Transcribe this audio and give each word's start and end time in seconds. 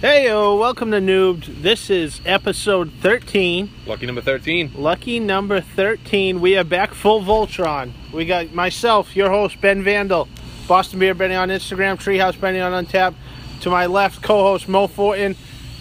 Hey, 0.00 0.24
yo, 0.28 0.56
welcome 0.56 0.90
to 0.92 0.96
Noobed. 0.98 1.60
This 1.60 1.90
is 1.90 2.22
episode 2.24 2.90
13. 3.02 3.70
Lucky 3.86 4.06
number 4.06 4.22
13. 4.22 4.72
Lucky 4.74 5.20
number 5.20 5.60
13. 5.60 6.40
We 6.40 6.56
are 6.56 6.64
back 6.64 6.94
full 6.94 7.20
Voltron. 7.20 7.92
We 8.10 8.24
got 8.24 8.54
myself, 8.54 9.14
your 9.14 9.28
host, 9.28 9.60
Ben 9.60 9.82
Vandal, 9.82 10.26
Boston 10.66 11.00
Beer 11.00 11.12
Benny 11.12 11.34
on 11.34 11.50
Instagram, 11.50 11.96
Treehouse 11.98 12.40
Benny 12.40 12.60
on 12.60 12.84
Untappd. 12.84 13.14
To 13.60 13.68
my 13.70 13.84
left, 13.86 14.22
co 14.22 14.42
host 14.42 14.68
Mo 14.68 14.86
Fortin. 14.86 15.36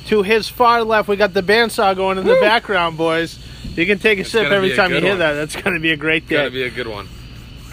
To 0.08 0.22
his 0.24 0.50
far 0.50 0.84
left, 0.84 1.08
we 1.08 1.16
got 1.16 1.34
the 1.34 1.44
bandsaw 1.44 1.96
going 1.96 2.18
in 2.18 2.26
the 2.26 2.38
background, 2.42 2.98
boys. 2.98 3.40
You 3.76 3.86
can 3.86 4.00
take 4.00 4.18
a 4.18 4.22
It's 4.22 4.32
sip 4.32 4.52
every 4.52 4.74
a 4.74 4.76
time 4.76 4.92
you 4.92 5.00
hear 5.00 5.12
one. 5.12 5.20
that. 5.20 5.34
That's 5.34 5.56
going 5.56 5.76
to 5.76 5.80
be 5.80 5.92
a 5.92 5.98
great 5.98 6.28
day. 6.28 6.36
Gotta 6.36 6.52
be 6.52 6.64
a 6.64 6.70
good 6.70 6.88
one. 6.88 7.08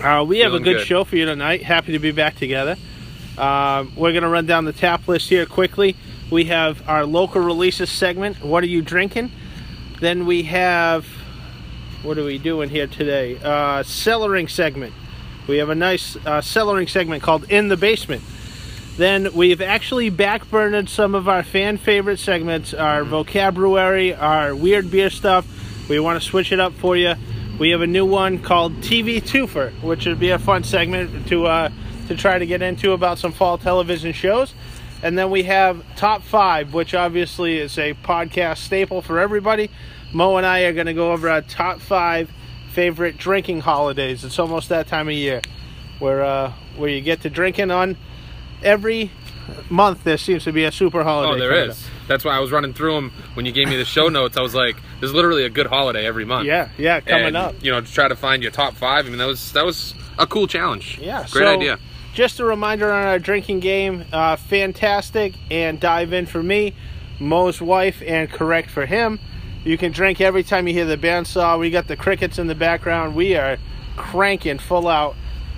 Uh, 0.01 0.23
we 0.23 0.41
have 0.41 0.53
a 0.55 0.61
good, 0.61 0.77
good. 0.77 0.87
show 0.87 1.03
for 1.03 1.17
you 1.17 1.25
tonight. 1.25 1.63
Happy 1.65 1.93
to 1.93 1.99
be 1.99 2.13
back 2.13 2.37
together. 2.37 2.77
Um, 3.37 3.93
we're 3.97 4.13
going 4.13 4.23
to 4.23 4.29
run 4.29 4.47
down 4.47 4.65
the 4.65 4.73
tap 4.73 5.09
list 5.09 5.29
here 5.29 5.45
quickly. 5.47 5.97
We 6.31 6.47
have 6.47 6.89
our 6.89 7.07
local 7.07 7.41
releases 7.41 7.89
segment. 7.89 8.43
What 8.43 8.65
are 8.65 8.69
you 8.69 8.83
drinking? 8.83 9.31
Then 10.01 10.27
we 10.27 10.43
have 10.45 11.07
what 12.03 12.19
are 12.19 12.25
we 12.25 12.39
doing 12.39 12.69
here 12.69 12.87
today? 12.87 13.37
Uh, 13.37 13.83
cellaring 13.83 14.51
segment. 14.51 14.93
We 15.47 15.59
have 15.59 15.71
a 15.71 15.75
nice 15.75 16.17
uh, 16.17 16.41
cellaring 16.41 16.89
segment 16.89 17.23
called 17.23 17.51
In 17.51 17.69
the 17.69 17.77
Basement. 17.77 18.23
Then 18.97 19.35
we've 19.35 19.61
actually 19.61 20.11
backburned 20.11 20.89
some 20.89 21.15
of 21.15 21.29
our 21.29 21.43
fan 21.43 21.77
favorite 21.77 22.19
segments, 22.19 22.75
our 22.75 23.05
vocabulary, 23.05 24.15
our 24.15 24.55
weird 24.55 24.91
beer 24.91 25.11
stuff. 25.11 25.47
We 25.89 26.01
want 26.01 26.21
to 26.21 26.27
switch 26.27 26.51
it 26.51 26.61
up 26.61 26.73
for 26.75 26.97
you. 26.97 27.15
We 27.59 27.71
have 27.71 27.83
a 27.83 27.87
new 27.87 28.07
one 28.07 28.41
called 28.41 28.81
TV 28.81 29.23
Twofer, 29.23 29.73
which 29.83 30.07
would 30.07 30.19
be 30.19 30.31
a 30.31 30.39
fun 30.39 30.65
segment 30.65 31.29
to 31.29 31.47
uh, 31.47 31.71
to 32.09 32.17
try 32.17 32.39
to 32.39 32.47
get 32.47 32.63
into 32.63 32.93
about 32.93 33.19
some 33.19 33.33
fall 33.33 33.59
television 33.59 34.13
shows. 34.13 34.55
And 35.03 35.19
then 35.19 35.31
we 35.31 35.45
have 35.45 35.85
Top 35.97 36.23
Five, 36.23 36.73
which 36.75 36.95
obviously 36.95 37.59
is 37.59 37.79
a 37.79 37.95
podcast 37.95 38.59
staple 38.59 39.03
for 39.03 39.19
everybody. 39.19 39.71
Mo 40.13 40.37
and 40.37 40.47
I 40.47 40.61
are 40.61 40.73
going 40.73 40.87
to 40.87 40.95
go 40.95 41.13
over 41.13 41.29
our 41.29 41.43
top 41.43 41.81
five 41.81 42.31
favorite 42.71 43.17
drinking 43.17 43.61
holidays. 43.61 44.25
It's 44.25 44.39
almost 44.39 44.69
that 44.69 44.87
time 44.87 45.09
of 45.09 45.15
year 45.15 45.43
where 45.99 46.25
uh, 46.25 46.53
where 46.77 46.91
you 46.91 47.01
get 47.01 47.23
to 47.23 47.31
drinking 47.31 47.71
on 47.71 47.97
every 48.63 49.11
month. 49.71 50.05
There 50.05 50.19
seems 50.19 50.45
to 50.45 50.53
be 50.53 50.65
a 50.65 50.73
super 50.73 51.03
holiday. 51.03 51.33
Oh, 51.33 51.39
there 51.39 51.69
is. 51.69 51.87
That's 52.09 52.25
why 52.25 52.37
I 52.37 52.41
was 52.41 52.53
running 52.53 52.73
through 52.73 52.95
them 52.95 53.13
when 53.35 53.47
you 53.47 53.53
gave 53.53 53.69
me 53.69 53.77
the 53.77 53.85
show 53.85 54.09
notes. 54.09 54.37
I 54.37 54.43
was 54.43 54.55
like, 54.55 54.77
"There's 55.01 55.13
literally 55.15 55.45
a 55.45 55.51
good 55.51 55.67
holiday 55.67 56.07
every 56.07 56.25
month." 56.25 56.47
Yeah, 56.47 56.69
yeah, 56.79 57.01
coming 57.01 57.29
and, 57.29 57.37
up. 57.37 57.55
You 57.63 57.73
know, 57.73 57.81
to 57.81 57.93
try 57.93 58.09
to 58.09 58.17
find 58.17 58.43
your 58.43 58.53
top 58.53 58.75
five. 58.75 59.07
I 59.07 59.09
mean, 59.09 59.19
that 59.19 59.27
was 59.27 59.53
that 59.53 59.65
was 59.65 59.95
a 60.19 60.27
cool 60.27 60.47
challenge. 60.47 60.99
Yeah, 61.01 61.27
great 61.31 61.45
so 61.45 61.55
idea. 61.55 61.79
Just 62.17 62.41
a 62.41 62.47
reminder 62.47 62.91
on 62.91 63.07
our 63.07 63.19
drinking 63.19 63.61
game, 63.61 64.07
uh, 64.11 64.37
fantastic 64.37 65.35
and 65.51 65.79
dive 65.79 66.15
in 66.15 66.25
for 66.25 66.43
me, 66.43 66.73
Mo's 67.21 67.61
wife, 67.61 68.03
and 68.07 68.31
correct 68.31 68.71
for 68.71 68.87
him. 68.87 69.21
You 69.67 69.77
can 69.77 69.93
drink 69.93 70.23
every 70.23 70.43
time 70.43 70.67
you 70.67 70.73
hear 70.73 70.87
the 70.87 70.97
bandsaw. 70.97 71.61
We 71.61 71.69
got 71.69 71.89
the 71.89 71.97
crickets 71.97 72.39
in 72.39 72.47
the 72.47 72.55
background. 72.55 73.17
We 73.17 73.37
are 73.37 73.59
cranking 73.97 74.59
full 74.59 74.89
out. 74.89 75.15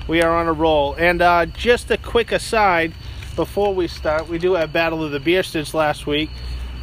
We 0.08 0.20
are 0.20 0.36
on 0.36 0.48
a 0.48 0.52
roll. 0.52 0.94
And 0.94 1.22
uh, 1.22 1.46
just 1.46 1.92
a 1.92 1.96
quick 1.96 2.32
aside 2.32 2.92
before 3.36 3.72
we 3.72 3.86
start, 3.86 4.28
we 4.28 4.38
do 4.38 4.54
have 4.54 4.72
Battle 4.72 5.04
of 5.04 5.12
the 5.12 5.20
Beer 5.20 5.44
since 5.44 5.74
last 5.74 6.08
week. 6.08 6.28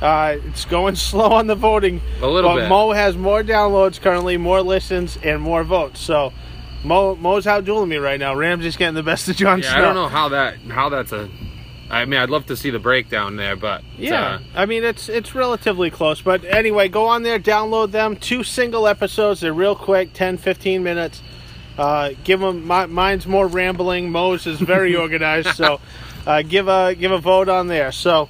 Uh, 0.02 0.38
it's 0.46 0.64
going 0.64 0.96
slow 0.96 1.34
on 1.34 1.48
the 1.48 1.56
voting. 1.56 2.00
A 2.22 2.28
little 2.28 2.52
but 2.52 2.62
bit. 2.62 2.70
Mo 2.70 2.92
has 2.94 3.18
more 3.18 3.44
downloads 3.44 4.00
currently, 4.00 4.38
more 4.38 4.62
listens, 4.62 5.18
and 5.18 5.42
more 5.42 5.66
votes. 5.66 6.00
So 6.00 6.32
Mo 6.86 7.16
Mo's 7.16 7.46
outdueling 7.46 7.88
me 7.88 7.98
right 7.98 8.20
now. 8.20 8.36
Ramsey's 8.36 8.78
getting 8.78 8.96
the 8.96 9.04
best 9.04 9.28
of 9.28 9.36
John 9.36 9.60
Yeah, 9.62 9.72
Snow. 9.72 9.78
I 9.78 9.82
don't 9.82 9.96
know 9.96 10.08
how 10.08 10.30
that 10.30 10.58
how 10.70 10.90
that's 10.90 11.12
a. 11.12 11.30
I 11.88 12.06
mean, 12.06 12.20
I'd 12.20 12.32
love 12.32 12.48
to 12.48 12.56
see 12.56 12.72
the 12.72 12.80
breakdown 12.80 13.36
there, 13.36 13.56
but 13.56 13.84
Yeah, 13.98 14.24
uh, 14.26 14.40
I 14.56 14.66
mean 14.66 14.84
it's 14.84 15.08
it's 15.10 15.36
relatively 15.36 15.90
close, 15.92 16.22
but 16.22 16.44
anyway, 16.46 16.88
go 16.90 17.06
on 17.08 17.24
there, 17.24 17.38
download 17.40 17.92
them. 17.92 18.16
Two 18.16 18.44
single 18.44 18.88
episodes. 18.88 19.42
They're 19.42 19.54
real 19.54 19.76
quick, 19.76 20.12
10, 20.14 20.38
15 20.38 20.82
minutes. 20.84 21.22
Uh, 21.78 22.12
give 22.24 22.40
them. 22.40 22.66
My, 22.66 22.86
mine's 22.86 23.28
more 23.28 23.48
rambling. 23.48 24.10
Mo's 24.12 24.48
is 24.48 24.60
very 24.60 24.96
organized, 25.06 25.50
so 25.56 25.80
uh, 26.26 26.42
give 26.42 26.68
a 26.68 26.96
give 26.96 27.12
a 27.12 27.20
vote 27.20 27.50
on 27.50 27.68
there. 27.68 27.92
So 27.92 28.30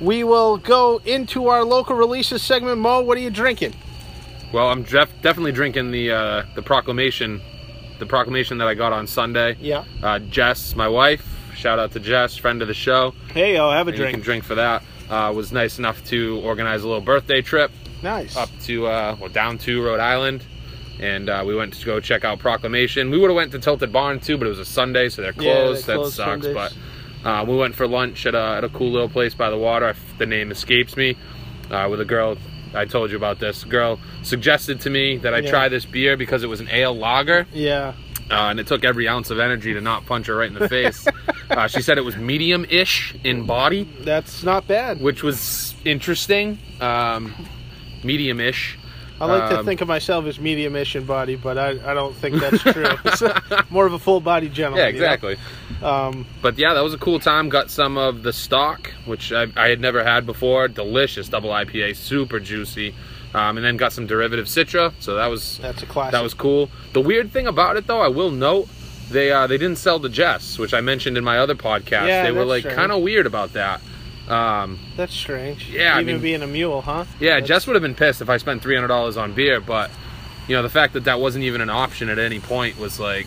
we 0.00 0.22
will 0.24 0.56
go 0.58 0.98
into 1.04 1.48
our 1.48 1.64
local 1.64 1.96
releases 1.96 2.40
segment. 2.42 2.78
Mo, 2.78 3.00
what 3.02 3.18
are 3.18 3.20
you 3.20 3.30
drinking? 3.30 3.74
well, 4.52 4.68
I'm 4.70 4.82
def- 4.84 5.20
definitely 5.20 5.52
drinking 5.52 5.90
the 5.90 6.10
uh, 6.12 6.42
the 6.54 6.62
proclamation, 6.62 7.42
the 7.98 8.06
proclamation 8.06 8.58
that 8.58 8.68
I 8.68 8.74
got 8.74 8.92
on 8.92 9.06
Sunday. 9.06 9.56
Yeah. 9.60 9.84
Uh, 10.02 10.18
Jess, 10.18 10.74
my 10.76 10.88
wife. 10.88 11.26
Shout 11.54 11.78
out 11.78 11.92
to 11.92 12.00
Jess, 12.00 12.36
friend 12.36 12.62
of 12.62 12.68
the 12.68 12.74
show. 12.74 13.14
Hey, 13.34 13.56
I'll 13.56 13.72
have 13.72 13.88
a 13.88 13.90
And 13.90 13.98
you 13.98 14.04
can 14.04 14.12
drink. 14.14 14.24
drink 14.24 14.44
for 14.44 14.54
that. 14.56 14.82
Uh, 15.10 15.32
was 15.34 15.50
nice 15.52 15.78
enough 15.78 16.04
to 16.06 16.40
organize 16.44 16.82
a 16.82 16.86
little 16.86 17.00
birthday 17.02 17.40
trip 17.42 17.70
Nice. 18.02 18.36
up 18.36 18.50
to 18.64 18.86
uh, 18.86 19.16
well 19.18 19.30
down 19.30 19.56
to 19.58 19.82
Rhode 19.84 20.00
Island, 20.00 20.44
and 21.00 21.28
uh, 21.30 21.42
we 21.46 21.56
went 21.56 21.72
to 21.74 21.84
go 21.86 21.98
check 21.98 22.24
out 22.24 22.38
Proclamation. 22.38 23.10
We 23.10 23.18
would 23.18 23.30
have 23.30 23.34
went 23.36 23.50
to 23.52 23.58
Tilted 23.58 23.92
Barn 23.92 24.20
too, 24.20 24.36
but 24.38 24.46
it 24.46 24.50
was 24.50 24.58
a 24.58 24.64
Sunday, 24.66 25.08
so 25.08 25.22
they're 25.22 25.32
closed. 25.32 25.88
Yeah, 25.88 25.94
they 25.94 26.00
closed. 26.00 26.12
that 26.18 26.24
sucks. 26.24 26.44
Sundays. 26.44 26.54
But 26.54 27.28
uh, 27.28 27.44
we 27.48 27.56
went 27.56 27.74
for 27.74 27.88
lunch 27.88 28.26
at 28.26 28.34
a, 28.34 28.38
at 28.58 28.64
a 28.64 28.68
cool 28.68 28.90
little 28.92 29.08
place 29.08 29.34
by 29.34 29.48
the 29.50 29.56
water. 29.58 29.96
The 30.18 30.26
name 30.26 30.50
escapes 30.52 30.96
me. 30.96 31.16
Uh, 31.70 31.88
with 31.90 32.00
a 32.00 32.04
girl, 32.04 32.36
I 32.74 32.84
told 32.84 33.10
you 33.10 33.16
about 33.16 33.38
this. 33.40 33.64
Girl 33.64 33.98
suggested 34.22 34.80
to 34.82 34.90
me 34.90 35.16
that 35.18 35.34
I 35.34 35.38
Yeah. 35.38 35.50
try 35.50 35.68
this 35.68 35.84
beer 35.84 36.16
because 36.16 36.42
it 36.42 36.48
was 36.48 36.60
an 36.60 36.68
ale 36.70 36.96
lager, 36.96 37.46
Yeah. 37.52 37.92
uh, 38.30 38.34
and 38.50 38.60
it 38.60 38.66
took 38.66 38.84
every 38.84 39.08
ounce 39.08 39.30
of 39.30 39.38
energy 39.38 39.74
to 39.74 39.80
not 39.80 40.06
punch 40.06 40.26
her 40.26 40.36
right 40.36 40.48
in 40.48 40.54
the 40.58 40.68
face. 40.68 41.06
uh, 41.50 41.66
she 41.66 41.80
said 41.82 41.98
it 41.98 42.04
was 42.04 42.16
medium-ish 42.16 43.14
in 43.24 43.44
body 43.44 43.88
That's 44.00 44.42
not 44.42 44.66
bad. 44.68 45.00
which 45.00 45.22
was 45.22 45.74
interesting. 45.84 46.58
Um, 46.80 47.34
medium-ish. 48.04 48.77
I 49.20 49.26
like 49.26 49.50
to 49.50 49.58
Um, 49.60 49.64
think 49.64 49.80
of 49.80 49.88
myself 49.88 50.26
as 50.26 50.38
medium-ish 50.38 50.94
in 50.96 51.04
body, 51.04 51.36
but 51.36 51.58
I, 51.58 51.70
I 51.70 51.94
don't 51.94 52.14
think 52.14 52.36
that's 52.40 52.62
true. 52.62 52.86
More 53.70 53.86
of 53.86 53.92
a 53.92 53.98
full-body 53.98 54.48
gentleman. 54.48 54.80
Yeah, 54.80 54.88
you 54.88 55.00
know? 55.00 55.04
exactly. 55.06 55.36
Um, 55.82 56.26
But 56.42 56.58
yeah, 56.58 56.74
that 56.74 56.82
was 56.82 56.94
a 56.94 56.98
cool 56.98 57.18
time. 57.18 57.48
Got 57.48 57.70
some 57.70 57.98
of 57.98 58.22
the 58.22 58.32
stock, 58.32 58.92
which 59.06 59.32
I, 59.32 59.46
I 59.56 59.68
had 59.68 59.80
never 59.80 60.04
had 60.04 60.24
before. 60.26 60.68
Delicious 60.68 61.28
double 61.28 61.50
IPA, 61.50 61.96
super 61.96 62.38
juicy. 62.40 62.94
Um, 63.34 63.58
and 63.58 63.64
then 63.66 63.76
got 63.76 63.92
some 63.92 64.06
derivative 64.06 64.46
Citra, 64.46 64.92
so 65.00 65.14
that 65.16 65.26
was 65.26 65.58
that's 65.58 65.82
a 65.82 65.86
classic. 65.86 66.12
that 66.12 66.22
was 66.22 66.32
cool. 66.32 66.70
The 66.94 67.00
weird 67.02 67.30
thing 67.30 67.46
about 67.46 67.76
it, 67.76 67.86
though, 67.86 68.00
I 68.00 68.08
will 68.08 68.30
note, 68.30 68.68
they 69.10 69.30
uh, 69.30 69.46
they 69.46 69.58
didn't 69.58 69.76
sell 69.76 69.98
the 69.98 70.08
Jess, 70.08 70.58
which 70.58 70.72
I 70.72 70.80
mentioned 70.80 71.18
in 71.18 71.24
my 71.24 71.38
other 71.38 71.54
podcast. 71.54 72.08
Yeah, 72.08 72.22
they 72.22 72.32
were 72.32 72.46
like 72.46 72.64
kind 72.66 72.90
of 72.90 73.02
weird 73.02 73.26
about 73.26 73.52
that. 73.52 73.82
Um, 74.28 74.78
That's 74.96 75.14
strange. 75.14 75.68
Yeah, 75.70 75.96
I 75.96 76.00
even 76.00 76.14
mean- 76.14 76.22
being 76.22 76.42
a 76.42 76.46
mule, 76.46 76.82
huh? 76.82 77.04
Yeah, 77.18 77.34
That's- 77.34 77.48
Jess 77.48 77.66
would 77.66 77.74
have 77.74 77.82
been 77.82 77.94
pissed 77.94 78.20
if 78.20 78.28
I 78.28 78.36
spent 78.36 78.62
three 78.62 78.74
hundred 78.74 78.88
dollars 78.88 79.16
on 79.16 79.32
beer, 79.32 79.60
but 79.60 79.90
you 80.46 80.54
know 80.56 80.62
the 80.62 80.68
fact 80.68 80.92
that 80.94 81.04
that 81.04 81.20
wasn't 81.20 81.44
even 81.44 81.60
an 81.60 81.70
option 81.70 82.08
at 82.08 82.18
any 82.18 82.38
point 82.40 82.78
was 82.78 83.00
like, 83.00 83.26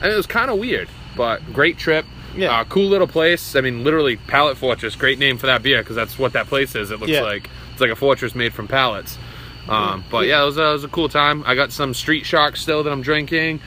I 0.00 0.04
mean, 0.04 0.12
it 0.12 0.16
was 0.16 0.26
kind 0.26 0.50
of 0.50 0.58
weird. 0.58 0.88
But 1.16 1.52
great 1.52 1.76
trip, 1.76 2.06
Yeah. 2.36 2.58
uh, 2.60 2.64
cool 2.64 2.86
little 2.88 3.06
place. 3.06 3.54
I 3.56 3.60
mean, 3.60 3.84
literally 3.84 4.16
Pallet 4.16 4.56
Fortress, 4.56 4.94
great 4.96 5.18
name 5.18 5.36
for 5.38 5.46
that 5.46 5.62
beer 5.62 5.78
because 5.82 5.96
that's 5.96 6.18
what 6.18 6.32
that 6.34 6.46
place 6.46 6.74
is. 6.74 6.90
It 6.90 7.00
looks 7.00 7.12
Yeah. 7.12 7.22
like 7.22 7.50
it's 7.72 7.80
like 7.80 7.90
a 7.90 7.96
fortress 7.96 8.34
made 8.34 8.54
from 8.54 8.68
pallets. 8.68 9.18
Um, 9.68 10.04
but 10.10 10.26
yeah, 10.26 10.42
it 10.42 10.46
was, 10.46 10.56
a, 10.56 10.70
it 10.70 10.72
was 10.72 10.84
a 10.84 10.88
cool 10.88 11.08
time. 11.08 11.44
I 11.46 11.54
got 11.54 11.70
some 11.70 11.92
Street 11.94 12.24
Shark 12.26 12.56
still 12.56 12.82
that 12.82 12.90
I'm 12.90 13.02
drinking. 13.02 13.60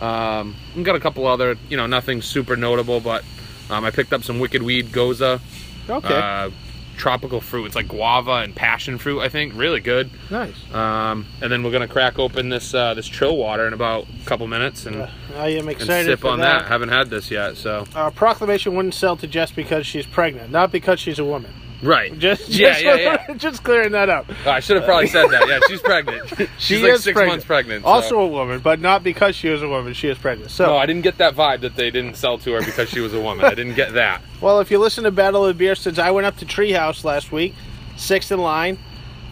Um, 0.00 0.54
got 0.82 0.94
a 0.94 1.00
couple 1.00 1.26
other, 1.26 1.56
you 1.68 1.76
know, 1.76 1.86
nothing 1.86 2.22
super 2.22 2.54
notable, 2.56 3.00
but 3.00 3.24
um, 3.70 3.84
I 3.84 3.90
picked 3.90 4.12
up 4.12 4.22
some 4.22 4.38
Wicked 4.38 4.62
Weed 4.62 4.88
Gose 4.88 5.40
Okay. 5.88 6.14
uh, 6.14 6.50
tropical 6.96 7.40
fruit. 7.40 7.66
It's 7.66 7.76
like 7.76 7.86
guava 7.88 8.32
and 8.42 8.54
passion 8.54 8.98
fruit. 8.98 9.20
I 9.20 9.28
think 9.28 9.52
really 9.54 9.78
good. 9.80 10.10
nice. 10.30 10.54
Um, 10.74 11.26
and 11.40 11.50
then 11.52 11.62
we're 11.62 11.70
gonna 11.70 11.86
crack 11.88 12.18
open 12.18 12.48
this 12.48 12.74
uh, 12.74 12.94
this 12.94 13.06
chill 13.06 13.36
water 13.36 13.66
in 13.68 13.72
about 13.72 14.06
a 14.22 14.26
couple 14.26 14.46
minutes 14.48 14.84
and, 14.86 15.02
Uh, 15.02 15.08
I 15.36 15.48
am 15.50 15.68
excited 15.68 16.06
sip 16.06 16.24
on 16.24 16.40
that. 16.40 16.66
Haven't 16.66 16.88
had 16.88 17.08
this 17.08 17.30
yet, 17.30 17.56
so 17.56 17.84
Uh, 17.94 18.10
proclamation 18.10 18.74
wouldn't 18.74 18.94
sell 18.94 19.16
to 19.16 19.26
Jess 19.28 19.52
because 19.52 19.86
she's 19.86 20.06
pregnant, 20.06 20.50
not 20.50 20.72
because 20.72 20.98
she's 20.98 21.18
a 21.20 21.24
woman. 21.24 21.52
Right. 21.82 22.18
Just, 22.18 22.48
yeah, 22.48 22.72
just, 22.72 22.84
yeah, 22.84 23.24
yeah. 23.28 23.34
just 23.36 23.62
clearing 23.64 23.92
that 23.92 24.08
up. 24.08 24.26
Oh, 24.46 24.50
I 24.50 24.60
should 24.60 24.76
have 24.76 24.84
probably 24.84 25.06
said 25.06 25.28
that. 25.28 25.48
Yeah, 25.48 25.60
she's 25.68 25.80
pregnant. 25.80 26.28
she's 26.36 26.48
She 26.58 26.82
like 26.82 26.92
is 26.92 27.04
six 27.04 27.14
pregnant. 27.14 27.32
months 27.34 27.44
pregnant. 27.46 27.82
so- 27.84 27.88
Also 27.88 28.18
a 28.20 28.26
woman, 28.26 28.60
but 28.60 28.80
not 28.80 29.02
because 29.04 29.36
she 29.36 29.48
was 29.48 29.62
a 29.62 29.68
woman. 29.68 29.94
She 29.94 30.08
is 30.08 30.18
pregnant. 30.18 30.50
So, 30.50 30.66
no, 30.66 30.76
I 30.76 30.86
didn't 30.86 31.02
get 31.02 31.18
that 31.18 31.34
vibe 31.34 31.60
that 31.62 31.76
they 31.76 31.90
didn't 31.90 32.16
sell 32.16 32.38
to 32.38 32.52
her 32.52 32.60
because 32.64 32.88
she 32.88 33.00
was 33.00 33.14
a 33.14 33.20
woman. 33.20 33.44
I 33.44 33.54
didn't 33.54 33.74
get 33.74 33.94
that. 33.94 34.22
well, 34.40 34.60
if 34.60 34.70
you 34.70 34.78
listen 34.78 35.04
to 35.04 35.10
Battle 35.10 35.44
of 35.46 35.54
the 35.56 35.58
Beer, 35.58 35.74
since 35.74 35.98
I 35.98 36.10
went 36.10 36.26
up 36.26 36.36
to 36.38 36.46
Treehouse 36.46 37.04
last 37.04 37.30
week, 37.32 37.54
sixth 37.96 38.30
in 38.32 38.40
line, 38.40 38.78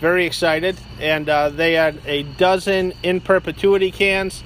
very 0.00 0.26
excited, 0.26 0.76
and 1.00 1.28
uh, 1.28 1.48
they 1.48 1.72
had 1.72 1.98
a 2.06 2.22
dozen 2.22 2.92
in 3.02 3.20
perpetuity 3.20 3.90
cans, 3.90 4.42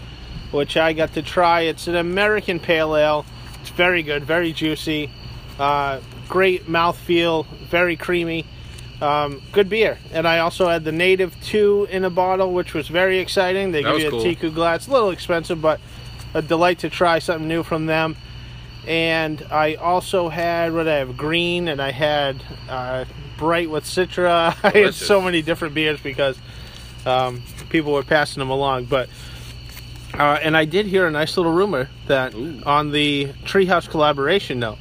which 0.53 0.77
I 0.77 0.93
got 0.93 1.15
to 1.15 1.23
try. 1.23 1.63
It's 1.63 1.87
an 1.89 1.97
American 1.97 2.61
pale 2.61 2.97
ale. 2.97 3.27
It's 3.61 3.71
very 3.71 4.03
good, 4.03 4.25
very 4.25 4.53
juicy, 4.53 5.11
uh, 5.59 6.01
great 6.31 6.67
mouthfeel, 6.67 7.45
very 7.69 7.97
creamy. 7.97 8.47
Um, 9.03 9.43
good 9.53 9.69
beer, 9.71 9.99
and 10.13 10.29
I 10.29 10.41
also 10.41 10.69
had 10.69 10.85
the 10.85 10.93
native 10.93 11.35
two 11.43 11.89
in 11.91 12.05
a 12.05 12.11
bottle, 12.11 12.53
which 12.53 12.75
was 12.75 12.87
very 12.89 13.19
exciting. 13.19 13.73
They 13.73 13.83
That 13.83 13.93
give 13.93 14.01
you 14.03 14.09
a 14.09 14.11
cool. 14.11 14.23
Teku 14.23 14.55
glass, 14.55 14.87
a 14.89 14.91
little 14.93 15.11
expensive, 15.11 15.61
but 15.61 15.81
a 16.35 16.43
delight 16.43 16.81
to 16.81 16.91
try 16.91 17.19
something 17.19 17.49
new 17.49 17.63
from 17.63 17.87
them. 17.87 18.17
and 18.87 19.43
I 19.51 19.75
also 19.77 20.29
had 20.29 20.73
what 20.75 20.87
I 20.87 20.97
have 20.97 21.17
green, 21.17 21.67
and 21.69 21.81
I 21.81 21.93
had 21.93 22.43
uh, 22.69 23.05
bright 23.39 23.71
with 23.71 23.85
Citra. 23.85 24.55
I 24.65 24.71
had 24.79 24.95
so 24.95 25.21
many 25.23 25.41
different 25.43 25.75
beers 25.75 25.99
because 26.01 26.39
um, 27.07 27.43
people 27.71 27.93
were 27.93 28.03
passing 28.03 28.41
them 28.41 28.51
along. 28.51 28.85
But 28.85 29.09
uh, 30.13 30.39
and 30.43 30.55
I 30.57 30.67
did 30.67 30.85
hear 30.87 31.07
a 31.07 31.11
nice 31.11 31.37
little 31.39 31.53
rumor 31.53 31.89
that 32.07 32.35
Ooh. 32.35 32.63
on 32.67 32.91
the 32.93 33.29
Treehouse 33.45 33.89
collaboration 33.89 34.59
note 34.61 34.79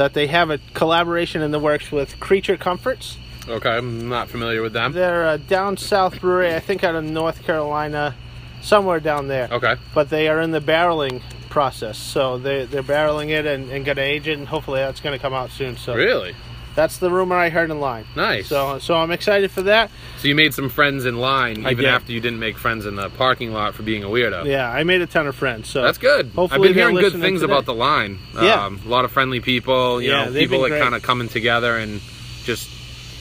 that 0.00 0.14
they 0.14 0.28
have 0.28 0.48
a 0.48 0.56
collaboration 0.72 1.42
in 1.42 1.50
the 1.50 1.58
works 1.58 1.92
with 1.92 2.18
Creature 2.20 2.56
Comforts. 2.56 3.18
Okay, 3.46 3.68
I'm 3.68 4.08
not 4.08 4.30
familiar 4.30 4.62
with 4.62 4.72
them. 4.72 4.92
They're 4.92 5.28
a 5.28 5.36
down 5.36 5.76
south 5.76 6.22
brewery, 6.22 6.54
I 6.54 6.58
think 6.58 6.82
out 6.82 6.94
of 6.94 7.04
North 7.04 7.42
Carolina, 7.42 8.14
somewhere 8.62 8.98
down 8.98 9.28
there. 9.28 9.48
Okay. 9.52 9.76
But 9.92 10.08
they 10.08 10.28
are 10.28 10.40
in 10.40 10.52
the 10.52 10.60
barreling 10.62 11.20
process, 11.50 11.98
so 11.98 12.38
they 12.38 12.64
they're 12.64 12.82
barreling 12.82 13.28
it 13.28 13.44
and, 13.44 13.70
and 13.70 13.84
gonna 13.84 14.00
age 14.00 14.26
it, 14.26 14.38
and 14.38 14.48
hopefully 14.48 14.80
that's 14.80 15.00
gonna 15.00 15.18
come 15.18 15.34
out 15.34 15.50
soon. 15.50 15.76
So 15.76 15.94
Really? 15.94 16.34
That's 16.74 16.98
the 16.98 17.10
rumor 17.10 17.36
I 17.36 17.48
heard 17.48 17.70
in 17.70 17.80
line. 17.80 18.04
Nice. 18.16 18.46
So 18.48 18.78
so 18.78 18.94
I'm 18.94 19.10
excited 19.10 19.50
for 19.50 19.62
that. 19.62 19.90
So 20.18 20.28
you 20.28 20.34
made 20.34 20.54
some 20.54 20.68
friends 20.68 21.04
in 21.06 21.16
line, 21.16 21.66
I 21.66 21.72
even 21.72 21.84
did. 21.84 21.92
after 21.94 22.12
you 22.12 22.20
didn't 22.20 22.38
make 22.38 22.58
friends 22.58 22.86
in 22.86 22.96
the 22.96 23.08
parking 23.10 23.52
lot 23.52 23.74
for 23.74 23.82
being 23.82 24.04
a 24.04 24.08
weirdo. 24.08 24.44
Yeah, 24.46 24.70
I 24.70 24.84
made 24.84 25.00
a 25.02 25.06
ton 25.06 25.26
of 25.26 25.34
friends. 25.34 25.68
So 25.68 25.82
That's 25.82 25.98
good. 25.98 26.26
Hopefully 26.34 26.68
I've 26.68 26.74
been 26.74 26.82
hearing 26.82 26.96
good 26.96 27.12
things 27.20 27.40
today. 27.40 27.52
about 27.52 27.64
the 27.66 27.74
line. 27.74 28.18
Yeah. 28.34 28.64
Um, 28.66 28.80
a 28.84 28.88
lot 28.88 29.04
of 29.04 29.12
friendly 29.12 29.40
people. 29.40 30.00
You 30.02 30.10
Yeah, 30.10 30.24
know, 30.26 30.32
people 30.32 30.60
that 30.62 30.80
kind 30.80 30.94
of 30.94 31.02
coming 31.02 31.28
together 31.28 31.76
and 31.76 32.00
just 32.44 32.68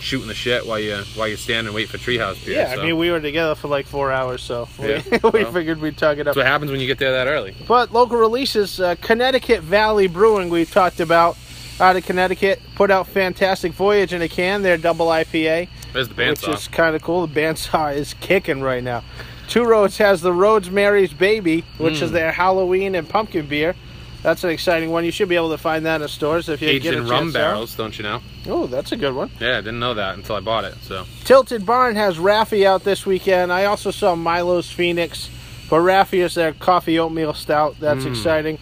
shooting 0.01 0.27
the 0.29 0.33
shit 0.33 0.65
while 0.65 0.79
you 0.79 0.95
while 1.15 1.27
you 1.27 1.35
stand 1.35 1.67
and 1.67 1.75
wait 1.75 1.89
for 1.89 1.97
treehouse 1.97 2.43
beer. 2.45 2.55
Yeah, 2.55 2.73
so. 2.73 2.81
I 2.81 2.85
mean 2.85 2.97
we 2.97 3.11
were 3.11 3.19
together 3.19 3.53
for 3.55 3.67
like 3.67 3.85
four 3.85 4.11
hours, 4.13 4.41
so 4.41 4.69
we, 4.79 4.87
Yeah, 4.93 5.01
we 5.23 5.43
well. 5.43 5.51
figured 5.51 5.81
we'd 5.81 5.97
talk 5.97 6.17
it 6.17 6.21
up. 6.21 6.25
That's 6.27 6.37
what 6.37 6.45
happens 6.45 6.71
when 6.71 6.79
you 6.79 6.87
get 6.87 6.99
there 6.99 7.11
that 7.11 7.27
early. 7.27 7.53
But 7.67 7.91
local 7.91 8.17
releases, 8.17 8.79
uh, 8.79 8.95
Connecticut 9.01 9.61
Valley 9.61 10.07
Brewing, 10.07 10.49
we've 10.49 10.71
talked 10.71 11.01
about 11.01 11.35
out 11.79 11.95
of 11.95 12.05
Connecticut, 12.05 12.61
put 12.75 12.91
out 12.91 13.07
Fantastic 13.07 13.71
Voyage 13.73 14.13
in 14.13 14.21
a 14.21 14.27
can, 14.29 14.61
their 14.61 14.77
double 14.77 15.07
IPA, 15.07 15.67
There's 15.93 16.07
the 16.09 16.13
which 16.15 16.41
bandsaw. 16.41 16.53
is 16.55 16.67
kind 16.67 16.95
of 16.95 17.01
cool. 17.01 17.25
The 17.27 17.39
bandsaw 17.41 17.95
is 17.95 18.13
kicking 18.15 18.61
right 18.61 18.83
now. 18.83 19.03
Two 19.47 19.63
Roads 19.65 19.97
has 19.97 20.21
the 20.21 20.31
Roadsmary's 20.31 21.13
Baby, 21.13 21.63
which 21.77 21.95
Mm. 21.95 22.01
is 22.03 22.11
their 22.11 22.31
Halloween 22.31 22.93
and 22.95 23.07
pumpkin 23.09 23.47
beer. 23.47 23.75
That's 24.21 24.43
an 24.43 24.49
exciting 24.49 24.91
one. 24.91 25.05
You 25.05 25.11
should 25.11 25.29
be 25.29 25.37
able 25.37 25.51
to 25.51 25.57
find 25.57 25.85
that 25.85 26.01
in 26.01 26.07
stores 26.09 26.49
if 26.49 26.61
you 26.61 26.67
Aged 26.67 26.83
get 26.83 26.93
a 26.93 26.97
in 26.97 27.07
rum 27.07 27.31
barrels, 27.31 27.73
don't 27.75 27.97
you 27.97 28.03
know? 28.03 28.19
Oh, 28.49 28.67
that's 28.67 28.91
a 28.91 28.97
good 28.97 29.15
one. 29.15 29.29
Yeah, 29.39 29.53
I 29.57 29.61
didn't 29.61 29.79
know 29.79 29.93
that 29.93 30.15
until 30.15 30.35
I 30.35 30.41
bought 30.41 30.65
it. 30.65 30.75
So 30.83 31.05
Tilted 31.23 31.65
Barn 31.65 31.95
has 31.95 32.17
Raffi 32.17 32.65
out 32.65 32.83
this 32.83 33.05
weekend. 33.05 33.51
I 33.53 33.63
also 33.65 33.91
saw 33.91 34.15
Milo's 34.15 34.69
Phoenix, 34.69 35.29
but 35.69 35.77
Raffi 35.77 36.21
is 36.23 36.35
their 36.35 36.51
coffee 36.51 36.99
oatmeal 36.99 37.33
stout. 37.33 37.77
That's 37.79 38.03
Mm. 38.03 38.09
exciting. 38.09 38.59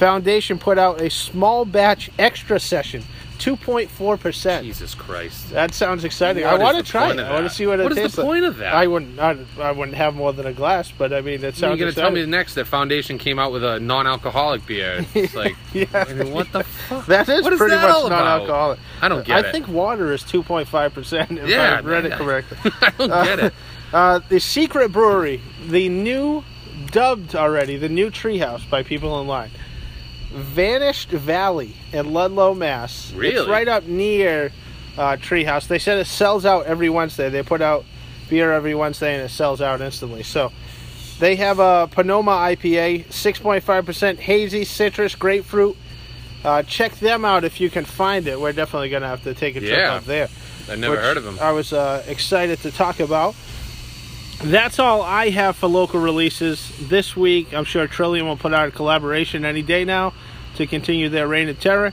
Foundation 0.00 0.58
put 0.58 0.78
out 0.78 0.98
a 1.02 1.10
small 1.10 1.66
batch 1.66 2.10
extra 2.18 2.58
session, 2.58 3.04
2.4%. 3.38 4.62
Jesus 4.62 4.94
Christ. 4.94 5.50
That 5.50 5.74
sounds 5.74 6.04
exciting. 6.04 6.42
What 6.44 6.58
I 6.58 6.64
want 6.64 6.78
to 6.78 6.82
try 6.82 7.10
it. 7.10 7.20
I 7.20 7.30
want 7.34 7.46
to 7.46 7.54
see 7.54 7.66
what 7.66 7.80
it 7.80 7.88
tastes 7.94 7.96
like. 7.96 7.98
What 7.98 8.06
is 8.06 8.14
the 8.14 8.22
like. 8.22 8.26
point 8.26 8.44
of 8.46 8.56
that? 8.56 8.72
I 8.72 8.86
wouldn't. 8.86 9.18
I, 9.18 9.36
I 9.60 9.72
wouldn't 9.72 9.98
have 9.98 10.14
more 10.14 10.32
than 10.32 10.46
a 10.46 10.54
glass, 10.54 10.90
but 10.90 11.12
I 11.12 11.20
mean, 11.20 11.34
it 11.34 11.42
You're 11.42 11.52
sounds. 11.52 11.78
gonna 11.78 11.92
tell 11.92 12.10
me 12.10 12.24
next 12.24 12.54
that 12.54 12.66
Foundation 12.66 13.18
came 13.18 13.38
out 13.38 13.52
with 13.52 13.62
a 13.62 13.78
non-alcoholic 13.78 14.64
beer. 14.66 15.04
It's 15.14 15.34
like, 15.44 15.54
Yeah. 15.74 15.84
I 15.92 16.14
mean, 16.14 16.32
what 16.32 16.50
the 16.50 16.64
fuck? 16.64 17.04
That 17.04 17.28
is 17.28 17.42
What 17.42 17.52
is 17.52 17.58
pretty 17.58 17.74
that 17.74 17.86
much 17.86 18.08
non-alcoholic. 18.10 18.78
I 19.02 19.08
don't 19.08 19.26
get 19.26 19.36
I 19.36 19.40
it. 19.40 19.46
I 19.46 19.52
think 19.52 19.68
water 19.68 20.14
is 20.14 20.22
2.5%. 20.22 21.42
If 21.42 21.46
Yeah, 21.46 21.76
I 21.76 21.80
read 21.80 22.06
it 22.06 22.12
correctly. 22.12 22.56
I 22.80 22.90
don't 22.96 23.08
get 23.24 23.38
it. 23.38 23.54
Uh, 23.92 24.20
the 24.30 24.40
Secret 24.40 24.92
Brewery, 24.92 25.42
the 25.68 25.90
new, 25.90 26.42
dubbed 26.90 27.34
already, 27.34 27.76
the 27.76 27.90
new 27.90 28.10
treehouse 28.10 28.68
by 28.70 28.82
people 28.82 29.20
in 29.20 29.26
line. 29.26 29.50
Vanished 30.30 31.10
Valley 31.10 31.74
in 31.92 32.12
Ludlow, 32.12 32.54
Mass. 32.54 33.06
It's 33.10 33.12
Really? 33.14 33.50
right 33.50 33.66
up 33.68 33.84
near 33.84 34.52
uh, 34.96 35.16
Treehouse. 35.16 35.66
They 35.66 35.78
said 35.78 35.98
it 35.98 36.06
sells 36.06 36.44
out 36.44 36.66
every 36.66 36.88
Wednesday. 36.88 37.28
They 37.30 37.42
put 37.42 37.60
out 37.60 37.84
beer 38.28 38.52
every 38.52 38.74
Wednesday 38.74 39.14
and 39.14 39.24
it 39.24 39.30
sells 39.30 39.60
out 39.60 39.80
instantly. 39.80 40.22
So 40.22 40.52
they 41.18 41.36
have 41.36 41.58
a 41.58 41.88
Panoma 41.90 42.56
IPA, 42.56 43.06
6.5% 43.06 44.18
hazy, 44.18 44.64
citrus, 44.64 45.14
grapefruit. 45.16 45.76
Uh, 46.44 46.62
check 46.62 46.92
them 46.94 47.24
out 47.24 47.44
if 47.44 47.60
you 47.60 47.68
can 47.68 47.84
find 47.84 48.26
it. 48.26 48.40
We're 48.40 48.52
definitely 48.52 48.88
going 48.88 49.02
to 49.02 49.08
have 49.08 49.22
to 49.24 49.34
take 49.34 49.56
a 49.56 49.60
trip 49.60 49.72
Yeah. 49.76 49.94
up 49.96 50.04
there 50.04 50.28
I've 50.70 50.78
never 50.78 50.96
heard 50.96 51.16
of 51.16 51.24
them. 51.24 51.38
I 51.40 51.50
was 51.52 51.72
uh, 51.72 52.02
excited 52.06 52.60
to 52.60 52.70
talk 52.70 53.00
about. 53.00 53.34
That's 54.42 54.78
all 54.78 55.02
I 55.02 55.28
have 55.30 55.56
for 55.56 55.66
local 55.66 56.00
releases 56.00 56.72
this 56.88 57.14
week. 57.14 57.52
I'm 57.52 57.64
sure 57.64 57.86
Trillium 57.86 58.26
will 58.26 58.38
put 58.38 58.54
out 58.54 58.68
a 58.68 58.70
collaboration 58.70 59.44
any 59.44 59.60
day 59.60 59.84
now 59.84 60.14
to 60.56 60.66
continue 60.66 61.10
their 61.10 61.28
reign 61.28 61.50
of 61.50 61.60
terror. 61.60 61.92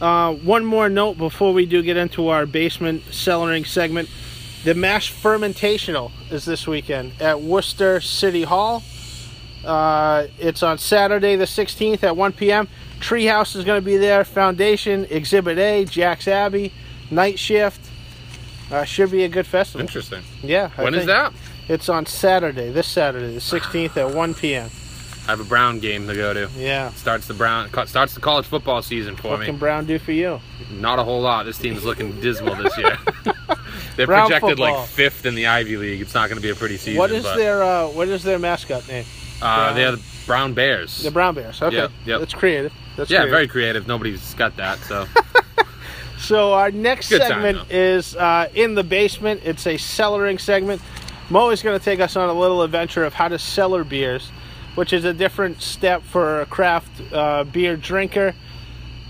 Uh, 0.00 0.32
one 0.32 0.64
more 0.64 0.88
note 0.88 1.18
before 1.18 1.52
we 1.52 1.66
do 1.66 1.82
get 1.82 1.96
into 1.96 2.28
our 2.28 2.46
basement 2.46 3.02
cellaring 3.06 3.66
segment. 3.66 4.08
The 4.62 4.74
Mass 4.74 5.08
Fermentational 5.08 6.12
is 6.30 6.44
this 6.44 6.68
weekend 6.68 7.20
at 7.20 7.40
Worcester 7.40 8.00
City 8.00 8.44
Hall. 8.44 8.84
Uh, 9.64 10.28
it's 10.38 10.62
on 10.62 10.78
Saturday 10.78 11.34
the 11.34 11.46
16th 11.46 12.04
at 12.04 12.16
1 12.16 12.32
p.m. 12.34 12.68
Treehouse 13.00 13.56
is 13.56 13.64
going 13.64 13.80
to 13.80 13.84
be 13.84 13.96
there. 13.96 14.24
Foundation, 14.24 15.04
Exhibit 15.10 15.58
A, 15.58 15.84
Jack's 15.84 16.28
Abbey, 16.28 16.72
Night 17.10 17.40
Shift. 17.40 17.80
Uh, 18.70 18.84
should 18.84 19.10
be 19.10 19.24
a 19.24 19.28
good 19.28 19.46
festival. 19.46 19.80
Interesting. 19.82 20.22
Yeah. 20.42 20.70
I 20.78 20.84
When 20.84 20.94
is 20.94 21.00
think 21.00 21.08
that? 21.08 21.32
It's 21.68 21.88
on 21.88 22.06
Saturday, 22.06 22.70
this 22.70 22.86
Saturday, 22.88 23.34
the 23.34 23.40
16th 23.40 23.96
at 23.96 24.14
1 24.14 24.34
p.m. 24.34 24.70
I 25.26 25.30
have 25.30 25.40
a 25.40 25.44
Brown 25.44 25.78
game 25.78 26.08
to 26.08 26.14
go 26.14 26.34
to. 26.34 26.50
Yeah. 26.56 26.90
Starts 26.94 27.28
the 27.28 27.34
Brown 27.34 27.70
starts 27.86 28.14
the 28.14 28.20
college 28.20 28.44
football 28.44 28.82
season 28.82 29.14
for 29.14 29.28
What 29.28 29.34
me. 29.40 29.46
What 29.46 29.52
can 29.52 29.56
Brown 29.58 29.86
do 29.86 30.00
for 30.00 30.10
you? 30.10 30.40
Not 30.72 30.98
a 30.98 31.04
whole 31.04 31.20
lot. 31.20 31.44
This 31.46 31.58
team's 31.58 31.84
looking 31.84 32.20
dismal 32.20 32.56
this 32.56 32.76
year. 32.76 32.98
They're 33.96 34.06
Brown 34.06 34.28
projected 34.28 34.58
football. 34.58 34.80
like 34.80 34.88
fifth 34.88 35.24
in 35.24 35.36
the 35.36 35.46
Ivy 35.46 35.76
League. 35.76 36.00
It's 36.00 36.14
not 36.14 36.28
going 36.28 36.38
to 36.38 36.42
be 36.42 36.50
a 36.50 36.56
pretty 36.56 36.76
season. 36.76 36.98
what 36.98 37.12
is 37.12 37.22
but, 37.22 37.36
their 37.36 37.62
uh, 37.62 37.88
What 37.88 38.08
is 38.08 38.24
their 38.24 38.40
mascot 38.40 38.88
name? 38.88 39.04
Uh, 39.40 39.72
they 39.74 39.84
are 39.84 39.92
the 39.92 40.02
Brown 40.26 40.54
Bears. 40.54 41.02
The 41.04 41.10
Brown 41.12 41.34
Bears. 41.36 41.62
Okay, 41.62 41.76
Yep, 41.76 41.90
yep. 42.04 42.18
that's 42.20 42.34
creative. 42.34 42.72
That's 42.96 43.08
yeah, 43.10 43.18
creative. 43.18 43.30
very 43.32 43.48
creative. 43.48 43.86
Nobody's 43.86 44.34
got 44.34 44.56
that. 44.56 44.78
So 44.80 45.06
So 46.18 46.52
our 46.52 46.70
next 46.70 47.08
Good 47.08 47.22
segment 47.22 47.58
though. 47.68 47.74
is 47.76 48.16
uh, 48.16 48.48
in 48.54 48.74
the 48.74 48.84
basement. 48.84 49.42
It's 49.44 49.66
a 49.66 49.74
cellaring 49.74 50.40
segment. 50.40 50.80
Mo 51.30 51.50
is 51.50 51.62
going 51.62 51.78
to 51.78 51.84
take 51.84 52.00
us 52.00 52.16
on 52.16 52.28
a 52.28 52.32
little 52.32 52.62
adventure 52.62 53.04
of 53.04 53.14
how 53.14 53.28
to 53.28 53.38
cellar 53.38 53.84
beers, 53.84 54.30
which 54.74 54.92
is 54.92 55.04
a 55.04 55.14
different 55.14 55.62
step 55.62 56.02
for 56.02 56.40
a 56.42 56.46
craft 56.46 56.90
uh, 57.12 57.44
beer 57.44 57.76
drinker. 57.76 58.34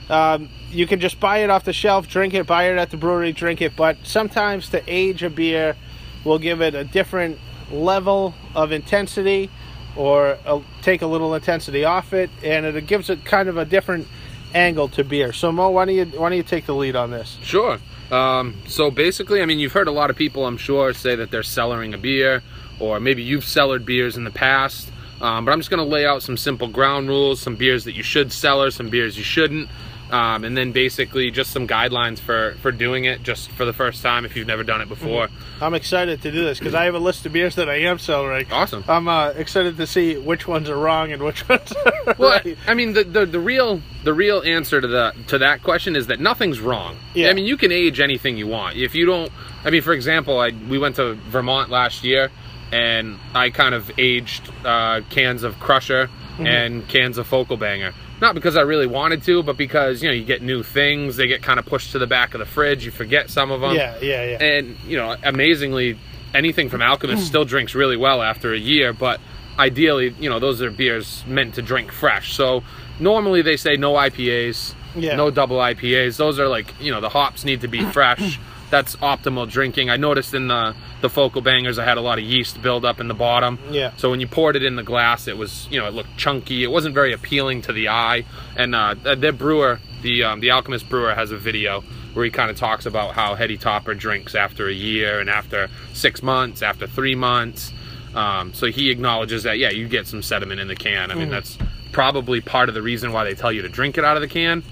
Um, 0.08 0.48
you 0.70 0.86
can 0.86 1.00
just 1.00 1.18
buy 1.20 1.38
it 1.38 1.50
off 1.50 1.64
the 1.64 1.72
shelf, 1.72 2.08
drink 2.08 2.34
it, 2.34 2.46
buy 2.46 2.64
it 2.70 2.78
at 2.78 2.90
the 2.90 2.96
brewery, 2.96 3.32
drink 3.32 3.60
it. 3.60 3.74
But 3.76 3.98
sometimes 4.04 4.68
to 4.70 4.82
age 4.86 5.22
a 5.22 5.30
beer 5.30 5.76
will 6.24 6.38
give 6.38 6.60
it 6.60 6.74
a 6.74 6.84
different 6.84 7.38
level 7.70 8.34
of 8.54 8.72
intensity 8.72 9.50
or 9.96 10.38
uh 10.46 10.60
take 10.80 11.02
a 11.02 11.06
little 11.06 11.34
intensity 11.34 11.84
off 11.84 12.12
it, 12.12 12.30
and 12.42 12.64
it 12.64 12.86
gives 12.86 13.10
it 13.10 13.24
kind 13.24 13.48
of 13.48 13.56
a 13.56 13.64
different 13.64 14.06
angle 14.54 14.88
to 14.90 15.04
beer. 15.04 15.32
So 15.32 15.52
Mo, 15.52 15.70
why 15.70 15.84
don't 15.84 15.94
you 15.94 16.04
why 16.04 16.28
don't 16.28 16.36
you 16.36 16.42
take 16.42 16.66
the 16.66 16.74
lead 16.74 16.96
on 16.96 17.10
this? 17.10 17.38
Sure. 17.42 17.78
Um, 18.10 18.56
so 18.68 18.90
basically, 18.90 19.40
I 19.40 19.46
mean, 19.46 19.58
you've 19.58 19.72
heard 19.72 19.88
a 19.88 19.92
lot 19.92 20.10
of 20.10 20.16
people, 20.16 20.44
I'm 20.44 20.58
sure, 20.58 20.92
say 20.92 21.16
that 21.16 21.30
they're 21.30 21.40
cellaring 21.40 21.94
a 21.94 21.98
beer, 21.98 22.42
or 22.78 23.00
maybe 23.00 23.22
you've 23.22 23.44
cellared 23.44 23.86
beers 23.86 24.16
in 24.16 24.24
the 24.24 24.30
past. 24.30 24.92
Um, 25.22 25.44
but 25.44 25.52
I'm 25.52 25.60
just 25.60 25.70
going 25.70 25.82
to 25.82 25.88
lay 25.88 26.04
out 26.04 26.22
some 26.22 26.36
simple 26.36 26.68
ground 26.68 27.08
rules, 27.08 27.40
some 27.40 27.56
beers 27.56 27.84
that 27.84 27.92
you 27.92 28.02
should 28.02 28.32
cellar, 28.32 28.70
some 28.70 28.90
beers 28.90 29.16
you 29.16 29.24
shouldn't, 29.24 29.70
um, 30.12 30.44
and 30.44 30.56
then 30.56 30.72
basically 30.72 31.30
just 31.30 31.50
some 31.50 31.66
guidelines 31.66 32.18
for 32.18 32.54
for 32.60 32.70
doing 32.70 33.04
it, 33.04 33.22
just 33.22 33.50
for 33.52 33.64
the 33.64 33.72
first 33.72 34.02
time 34.02 34.24
if 34.24 34.36
you've 34.36 34.46
never 34.46 34.62
done 34.62 34.80
it 34.80 34.88
before. 34.88 35.28
I'm 35.60 35.74
excited 35.74 36.22
to 36.22 36.30
do 36.30 36.44
this 36.44 36.58
because 36.58 36.74
I 36.74 36.84
have 36.84 36.94
a 36.94 36.98
list 36.98 37.24
of 37.26 37.32
beers 37.32 37.54
that 37.56 37.68
I 37.68 37.76
am 37.80 37.96
cellaring. 37.98 38.50
Awesome. 38.50 38.84
I'm 38.88 39.08
uh, 39.08 39.30
excited 39.30 39.76
to 39.78 39.86
see 39.86 40.16
which 40.16 40.46
ones 40.46 40.68
are 40.68 40.76
wrong 40.76 41.12
and 41.12 41.22
which 41.22 41.48
ones 41.48 41.72
are 41.72 42.14
Well, 42.18 42.30
right. 42.44 42.56
I 42.66 42.74
mean, 42.74 42.92
the, 42.92 43.04
the 43.04 43.26
the 43.26 43.40
real 43.40 43.80
the 44.04 44.12
real 44.12 44.42
answer 44.42 44.80
to 44.80 44.86
the 44.86 45.14
to 45.28 45.38
that 45.38 45.62
question 45.62 45.96
is 45.96 46.08
that 46.08 46.20
nothing's 46.20 46.60
wrong. 46.60 46.96
Yeah. 47.14 47.30
I 47.30 47.32
mean, 47.32 47.46
you 47.46 47.56
can 47.56 47.72
age 47.72 47.98
anything 48.00 48.36
you 48.36 48.46
want. 48.46 48.76
If 48.76 48.94
you 48.94 49.06
don't, 49.06 49.32
I 49.64 49.70
mean, 49.70 49.82
for 49.82 49.92
example, 49.92 50.38
I 50.38 50.50
we 50.68 50.78
went 50.78 50.96
to 50.96 51.14
Vermont 51.14 51.70
last 51.70 52.04
year, 52.04 52.30
and 52.70 53.18
I 53.34 53.50
kind 53.50 53.74
of 53.74 53.90
aged 53.98 54.50
uh, 54.64 55.00
cans 55.10 55.42
of 55.42 55.58
Crusher 55.58 56.08
Mm-hmm. 56.32 56.46
and 56.46 56.88
cans 56.88 57.18
of 57.18 57.26
Focal 57.26 57.58
Banger. 57.58 57.92
Not 58.22 58.36
because 58.36 58.56
I 58.56 58.60
really 58.60 58.86
wanted 58.86 59.24
to, 59.24 59.42
but 59.42 59.56
because 59.56 60.00
you 60.00 60.08
know 60.08 60.14
you 60.14 60.24
get 60.24 60.42
new 60.42 60.62
things. 60.62 61.16
They 61.16 61.26
get 61.26 61.42
kind 61.42 61.58
of 61.58 61.66
pushed 61.66 61.90
to 61.90 61.98
the 61.98 62.06
back 62.06 62.34
of 62.34 62.38
the 62.38 62.46
fridge. 62.46 62.84
You 62.84 62.92
forget 62.92 63.28
some 63.30 63.50
of 63.50 63.60
them. 63.60 63.74
yeah, 63.74 63.98
yeah, 64.00 64.24
yeah. 64.24 64.42
And 64.44 64.76
you 64.86 64.96
know, 64.96 65.16
amazingly, 65.24 65.98
anything 66.32 66.68
from 66.68 66.82
Alchemist 66.82 67.22
hmm. 67.22 67.26
still 67.26 67.44
drinks 67.44 67.74
really 67.74 67.96
well 67.96 68.22
after 68.22 68.54
a 68.54 68.56
year. 68.56 68.92
But 68.92 69.20
ideally, 69.58 70.14
you 70.20 70.30
know, 70.30 70.38
those 70.38 70.62
are 70.62 70.70
beers 70.70 71.24
meant 71.26 71.56
to 71.56 71.62
drink 71.62 71.90
fresh. 71.90 72.34
So 72.34 72.62
normally 73.00 73.42
they 73.42 73.56
say 73.56 73.74
no 73.76 73.94
IPAs, 73.94 74.76
Yeah. 74.94 75.16
no 75.16 75.32
double 75.32 75.56
IPAs. 75.56 76.16
Those 76.16 76.38
are 76.38 76.46
like 76.46 76.72
you 76.80 76.92
know 76.92 77.00
the 77.00 77.08
hops 77.08 77.44
need 77.44 77.62
to 77.62 77.68
be 77.68 77.84
fresh. 77.92 78.38
That's 78.72 78.96
optimal 78.96 79.48
drinking. 79.48 79.90
I 79.90 79.98
noticed 79.98 80.32
in 80.32 80.48
the 80.48 80.74
the 81.02 81.10
focal 81.10 81.42
bangers 81.42 81.78
I 81.78 81.84
had 81.84 81.98
a 81.98 82.00
lot 82.00 82.18
of 82.18 82.24
yeast 82.24 82.62
build 82.62 82.86
up 82.86 83.00
in 83.00 83.06
the 83.06 83.14
bottom. 83.14 83.58
Yeah. 83.70 83.92
So 83.98 84.10
when 84.10 84.18
you 84.18 84.26
poured 84.26 84.56
it 84.56 84.62
in 84.62 84.76
the 84.76 84.82
glass, 84.82 85.28
it 85.28 85.36
was 85.36 85.68
you 85.70 85.78
know 85.78 85.86
it 85.86 85.94
looked 85.94 86.16
chunky. 86.16 86.64
It 86.64 86.70
wasn't 86.70 86.94
very 86.94 87.12
appealing 87.12 87.62
to 87.62 87.72
the 87.72 87.90
eye. 87.90 88.24
And 88.56 88.74
uh, 88.74 88.94
their 88.94 89.32
brewer, 89.32 89.78
the 90.00 90.24
um, 90.24 90.40
the 90.40 90.50
Alchemist 90.50 90.88
brewer, 90.88 91.14
has 91.14 91.30
a 91.30 91.36
video 91.36 91.82
where 92.14 92.24
he 92.24 92.30
kind 92.30 92.50
of 92.50 92.56
talks 92.56 92.86
about 92.86 93.14
how 93.14 93.34
Heady 93.34 93.58
Topper 93.58 93.94
drinks 93.94 94.34
after 94.34 94.66
a 94.66 94.72
year 94.72 95.20
and 95.20 95.28
after 95.28 95.68
six 95.92 96.22
months, 96.22 96.62
after 96.62 96.86
three 96.86 97.14
months. 97.14 97.72
Um, 98.14 98.54
so 98.54 98.66
he 98.66 98.90
acknowledges 98.90 99.42
that 99.42 99.58
yeah, 99.58 99.70
you 99.70 99.86
get 99.86 100.06
some 100.06 100.22
sediment 100.22 100.60
in 100.60 100.68
the 100.68 100.76
can. 100.76 101.10
I 101.10 101.14
mean 101.14 101.28
that's 101.28 101.58
probably 101.92 102.40
part 102.40 102.70
of 102.70 102.74
the 102.74 102.82
reason 102.82 103.12
why 103.12 103.24
they 103.24 103.34
tell 103.34 103.52
you 103.52 103.62
to 103.62 103.68
drink 103.68 103.98
it 103.98 104.04
out 104.04 104.16
of 104.16 104.22
the 104.22 104.28
can. 104.28 104.62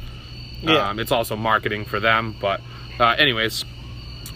Yeah. 0.62 0.88
Um, 0.88 0.98
it's 0.98 1.12
also 1.12 1.36
marketing 1.36 1.84
for 1.84 2.00
them. 2.00 2.34
But, 2.40 2.60
uh, 2.98 3.14
anyways, 3.18 3.64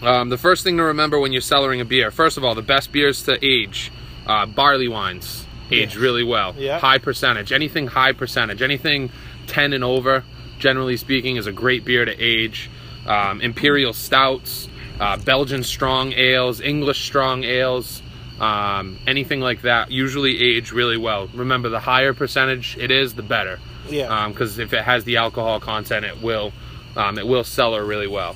um, 0.01 0.29
the 0.29 0.37
first 0.37 0.63
thing 0.63 0.77
to 0.77 0.83
remember 0.83 1.19
when 1.19 1.31
you're 1.31 1.41
cellaring 1.41 1.81
a 1.81 1.85
beer, 1.85 2.11
first 2.11 2.37
of 2.37 2.43
all, 2.43 2.55
the 2.55 2.61
best 2.61 2.91
beers 2.91 3.23
to 3.23 3.37
age, 3.45 3.91
uh, 4.27 4.45
barley 4.45 4.87
wines 4.87 5.45
age 5.71 5.93
Yes. 5.93 5.95
really 5.95 6.23
well. 6.23 6.53
Yeah. 6.57 6.79
High 6.79 6.99
percentage. 6.99 7.51
Anything 7.51 7.87
high 7.87 8.11
percentage, 8.13 8.61
anything 8.61 9.09
10 9.47 9.73
and 9.73 9.83
over, 9.83 10.23
generally 10.59 10.95
speaking, 10.97 11.37
is 11.37 11.47
a 11.47 11.51
great 11.51 11.83
beer 11.85 12.05
to 12.05 12.15
age. 12.19 12.69
Um, 13.07 13.41
Imperial 13.41 13.93
stouts, 13.93 14.69
uh, 14.99 15.17
Belgian 15.17 15.63
strong 15.63 16.13
ales, 16.13 16.61
English 16.61 17.03
strong 17.05 17.43
ales, 17.43 18.01
um, 18.39 18.97
anything 19.07 19.39
like 19.41 19.61
that 19.63 19.91
usually 19.91 20.39
age 20.55 20.71
really 20.71 20.97
well. 20.97 21.29
Remember, 21.33 21.69
the 21.69 21.79
higher 21.79 22.13
percentage 22.13 22.77
it 22.79 22.91
is, 22.91 23.13
the 23.15 23.23
better 23.23 23.59
Yeah. 23.89 24.27
because 24.27 24.59
if 24.59 24.71
it 24.73 24.83
has 24.83 25.03
the 25.03 25.17
alcohol 25.17 25.59
content, 25.59 26.05
it 26.05 26.21
will 26.21 26.51
um, 26.97 27.17
it 27.17 27.27
will 27.27 27.43
cellar 27.43 27.83
really 27.83 28.07
well. 28.07 28.35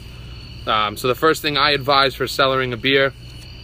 Um, 0.70 0.96
so 0.96 1.08
the 1.08 1.16
first 1.16 1.42
thing 1.42 1.58
I 1.58 1.72
advise 1.72 2.16
for 2.16 2.26
cellaring 2.26 2.74
a 2.74 2.78
beer, 2.78 3.14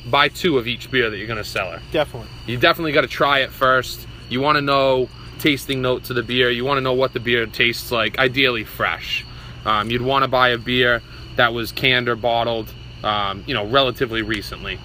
buy 0.06 0.30
two 0.30 0.58
of 0.58 0.68
each 0.68 0.92
beer 0.92 1.10
that 1.10 1.18
you're 1.18 1.28
going 1.28 1.38
to 1.38 1.50
cellar. 1.50 1.82
Definitely. 1.92 2.30
You 2.48 2.58
definitely 2.58 2.92
got 2.92 3.02
to 3.02 3.08
try 3.08 3.40
it 3.40 3.52
first. 3.52 4.08
You 4.30 4.42
want 4.42 4.58
to 4.58 4.62
know 4.62 5.10
tasting 5.40 5.82
notes 5.82 6.10
of 6.10 6.16
the 6.16 6.24
beer. 6.24 6.50
You 6.50 6.66
want 6.66 6.78
to 6.78 6.82
know 6.82 6.94
what 6.94 7.14
the 7.14 7.20
beer 7.20 7.46
tastes 7.46 7.92
like. 7.92 8.18
Ideally 8.18 8.64
fresh. 8.64 9.26
Um, 9.66 9.90
you'd 9.90 10.02
want 10.02 10.24
to 10.24 10.28
buy 10.28 10.50
a 10.50 10.58
beer 10.58 11.02
that 11.36 11.54
was 11.54 11.72
canned 11.72 12.10
or 12.10 12.16
bottled, 12.16 12.72
um, 13.04 13.44
you 13.48 13.54
know, 13.54 13.66
relatively 13.66 14.22
recently. 14.22 14.80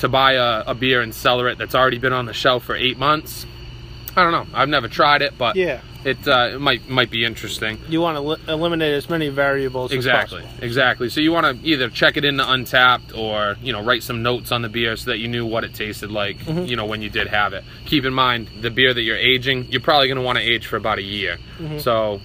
To 0.00 0.08
buy 0.08 0.32
a, 0.32 0.64
a 0.66 0.74
beer 0.74 1.00
and 1.00 1.14
cellar 1.14 1.48
it 1.48 1.56
that's 1.56 1.74
already 1.74 1.98
been 1.98 2.12
on 2.12 2.26
the 2.26 2.32
shelf 2.32 2.64
for 2.64 2.74
eight 2.74 2.98
months, 2.98 3.46
I 4.16 4.22
don't 4.22 4.32
know. 4.32 4.46
I've 4.56 4.68
never 4.68 4.88
tried 4.88 5.22
it, 5.22 5.36
but 5.36 5.56
Yeah. 5.56 5.80
it, 6.04 6.26
uh, 6.28 6.50
it 6.54 6.60
might 6.60 6.88
might 6.88 7.10
be 7.10 7.24
interesting. 7.24 7.78
You 7.88 8.00
want 8.00 8.16
to 8.16 8.20
li- 8.20 8.36
eliminate 8.48 8.94
as 8.94 9.08
many 9.10 9.28
variables 9.28 9.90
Exactly, 9.92 10.38
as 10.40 10.44
possible. 10.46 10.64
exactly. 10.64 11.08
So 11.10 11.20
you 11.20 11.32
want 11.32 11.60
to 11.60 11.66
either 11.68 11.88
check 11.90 12.16
it 12.16 12.24
into 12.24 12.44
Untappd 12.44 13.16
or 13.16 13.56
you 13.62 13.72
know 13.72 13.82
write 13.82 14.02
some 14.02 14.22
notes 14.22 14.52
on 14.52 14.62
the 14.62 14.68
beer 14.68 14.96
so 14.96 15.10
that 15.10 15.18
you 15.18 15.26
knew 15.28 15.44
what 15.46 15.64
it 15.64 15.74
tasted 15.74 16.10
like. 16.10 16.38
Mm-hmm. 16.38 16.66
You 16.66 16.76
know 16.76 16.86
when 16.86 17.02
you 17.02 17.10
did 17.10 17.26
have 17.28 17.52
it. 17.54 17.64
Keep 17.86 18.04
in 18.04 18.14
mind 18.14 18.48
the 18.60 18.70
beer 18.70 18.94
that 18.94 19.02
you're 19.02 19.16
aging, 19.16 19.66
you're 19.70 19.80
probably 19.80 20.06
going 20.08 20.18
to 20.18 20.24
want 20.24 20.38
to 20.38 20.44
age 20.44 20.66
for 20.66 20.76
about 20.76 20.98
a 20.98 21.02
year. 21.02 21.38
Mm-hmm. 21.58 21.78
So 21.78 22.20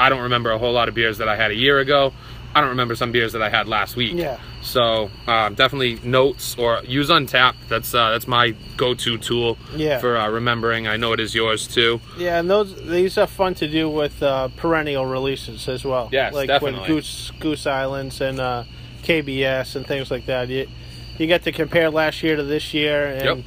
I 0.00 0.08
don't 0.08 0.22
remember 0.22 0.50
a 0.50 0.58
whole 0.58 0.72
lot 0.72 0.88
of 0.88 0.94
beers 0.94 1.18
that 1.18 1.28
I 1.28 1.36
had 1.36 1.50
a 1.50 1.56
year 1.56 1.78
ago. 1.80 2.12
I 2.54 2.60
don't 2.60 2.70
remember 2.70 2.96
some 2.96 3.12
beers 3.12 3.32
that 3.34 3.42
I 3.42 3.50
had 3.50 3.68
last 3.68 3.94
week. 3.94 4.14
Yeah. 4.14 4.38
So 4.62 5.10
um, 5.26 5.54
definitely 5.54 6.00
notes 6.02 6.56
or 6.58 6.82
use 6.84 7.08
Untappd. 7.08 7.54
That's 7.68 7.94
uh, 7.94 8.10
that's 8.10 8.26
my 8.26 8.54
go-to 8.76 9.16
tool 9.18 9.56
Yeah. 9.76 9.98
for 10.00 10.16
uh, 10.16 10.28
remembering. 10.28 10.88
I 10.88 10.96
know 10.96 11.12
it 11.12 11.20
is 11.20 11.34
yours 11.34 11.68
too. 11.68 12.00
Yeah, 12.16 12.40
and 12.40 12.50
those 12.50 12.74
these 12.86 13.16
are 13.18 13.26
fun 13.26 13.54
to 13.56 13.68
do 13.68 13.88
with 13.88 14.22
uh, 14.22 14.48
perennial 14.56 15.06
releases 15.06 15.68
as 15.68 15.84
well. 15.84 16.08
Yes, 16.10 16.32
like 16.34 16.48
definitely. 16.48 16.80
with 16.80 16.88
Goose 16.88 17.30
Goose 17.38 17.66
Islands 17.66 18.20
and 18.20 18.40
uh, 18.40 18.64
KBS 19.04 19.76
and 19.76 19.86
things 19.86 20.10
like 20.10 20.26
that. 20.26 20.48
You 20.48 20.66
you 21.18 21.26
get 21.26 21.42
to 21.44 21.52
compare 21.52 21.90
last 21.90 22.22
year 22.22 22.36
to 22.36 22.42
this 22.42 22.72
year, 22.74 23.06
and 23.08 23.44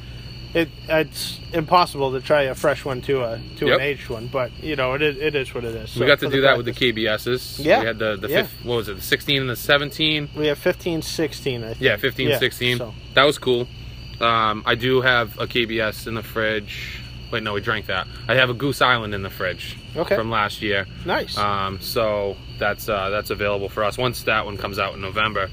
it 0.53 0.69
it's 0.89 1.39
impossible 1.53 2.11
to 2.13 2.21
try 2.21 2.43
a 2.43 2.55
fresh 2.55 2.83
one 2.85 3.01
to 3.01 3.23
a 3.23 3.39
to 3.57 3.65
Yep. 3.67 3.75
an 3.75 3.81
aged 3.81 4.09
one. 4.09 4.27
But 4.27 4.51
you 4.61 4.75
know 4.75 4.93
it 4.93 5.01
is, 5.01 5.17
it 5.17 5.35
is 5.35 5.53
what 5.53 5.63
it 5.63 5.75
is. 5.75 5.95
we 5.95 6.05
got 6.05 6.19
to 6.19 6.29
do 6.29 6.41
that 6.41 6.57
with 6.57 6.65
the 6.65 6.71
practice- 6.73 7.57
KBSs. 7.59 7.65
Yeah. 7.65 7.79
We 7.81 7.85
had 7.85 7.99
the 7.99 8.17
the 8.17 8.29
Yeah. 8.29 8.41
fifth, 8.43 8.65
what 8.65 8.75
was 8.77 8.89
it? 8.89 8.95
The 8.97 9.01
16 9.01 9.41
and 9.41 9.49
the 9.49 9.55
17. 9.55 10.29
We 10.35 10.47
have 10.47 10.57
15, 10.57 11.01
16, 11.01 11.63
I 11.63 11.67
think. 11.69 11.81
Yeah, 11.81 11.95
15, 11.97 12.29
Yeah, 12.29 12.39
16. 12.39 12.77
so- 12.77 12.93
That 13.13 13.23
was 13.23 13.37
cool. 13.37 13.67
Um, 14.19 14.63
I 14.65 14.75
do 14.75 15.01
have 15.01 15.37
a 15.39 15.47
KBS 15.47 16.05
in 16.07 16.13
the 16.15 16.21
fridge. 16.23 16.99
Wait, 17.31 17.41
no, 17.43 17.53
we 17.53 17.61
drank 17.61 17.85
that. 17.87 18.05
I 18.27 18.35
have 18.35 18.49
a 18.49 18.53
Goose 18.53 18.81
Island 18.81 19.15
in 19.15 19.23
the 19.23 19.29
fridge 19.29 19.77
Okay. 19.95 20.15
from 20.15 20.29
last 20.29 20.61
year. 20.61 20.85
Nice. 21.05 21.37
Um, 21.37 21.79
so 21.79 22.35
that's 22.59 22.89
uh, 22.89 23.09
that's 23.09 23.29
available 23.29 23.69
for 23.69 23.83
us 23.85 23.97
once 23.97 24.23
that 24.23 24.45
one 24.45 24.57
comes 24.57 24.77
out 24.79 24.93
in 24.95 25.01
November. 25.01 25.49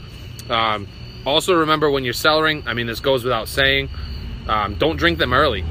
Um, 0.51 0.89
also, 1.25 1.55
remember 1.55 1.89
when 1.91 2.05
you're 2.05 2.15
cellaring. 2.15 2.63
I 2.67 2.75
mean, 2.75 2.87
this 2.89 3.01
goes 3.01 3.23
without 3.23 3.49
saying. 3.49 3.89
Um, 4.49 4.75
don't 4.77 4.97
drink 4.97 5.19
them 5.19 5.33
early. 5.33 5.65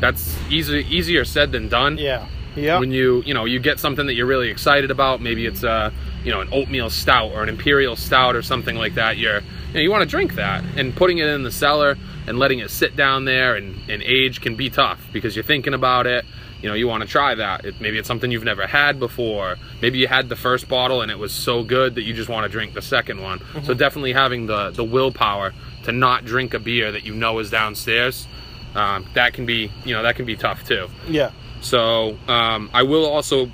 That's 0.00 0.36
easy, 0.50 0.86
easier 0.88 1.24
said 1.24 1.52
than 1.52 1.68
done 1.68 1.98
yeah. 1.98 2.26
Yeah. 2.56 2.80
when 2.80 2.90
you 2.90 3.22
you 3.24 3.34
know 3.34 3.44
you 3.44 3.60
get 3.60 3.78
something 3.78 4.06
that 4.06 4.14
you're 4.14 4.26
really 4.26 4.50
excited 4.50 4.90
about 4.90 5.22
maybe 5.22 5.46
it's 5.46 5.62
a 5.62 5.92
you 6.24 6.30
know 6.30 6.40
an 6.40 6.48
oatmeal 6.52 6.90
stout 6.90 7.30
or 7.32 7.42
an 7.42 7.48
imperial 7.48 7.96
stout 7.96 8.36
or 8.36 8.42
something 8.42 8.76
like 8.76 8.96
that 8.96 9.16
you're 9.16 9.38
you 9.38 9.74
know 9.74 9.80
you 9.80 9.90
want 9.90 10.02
to 10.02 10.08
drink 10.08 10.34
that 10.34 10.64
and 10.76 10.94
putting 10.94 11.18
it 11.18 11.28
in 11.28 11.44
the 11.44 11.50
cellar 11.50 11.96
and 12.26 12.38
letting 12.38 12.58
it 12.58 12.70
sit 12.70 12.94
down 12.94 13.24
there 13.24 13.54
and, 13.54 13.78
and 13.88 14.02
age 14.02 14.40
can 14.40 14.54
be 14.54 14.68
tough 14.68 15.00
because 15.12 15.34
you're 15.34 15.44
thinking 15.44 15.72
about 15.72 16.06
it 16.06 16.24
you 16.62 16.68
know 16.68 16.74
you 16.74 16.86
want 16.88 17.02
to 17.02 17.08
try 17.08 17.34
that 17.34 17.64
it, 17.64 17.80
maybe 17.80 17.98
it's 17.98 18.08
something 18.08 18.30
you've 18.30 18.44
never 18.44 18.66
had 18.66 18.98
before 18.98 19.56
maybe 19.80 19.98
you 19.98 20.06
had 20.06 20.28
the 20.28 20.36
first 20.36 20.68
bottle 20.68 21.02
and 21.02 21.10
it 21.10 21.18
was 21.18 21.32
so 21.32 21.62
good 21.62 21.96
that 21.96 22.02
you 22.02 22.14
just 22.14 22.28
want 22.28 22.44
to 22.44 22.48
drink 22.48 22.74
the 22.74 22.82
second 22.82 23.20
one 23.20 23.40
so 23.64 23.74
definitely 23.74 24.12
having 24.12 24.46
the 24.46 24.70
the 24.70 24.84
willpower 24.84 25.52
to 25.84 25.92
not 25.92 26.24
drink 26.24 26.54
a 26.54 26.58
beer 26.58 26.92
that 26.92 27.04
you 27.04 27.14
know 27.14 27.38
is 27.38 27.50
downstairs 27.50 28.26
um, 28.74 29.06
that 29.14 29.34
can 29.34 29.44
be 29.44 29.70
you 29.84 29.94
know 29.94 30.02
that 30.02 30.16
can 30.16 30.24
be 30.24 30.36
tough 30.36 30.64
too 30.64 30.88
yeah. 31.08 31.30
so 31.60 32.16
um, 32.28 32.70
I 32.72 32.84
will 32.84 33.04
also 33.04 33.50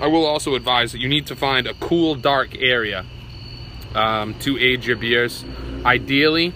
I 0.00 0.08
will 0.08 0.26
also 0.26 0.54
advise 0.54 0.92
that 0.92 1.00
you 1.00 1.08
need 1.08 1.26
to 1.26 1.36
find 1.36 1.66
a 1.66 1.74
cool, 1.74 2.16
dark 2.16 2.56
area 2.58 3.04
um, 3.94 4.34
to 4.40 4.58
age 4.58 4.86
your 4.86 4.96
beers. 4.96 5.44
Ideally, 5.84 6.52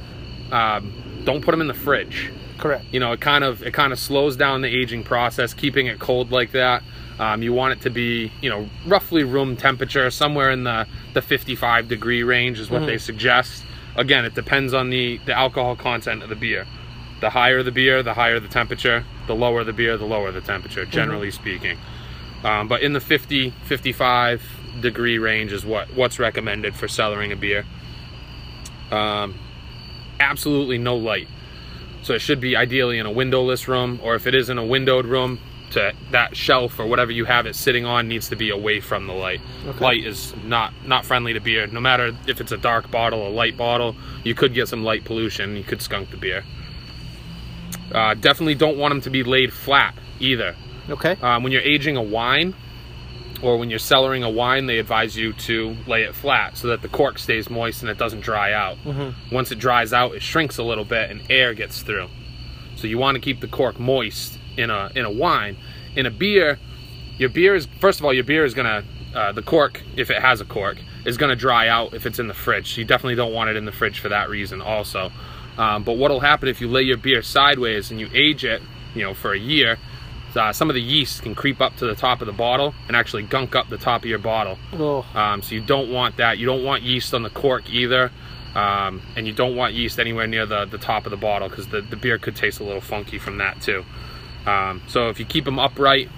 um, 0.51 1.23
don't 1.25 1.43
put 1.43 1.53
them 1.53 1.61
in 1.61 1.69
the 1.69 1.75
fridge. 1.75 2.33
Correct. 2.61 2.85
You 2.93 3.01
know, 3.01 3.13
it 3.13 3.21
kind 3.21 3.43
of 3.43 3.63
it 3.63 3.73
kind 3.73 3.93
of 3.93 3.99
slows 3.99 4.37
down 4.37 4.61
the 4.61 4.69
aging 4.69 5.03
process. 5.03 5.55
Keeping 5.55 5.87
it 5.87 5.99
cold 5.99 6.31
like 6.31 6.53
that, 6.53 6.83
um, 7.19 7.43
you 7.43 7.55
want 7.55 7.73
it 7.73 7.81
to 7.83 7.91
be 7.91 8.31
you 8.43 8.51
know 8.51 8.69
roughly 8.87 9.25
room 9.25 9.57
temperature, 9.57 10.11
somewhere 10.11 10.51
in 10.51 10.65
the 10.65 10.87
the 11.15 11.23
55 11.23 11.89
degree 11.89 12.23
range 12.23 12.61
is 12.61 12.71
what 12.71 12.85
they 12.87 12.99
suggest. 12.99 13.65
Again, 13.97 14.25
it 14.25 14.35
depends 14.35 14.75
on 14.75 14.91
the 14.91 15.19
the 15.25 15.37
alcohol 15.37 15.75
content 15.75 16.23
of 16.23 16.29
the 16.29 16.37
beer. 16.37 16.67
The 17.21 17.31
higher 17.31 17.63
the 17.63 17.73
beer, 17.73 18.03
the 18.03 18.15
higher 18.15 18.39
the 18.41 18.49
temperature. 18.49 19.05
The 19.27 19.35
lower 19.35 19.65
the 19.65 19.73
beer, 19.73 19.97
the 19.97 20.07
lower 20.07 20.31
the 20.31 20.41
temperature, 20.41 20.85
generally 20.85 21.31
speaking. 21.31 21.79
Um, 22.45 22.69
but 22.69 22.83
in 22.83 22.95
the 22.95 23.01
50, 23.01 23.51
55 23.51 24.43
degree 24.81 25.19
range 25.19 25.53
is 25.53 25.65
what 25.65 25.93
what's 25.95 26.19
recommended 26.19 26.75
for 26.75 26.87
cellaring 26.87 27.33
a 27.33 27.37
beer. 27.37 27.65
Um, 28.91 29.35
absolutely 30.19 30.79
no 30.79 30.97
light. 30.97 31.29
So 32.03 32.15
it 32.15 32.21
should 32.21 32.41
be 32.41 32.57
ideally 32.57 32.99
in 32.99 33.07
a 33.07 33.11
windowless 33.11 33.69
room, 33.69 34.01
or 34.03 34.15
if 34.15 34.27
it 34.27 34.35
is 34.35 34.49
in 34.49 34.59
a 34.59 34.65
windowed 34.65 35.07
room, 35.07 35.39
to 35.71 35.93
that 36.11 36.37
shelf 36.37 36.79
or 36.79 36.87
whatever 36.87 37.13
you 37.13 37.25
have 37.25 37.47
it 37.47 37.55
sitting 37.55 37.85
on 37.85 38.09
needs 38.09 38.29
to 38.29 38.37
be 38.37 38.51
away 38.51 38.81
from 38.81 39.07
the 39.07 39.13
light. 39.13 39.41
Okay. 39.67 39.85
Light 39.85 40.05
is 40.05 40.35
not 40.45 40.73
not 40.85 41.05
friendly 41.05 41.33
to 41.33 41.41
beer. 41.41 41.67
No 41.67 41.81
matter 41.81 42.17
if 42.27 42.41
it's 42.41 42.53
a 42.53 42.57
dark 42.57 42.91
bottle, 42.91 43.27
a 43.27 43.31
light 43.31 43.57
bottle, 43.57 43.95
you 44.25 44.35
could 44.35 44.53
get 44.55 44.69
some 44.69 44.83
light 44.85 45.05
pollution. 45.05 45.57
You 45.57 45.63
could 45.63 45.81
skunk 45.81 46.11
the 46.11 46.17
beer. 46.17 46.45
Uh, 47.93 48.15
definitely 48.15 48.55
don't 48.55 48.79
want 48.79 48.93
them 48.93 49.01
to 49.03 49.11
be 49.11 49.23
laid 49.23 49.53
flat 49.53 49.95
either. 50.19 50.57
Okay. 50.89 51.17
Um, 51.23 51.43
when 51.43 51.53
you're 51.53 51.63
aging 51.63 51.97
a 51.97 52.03
wine 52.03 52.55
or 53.43 53.57
when 53.57 53.71
you're 53.71 53.79
cellaring 53.79 54.25
a 54.25 54.29
wine, 54.31 54.67
they 54.67 54.79
advise 54.79 55.17
you 55.17 55.33
to 55.33 55.77
lay 55.87 56.03
it 56.03 56.15
flat 56.15 56.57
so 56.57 56.69
that 56.69 56.83
the 56.83 56.89
cork 56.89 57.19
stays 57.19 57.49
moist 57.49 57.83
and 57.83 57.91
it 57.91 57.99
doesn't 57.99 58.21
dry 58.21 58.53
out. 58.53 58.77
Once 59.33 59.51
it 59.51 59.59
dries 59.59 59.93
out, 59.93 60.15
it 60.15 60.23
shrinks 60.23 60.59
a 60.59 60.63
little 60.63 60.85
bit 60.85 61.11
and 61.11 61.23
air 61.31 61.55
gets 61.55 61.83
through. 61.83 62.09
So 62.77 62.87
you 62.87 62.99
want 62.99 63.17
to 63.17 63.21
keep 63.21 63.41
the 63.41 63.49
cork 63.49 63.79
moist 63.79 64.39
in 64.57 64.71
a 64.71 64.91
in 64.95 65.05
a 65.05 65.11
wine. 65.11 65.57
In 65.97 66.07
a 66.07 66.11
beer, 66.11 66.59
your 67.19 67.29
beer 67.31 67.55
is 67.55 67.67
first 67.81 67.99
of 67.99 68.05
all 68.05 68.13
your 68.13 68.25
beer 68.25 68.45
is 68.45 68.55
gonna 68.55 68.85
uh, 69.15 69.33
the 69.33 69.43
cork 69.43 69.83
if 69.97 70.11
it 70.11 70.21
has 70.21 70.41
a 70.41 70.45
cork 70.45 70.79
is 71.05 71.17
gonna 71.17 71.37
dry 71.37 71.69
out 71.69 71.95
if 71.95 72.07
it's 72.07 72.19
in 72.19 72.29
the 72.29 72.35
fridge. 72.35 72.75
So 72.75 72.81
you 72.81 72.87
definitely 72.87 73.17
don't 73.17 73.33
want 73.33 73.51
it 73.51 73.57
in 73.57 73.65
the 73.65 73.73
fridge 73.73 74.01
for 74.01 74.09
that 74.11 74.29
reason 74.29 74.61
also. 74.61 75.11
Um, 75.59 75.83
but 75.83 75.95
what'll 75.95 76.21
happen 76.21 76.49
if 76.49 76.61
you 76.61 76.69
lay 76.69 76.83
your 76.83 76.97
beer 76.97 77.23
sideways 77.23 77.91
and 77.91 78.01
you 78.01 78.09
age 78.15 78.45
it, 78.45 78.63
you 78.95 79.03
know, 79.03 79.15
for 79.15 79.33
a 79.33 79.39
year? 79.39 79.79
Uh, 80.37 80.53
some 80.53 80.71
of 80.71 80.75
the 80.75 80.81
yeast 80.83 81.23
can 81.23 81.35
creep 81.35 81.61
up 81.61 81.77
to 81.77 81.87
the 81.87 81.95
top 81.95 82.21
of 82.21 82.27
the 82.27 82.33
bottle 82.33 82.75
and 82.87 82.97
actually 82.97 83.23
gunk 83.23 83.55
up 83.57 83.69
the 83.69 83.79
top 83.79 84.03
of 84.03 84.09
your 84.09 84.19
bottle. 84.19 84.59
Oh, 84.73 85.05
Um, 85.15 85.43
so 85.43 85.55
you 85.55 85.61
don't 85.61 85.91
want 85.91 86.17
that. 86.19 86.39
You 86.39 86.47
don't 86.47 86.65
want 86.65 86.83
yeast 86.83 87.13
on 87.15 87.23
the 87.23 87.31
cork 87.31 87.69
either. 87.71 88.11
Um, 88.55 89.03
and 89.17 89.27
you 89.29 89.33
don't 89.33 89.55
want 89.55 89.75
yeast 89.75 90.01
anywhere 90.01 90.27
near 90.27 90.45
the, 90.45 90.65
the 90.65 90.79
top 90.79 91.07
of 91.07 91.11
the 91.11 91.17
bottle 91.17 91.49
because 91.49 91.69
the, 91.69 91.83
the 91.83 91.97
beer 91.97 92.19
could 92.19 92.35
taste 92.35 92.59
a 92.59 92.65
little 92.65 92.81
funky 92.81 93.19
from 93.19 93.39
that 93.39 93.61
too. 93.63 93.85
Um, 94.45 94.83
so 94.89 95.09
if 95.09 95.21
you 95.21 95.25
keep 95.25 95.45
them 95.45 95.59
upright, 95.59 96.09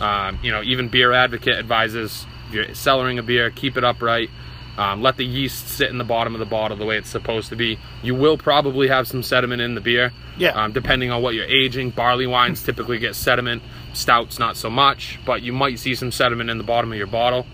um, 0.00 0.38
you 0.42 0.50
know, 0.50 0.62
even 0.62 0.88
Beer 0.88 1.12
Advocate 1.12 1.56
advises 1.56 2.26
if 2.48 2.54
you're 2.54 2.64
cellaring 2.66 3.18
a 3.18 3.22
beer, 3.22 3.50
keep 3.50 3.76
it 3.76 3.84
upright. 3.84 4.30
Um, 4.76 5.02
let 5.02 5.16
the 5.16 5.24
yeast 5.24 5.68
sit 5.68 5.90
in 5.90 5.98
the 5.98 6.04
bottom 6.04 6.34
of 6.34 6.40
the 6.40 6.46
bottle 6.46 6.76
the 6.76 6.84
way 6.84 6.96
it's 6.96 7.10
supposed 7.10 7.50
to 7.50 7.56
be. 7.56 7.78
You 8.02 8.14
will 8.14 8.36
probably 8.36 8.88
have 8.88 9.06
some 9.06 9.22
sediment 9.22 9.62
in 9.62 9.74
the 9.74 9.80
beer. 9.80 10.12
Yeah. 10.36 10.50
Um, 10.50 10.72
depending 10.72 11.10
on 11.10 11.22
what 11.22 11.34
you're 11.34 11.46
aging. 11.46 11.90
Barley 11.90 12.26
wines 12.26 12.62
typically 12.62 12.98
get 12.98 13.14
sediment. 13.14 13.62
Stouts 13.92 14.38
not 14.38 14.56
so 14.56 14.68
much, 14.70 15.20
but 15.24 15.42
you 15.42 15.52
might 15.52 15.78
see 15.78 15.94
some 15.94 16.10
sediment 16.10 16.50
in 16.50 16.58
the 16.58 16.64
bottom 16.64 16.90
of 16.90 16.98
your 16.98 17.06
bottle. 17.06 17.46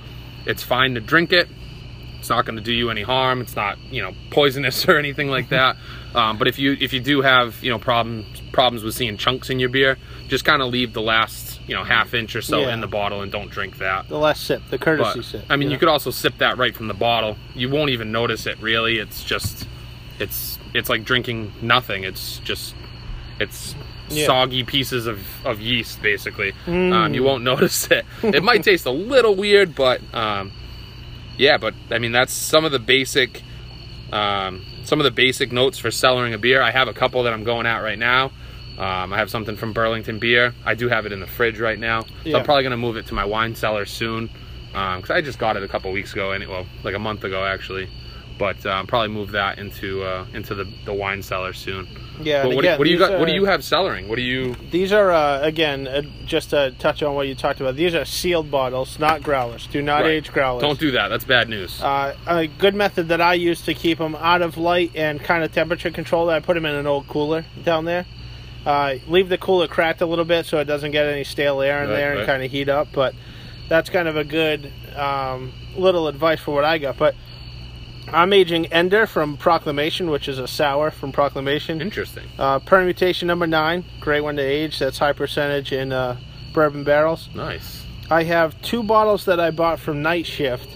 It's 0.47 0.63
fine 0.63 0.95
to 0.95 1.01
drink 1.01 1.33
it. 1.33 1.49
It's 2.19 2.29
not 2.29 2.45
going 2.45 2.57
to 2.57 2.63
do 2.63 2.73
you 2.73 2.91
any 2.91 3.03
harm. 3.03 3.41
It's 3.41 3.57
not, 3.57 3.79
you 3.91 4.03
know, 4.03 4.13
poisonous 4.31 4.87
or 4.89 4.99
anything 4.99 5.29
like 5.29 5.51
that. 5.51 5.77
Um, 6.15 6.39
but 6.39 6.49
if 6.49 6.59
you 6.59 6.77
if 6.81 6.93
you 6.93 7.01
do 7.01 7.23
have, 7.23 7.63
you 7.63 7.71
know, 7.71 7.79
problems 7.79 8.27
problems 8.53 8.83
with 8.83 8.95
seeing 8.95 9.17
chunks 9.17 9.51
in 9.51 9.59
your 9.59 9.69
beer, 9.69 9.97
just 10.29 10.45
kind 10.45 10.61
of 10.61 10.71
leave 10.71 10.93
the 10.93 11.03
last, 11.03 11.60
you 11.71 11.77
know, 11.77 11.85
half 11.85 12.15
inch 12.15 12.35
or 12.35 12.43
so 12.43 12.63
Yeah. 12.63 12.75
in 12.75 12.81
the 12.81 12.89
bottle 12.89 13.23
and 13.23 13.31
don't 13.31 13.49
drink 13.49 13.79
that. 13.79 14.09
The 14.09 14.19
last 14.19 14.45
sip, 14.45 14.61
the 14.71 14.77
courtesy 14.79 15.21
But, 15.21 15.25
sip. 15.25 15.45
I 15.49 15.55
mean, 15.55 15.69
know? 15.69 15.73
you 15.75 15.79
could 15.79 15.87
also 15.89 16.11
sip 16.11 16.37
that 16.39 16.59
right 16.59 16.75
from 16.75 16.89
the 16.89 16.95
bottle. 16.95 17.37
You 17.55 17.69
won't 17.71 17.91
even 17.91 18.11
notice 18.11 18.45
it 18.47 18.59
really. 18.61 18.99
It's 18.99 19.23
just, 19.23 19.69
it's 20.19 20.59
it's 20.75 20.89
like 20.89 21.05
drinking 21.05 21.53
nothing. 21.63 22.03
It's 22.03 22.39
just, 22.41 22.75
it's 23.39 23.77
Yeah. 24.09 24.27
soggy 24.27 24.65
pieces 24.65 25.07
of, 25.07 25.21
of 25.47 25.61
yeast 25.61 26.03
basically. 26.03 26.53
Mm. 26.67 26.93
Um, 26.93 27.15
you 27.15 27.23
won't 27.23 27.45
notice 27.53 27.89
it. 27.89 28.05
It 28.25 28.43
might 28.43 28.65
taste 28.65 28.85
a 28.87 28.91
little 28.91 29.37
weird, 29.37 29.77
but 29.77 30.01
um, 30.13 30.51
yeah. 31.39 31.57
But 31.57 31.75
I 31.93 31.99
mean, 32.01 32.11
that's 32.11 32.33
some 32.33 32.65
of 32.65 32.73
the 32.73 32.81
basic, 32.81 33.43
um, 34.13 34.67
some 34.83 34.99
of 34.99 35.05
the 35.05 35.11
basic 35.13 35.53
notes 35.53 35.79
for 35.79 35.91
cellaring 35.91 36.35
a 36.35 36.39
beer. 36.39 36.61
I 36.61 36.73
have 36.73 36.89
a 36.89 36.93
couple 36.95 37.23
that 37.23 37.33
I'm 37.33 37.45
going 37.45 37.67
at 37.67 37.79
right 37.79 37.99
now. 37.99 38.33
Um, 38.81 39.13
I 39.13 39.19
have 39.19 39.29
something 39.31 39.57
from 39.57 39.73
Burlington 39.75 40.19
Beer. 40.19 40.55
I 40.65 40.75
do 40.75 40.89
have 40.89 41.05
it 41.05 41.13
in 41.13 41.21
the 41.21 41.27
fridge 41.27 41.61
right 41.61 41.79
now. 41.79 42.03
So 42.03 42.09
Yeah. 42.25 42.39
I'm 42.39 42.45
probably 42.45 42.63
gonna 42.63 42.77
move 42.79 42.97
it 42.97 43.07
to 43.09 43.15
my 43.15 43.25
wine 43.27 43.55
cellar 43.55 43.85
soon 43.85 44.31
because 44.73 45.11
I 45.11 45.21
just 45.21 45.39
got 45.39 45.57
it 45.57 45.63
a 45.63 45.69
couple 45.69 45.93
weeks 45.93 46.13
ago, 46.13 46.33
and 46.33 46.47
well, 46.49 46.67
like 46.83 46.95
a 46.95 46.99
month 46.99 47.25
ago 47.25 47.45
actually. 47.45 47.89
But 48.39 48.65
um, 48.65 48.87
probably 48.87 49.09
move 49.09 49.33
that 49.33 49.59
into 49.59 50.03
uh, 50.03 50.25
into 50.33 50.55
the, 50.55 50.65
the 50.87 50.95
wine 50.95 51.23
cellar 51.23 51.53
soon. 51.53 51.87
yeah. 52.23 52.43
But 52.43 52.55
what, 52.55 52.63
do- 52.63 52.69
again, 52.69 52.79
what 52.79 52.85
do 52.87 52.91
you 52.91 52.99
got? 52.99 53.19
What 53.19 53.27
do 53.29 53.35
you 53.35 53.45
have 53.45 53.61
cellaring? 53.61 54.09
What 54.09 54.17
do 54.17 54.23
you? 54.23 54.55
These 54.71 54.95
are 54.95 55.11
uh, 55.11 55.41
again 55.43 55.87
uh, 55.87 56.01
just 56.25 56.49
to 56.51 56.71
touch 56.79 57.03
on 57.03 57.15
what 57.15 57.29
you 57.29 57.35
talked 57.35 57.61
about. 57.61 57.77
These 57.77 57.95
are 57.95 58.07
sealed 58.07 58.51
bottles, 58.51 58.99
not 58.99 59.23
growlers. 59.23 59.67
Do 59.67 59.83
not 59.83 60.05
Right. 60.05 60.13
age 60.13 60.33
growlers. 60.33 60.63
Don't 60.63 60.81
do 60.81 60.93
that. 60.93 61.09
That's 61.09 61.25
bad 61.25 61.51
news. 61.51 61.83
Uh, 61.83 62.17
a 62.27 62.47
good 62.47 62.75
method 62.75 63.09
that 63.09 63.21
I 63.21 63.35
use 63.35 63.61
to 63.63 63.75
keep 63.75 63.99
them 63.99 64.15
out 64.15 64.41
of 64.41 64.57
light 64.57 64.93
and 64.95 65.23
kind 65.23 65.45
of 65.45 65.53
temperature 65.53 65.91
control. 65.91 66.31
I 66.31 66.41
put 66.41 66.55
them 66.55 66.65
in 66.65 66.75
an 66.75 66.87
old 66.87 67.09
cooler 67.09 67.45
down 67.63 67.85
there. 67.85 68.07
Uh, 68.67 68.97
leave 69.09 69.29
the 69.29 69.39
cooler 69.39 69.67
cracked 69.69 70.01
a 70.03 70.07
little 70.07 70.25
bit 70.25 70.45
so 70.47 70.59
it 70.59 70.65
doesn't 70.65 70.91
get 70.91 71.07
any 71.07 71.25
stale 71.25 71.61
air 71.63 71.83
in 71.83 71.89
Right, 71.89 71.97
there 71.97 72.11
and 72.11 72.19
right. 72.21 72.27
kind 72.27 72.43
of 72.45 72.51
heat 72.51 72.69
up. 72.69 72.89
But 72.93 73.15
that's 73.69 73.89
kind 73.91 74.07
of 74.09 74.17
a 74.17 74.25
good 74.25 74.71
um, 74.97 75.53
little 75.77 76.09
advice 76.09 76.41
for 76.41 76.55
what 76.55 76.65
I 76.65 76.79
got. 76.79 76.99
But 76.99 77.15
I'm 78.09 78.33
aging 78.33 78.67
Ender 78.67 79.07
from 79.07 79.37
Proclamation, 79.37 80.11
which 80.11 80.29
is 80.29 80.39
a 80.39 80.49
sour 80.49 80.91
from 80.91 81.13
Proclamation. 81.13 81.81
Interesting. 81.81 82.25
Uh, 82.39 82.59
permutation 82.59 83.29
number 83.29 83.47
nine, 83.47 83.85
great 84.01 84.21
one 84.23 84.37
to 84.37 84.43
age. 84.43 84.79
That's 84.79 84.99
high 84.99 85.13
percentage 85.13 85.73
in 85.73 85.93
uh, 85.93 86.19
bourbon 86.53 86.83
barrels. 86.85 87.29
Nice. 87.35 87.87
I 88.11 88.25
have 88.25 88.61
two 88.63 88.83
bottles 88.83 89.25
that 89.27 89.39
I 89.39 89.53
bought 89.53 89.79
from 89.79 90.03
Night 90.03 90.27
Shift, 90.27 90.69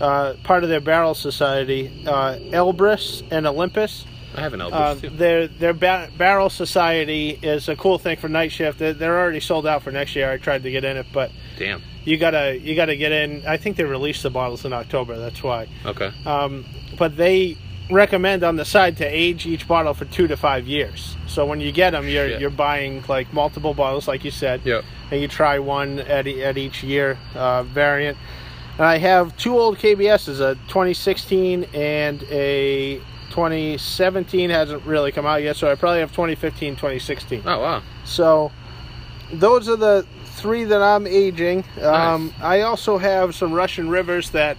uh, 0.00 0.34
part 0.42 0.64
of 0.64 0.68
their 0.68 0.80
barrel 0.80 1.14
society, 1.14 1.92
uh, 2.06 2.36
Elbrus 2.50 3.22
and 3.30 3.46
Olympus. 3.46 4.04
I 4.36 4.40
have 4.40 4.52
an 4.54 4.60
Elbrus 4.60 4.72
Uh, 4.72 4.94
too. 4.96 5.10
their 5.10 5.46
their 5.46 5.72
ba- 5.72 6.08
barrel 6.18 6.50
society 6.50 7.38
is 7.42 7.68
a 7.68 7.76
cool 7.76 7.98
thing 7.98 8.16
for 8.16 8.28
Night 8.28 8.52
Shift. 8.52 8.78
They're, 8.78 8.92
they're 8.92 9.18
already 9.18 9.40
sold 9.40 9.66
out 9.66 9.82
for 9.82 9.90
next 9.92 10.16
year. 10.16 10.30
I 10.30 10.38
tried 10.38 10.62
to 10.64 10.70
get 10.70 10.84
in 10.84 10.96
it, 10.96 11.06
but 11.12 11.30
Damn. 11.58 11.82
you 12.04 12.16
gotta 12.16 12.58
you 12.58 12.74
gotta 12.74 12.96
get 12.96 13.12
in. 13.12 13.44
I 13.46 13.56
think 13.56 13.76
they 13.76 13.84
released 13.84 14.22
the 14.22 14.30
bottles 14.30 14.64
in 14.64 14.72
October. 14.72 15.18
That's 15.18 15.42
why. 15.42 15.68
Okay. 15.86 16.10
Um, 16.26 16.64
but 16.98 17.16
they 17.16 17.56
recommend 17.90 18.42
on 18.42 18.56
the 18.56 18.64
side 18.64 18.96
to 18.96 19.04
age 19.04 19.46
each 19.46 19.68
bottle 19.68 19.92
for 19.94 20.06
two 20.06 20.26
to 20.26 20.36
five 20.36 20.66
years. 20.66 21.16
So 21.26 21.44
when 21.46 21.60
you 21.60 21.70
get 21.70 21.90
them, 21.90 22.08
you're 22.08 22.28
Shit. 22.30 22.40
you're 22.40 22.50
buying 22.50 23.04
like 23.08 23.32
multiple 23.32 23.74
bottles, 23.74 24.08
like 24.08 24.24
you 24.24 24.30
said 24.30 24.62
Yep. 24.64 24.84
and 25.10 25.20
you 25.20 25.28
try 25.28 25.58
one 25.58 25.98
at, 25.98 26.26
e- 26.26 26.42
at 26.42 26.56
each 26.56 26.82
year 26.82 27.18
uh, 27.34 27.62
variant. 27.62 28.16
And 28.78 28.86
I 28.86 28.96
have 28.98 29.36
two 29.36 29.56
old 29.58 29.78
KBSs, 29.78 30.40
a 30.40 30.54
2016 30.68 31.64
and 31.74 32.22
a 32.30 33.00
2017 33.30 34.50
hasn't 34.50 34.84
really 34.84 35.12
come 35.12 35.26
out 35.26 35.42
yet, 35.42 35.56
so 35.56 35.70
I 35.70 35.74
probably 35.74 36.00
have 36.00 36.10
2015, 36.12 36.74
2016. 36.76 37.42
Oh 37.46 37.60
wow. 37.60 37.82
So 38.04 38.52
those 39.32 39.68
are 39.68 39.76
the 39.76 40.06
three 40.24 40.64
that 40.64 40.82
I'm 40.82 41.06
aging. 41.06 41.64
Um, 41.80 42.32
I 42.42 42.62
also 42.62 42.98
have 42.98 43.34
some 43.34 43.52
Russian 43.52 43.88
rivers 43.88 44.30
that 44.30 44.56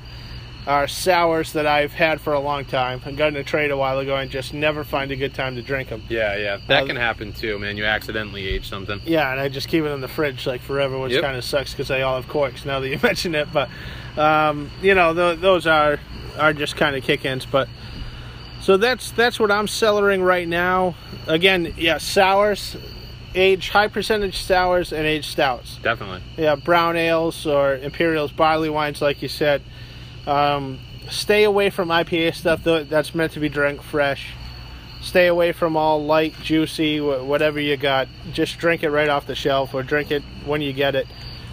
are 0.67 0.87
sours 0.87 1.53
that 1.53 1.67
I've 1.67 1.93
had 1.93 2.19
for 2.19 2.33
a 2.33 2.39
long 2.39 2.65
time. 2.65 2.99
I 3.05 3.11
got 3.11 3.27
in 3.27 3.35
a 3.35 3.43
trade 3.43 3.69
a 3.69 3.77
while 3.77 3.99
ago 3.99 4.15
and 4.15 4.31
just 4.31 4.51
never 4.51 4.83
find 4.83 5.11
a 5.11 5.15
good 5.15 5.35
time 5.35 5.55
to 5.57 5.61
drink 5.61 5.89
them. 5.89 6.01
Yeah, 6.09 6.35
yeah. 6.37 6.57
That 6.67 6.83
Uh, 6.83 6.87
can 6.87 6.95
happen 6.95 7.33
too, 7.33 7.59
man. 7.59 7.77
You 7.77 7.85
accidentally 7.85 8.47
age 8.47 8.67
something. 8.67 8.99
Yeah, 9.05 9.29
and 9.31 9.39
I 9.39 9.47
just 9.47 9.67
keep 9.67 9.83
it 9.83 9.89
in 9.89 10.01
the 10.01 10.07
fridge 10.07 10.47
like 10.47 10.61
forever, 10.61 10.97
which 10.97 11.11
Yep. 11.11 11.21
kind 11.21 11.37
of 11.37 11.43
sucks 11.43 11.71
because 11.71 11.87
they 11.89 12.01
all 12.01 12.15
have 12.15 12.27
corks. 12.27 12.65
Now 12.65 12.79
that 12.79 12.89
you 12.89 12.97
mention 13.03 13.35
it, 13.35 13.49
but 13.53 13.69
um, 14.17 14.71
you 14.81 14.95
know 14.95 15.13
th- 15.13 15.39
those 15.39 15.67
are 15.67 15.99
are 16.39 16.51
just 16.51 16.75
kind 16.75 16.95
of 16.95 17.03
kick-ins. 17.03 17.45
But 17.45 17.69
so 18.65 18.77
that's 18.77 19.11
that's 19.11 19.39
what 19.39 19.51
I'm 19.51 19.67
cellaring 19.67 20.25
right 20.25 20.47
now. 20.47 20.95
Again, 21.27 21.75
yeah, 21.77 21.99
sours, 21.99 22.75
age 23.35 23.69
high 23.69 23.89
percentage 23.89 24.41
sours 24.41 24.91
and 24.91 25.05
aged 25.05 25.29
stouts. 25.29 25.77
Definitely. 25.83 26.23
Yeah, 26.35 26.55
brown 26.55 26.97
ales 26.97 27.45
or 27.45 27.75
imperials, 27.75 28.31
barley 28.31 28.71
wines, 28.71 29.03
like 29.03 29.21
you 29.21 29.27
said. 29.27 29.61
Um, 30.25 30.79
stay 31.11 31.43
away 31.43 31.69
from 31.69 31.89
IPA 31.89 32.33
stuff 32.33 32.63
though, 32.63 32.83
that's 32.83 33.13
meant 33.13 33.33
to 33.33 33.39
be 33.39 33.49
drank 33.49 33.83
fresh. 33.83 34.33
Stay 34.99 35.27
away 35.27 35.51
from 35.51 35.77
all 35.77 36.03
light, 36.03 36.33
juicy, 36.41 36.99
whatever 36.99 37.59
you 37.59 37.77
got. 37.77 38.07
Just 38.33 38.57
drink 38.57 38.81
it 38.81 38.89
right 38.89 39.09
off 39.09 39.27
the 39.27 39.35
shelf 39.35 39.75
or 39.75 39.83
drink 39.83 40.09
it 40.09 40.23
when 40.43 40.61
you 40.61 40.73
get 40.73 40.95
it. 40.95 41.05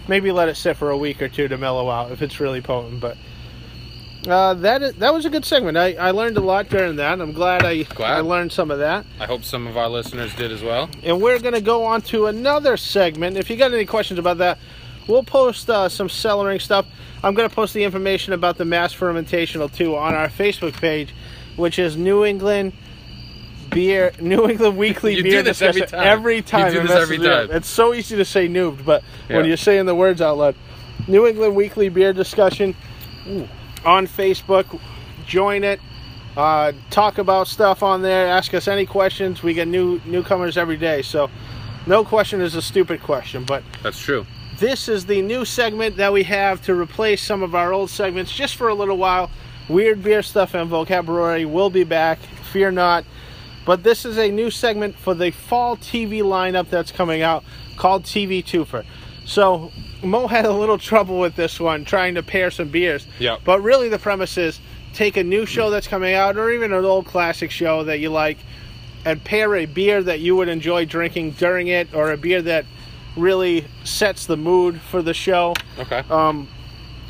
Maybe 0.07 0.31
let 0.31 0.49
it 0.49 0.55
sit 0.55 0.77
for 0.77 0.89
a 0.89 0.97
week 0.97 1.21
or 1.21 1.27
two 1.27 1.47
to 1.47 1.59
mellow 1.59 1.91
out 1.91 2.11
if 2.11 2.23
it's 2.23 2.39
really 2.39 2.61
potent. 2.61 3.01
But 3.01 3.17
uh, 4.27 4.53
that 4.55 4.81
is, 4.81 4.93
that 4.95 5.13
was 5.13 5.25
a 5.25 5.29
good 5.29 5.43
segment. 5.43 5.77
I, 5.77 5.93
I 5.95 6.11
learned 6.11 6.37
a 6.37 6.41
lot 6.41 6.69
during 6.69 6.95
that. 6.97 7.19
I'm 7.19 7.33
glad 7.33 7.65
I 7.65 7.83
Glad. 7.83 8.17
I 8.17 8.19
learned 8.21 8.51
some 8.51 8.71
of 8.71 8.79
that. 8.79 9.05
I 9.19 9.25
hope 9.25 9.43
some 9.43 9.67
of 9.67 9.77
our 9.77 9.89
listeners 9.89 10.33
did 10.35 10.51
as 10.51 10.61
well. 10.63 10.89
And 11.03 11.21
we're 11.21 11.39
going 11.39 11.53
to 11.53 11.61
go 11.61 11.83
on 11.83 12.01
to 12.03 12.27
another 12.27 12.77
segment. 12.77 13.37
If 13.37 13.49
you 13.49 13.57
got 13.57 13.73
any 13.73 13.85
questions 13.85 14.19
about 14.19 14.37
that, 14.37 14.59
we'll 15.07 15.23
post 15.23 15.69
uh, 15.69 15.89
some 15.89 16.07
cellaring 16.07 16.61
stuff. 16.61 16.85
I'm 17.21 17.33
going 17.33 17.49
to 17.49 17.53
post 17.53 17.73
the 17.73 17.83
information 17.83 18.33
about 18.33 18.57
the 18.57 18.65
mass 18.65 18.93
fermentational 18.93 19.73
too 19.73 19.95
on 19.95 20.13
our 20.13 20.29
Facebook 20.29 20.73
page, 20.73 21.13
which 21.57 21.77
is 21.77 21.97
New 21.97 22.23
England 22.23 22.73
Beer, 23.71 24.13
New 24.21 24.49
England 24.49 24.77
Weekly 24.77 25.15
You 25.15 25.23
do 25.23 25.31
Beer 25.31 25.43
this 25.43 25.61
every 25.61 25.81
time. 25.81 26.07
Every 26.07 26.35
You 26.37 26.41
time 26.43 26.71
do 26.71 26.81
this 26.81 26.91
every 26.91 27.17
time. 27.17 27.51
It's 27.51 27.67
so 27.69 27.93
easy 27.93 28.15
to 28.15 28.25
say 28.25 28.47
noobed, 28.47 28.85
but 28.85 29.03
when 29.27 29.45
you're 29.45 29.57
saying 29.57 29.85
the 29.85 29.95
words 29.95 30.21
out 30.21 30.37
loud, 30.37 30.55
New 31.07 31.27
England 31.27 31.55
Weekly 31.55 31.89
Beer 31.89 32.13
Discussion 32.13 32.75
on 33.85 34.07
Facebook. 34.07 34.79
Join 35.25 35.63
it. 35.63 35.79
Uh, 36.35 36.71
talk 36.89 37.17
about 37.17 37.47
stuff 37.47 37.83
on 37.83 38.01
there. 38.01 38.27
Ask 38.27 38.53
us 38.53 38.67
any 38.67 38.85
questions. 38.85 39.43
We 39.43 39.53
get 39.53 39.67
new 39.67 40.01
newcomers 40.05 40.57
every 40.57 40.77
day, 40.77 41.01
so 41.03 41.29
no 41.85 42.03
question 42.03 42.41
is 42.41 42.55
a 42.55 42.61
stupid 42.61 43.01
question. 43.03 43.43
But 43.43 43.63
That's 43.83 43.99
true. 43.99 44.25
this 44.59 44.89
is 44.89 45.05
the 45.05 45.21
new 45.21 45.45
segment 45.45 45.97
that 45.97 46.11
we 46.11 46.23
have 46.23 46.61
to 46.63 46.73
replace 46.73 47.21
some 47.21 47.43
of 47.43 47.53
our 47.53 47.71
old 47.71 47.89
segments 47.91 48.31
just 48.33 48.55
for 48.55 48.67
a 48.69 48.73
little 48.73 48.97
while. 48.97 49.29
Weird 49.69 50.03
beer 50.03 50.23
stuff 50.23 50.55
and 50.55 50.69
vocabulary 50.69 51.45
will 51.45 51.69
be 51.69 51.83
back. 51.83 52.19
Fear 52.51 52.71
not. 52.71 53.05
But 53.65 53.83
this 53.83 54.03
is 54.03 54.17
a 54.17 54.29
new 54.29 54.49
segment 54.51 54.95
for 54.97 55.13
the 55.13 55.31
fall 55.31 55.77
TV 55.77 56.21
lineup 56.21 56.69
that's 56.69 56.91
coming 56.91 57.21
out 57.21 57.43
called 57.77 58.03
TV 58.03 58.43
Twofer. 58.43 58.85
So 59.25 59.71
Mo 60.03 60.27
had 60.27 60.45
a 60.45 60.51
little 60.53 60.77
trouble 60.77 61.19
with 61.19 61.35
this 61.35 61.59
one, 61.59 61.85
trying 61.85 62.15
to 62.15 62.23
pair 62.23 62.51
some 62.51 62.67
beers. 62.69 63.07
Yep. 63.19 63.41
But 63.43 63.61
really, 63.61 63.89
the 63.89 63.99
premise 63.99 64.37
is 64.37 64.59
take 64.93 65.17
a 65.17 65.23
new 65.23 65.45
show 65.45 65.69
that's 65.69 65.87
coming 65.87 66.13
out, 66.13 66.37
or 66.37 66.51
even 66.51 66.73
an 66.73 66.85
old 66.85 67.05
classic 67.05 67.49
show 67.51 67.83
that 67.85 67.99
you 67.99 68.09
like, 68.09 68.37
and 69.05 69.23
pair 69.23 69.55
a 69.55 69.65
beer 69.65 70.03
that 70.03 70.19
you 70.19 70.35
would 70.35 70.49
enjoy 70.49 70.85
drinking 70.85 71.31
during 71.31 71.67
it, 71.67 71.93
or 71.93 72.11
a 72.11 72.17
beer 72.17 72.41
that 72.41 72.65
really 73.15 73.65
sets 73.83 74.25
the 74.25 74.37
mood 74.37 74.79
for 74.81 75.01
the 75.01 75.13
show. 75.13 75.53
Okay. 75.79 76.03
Um, 76.09 76.47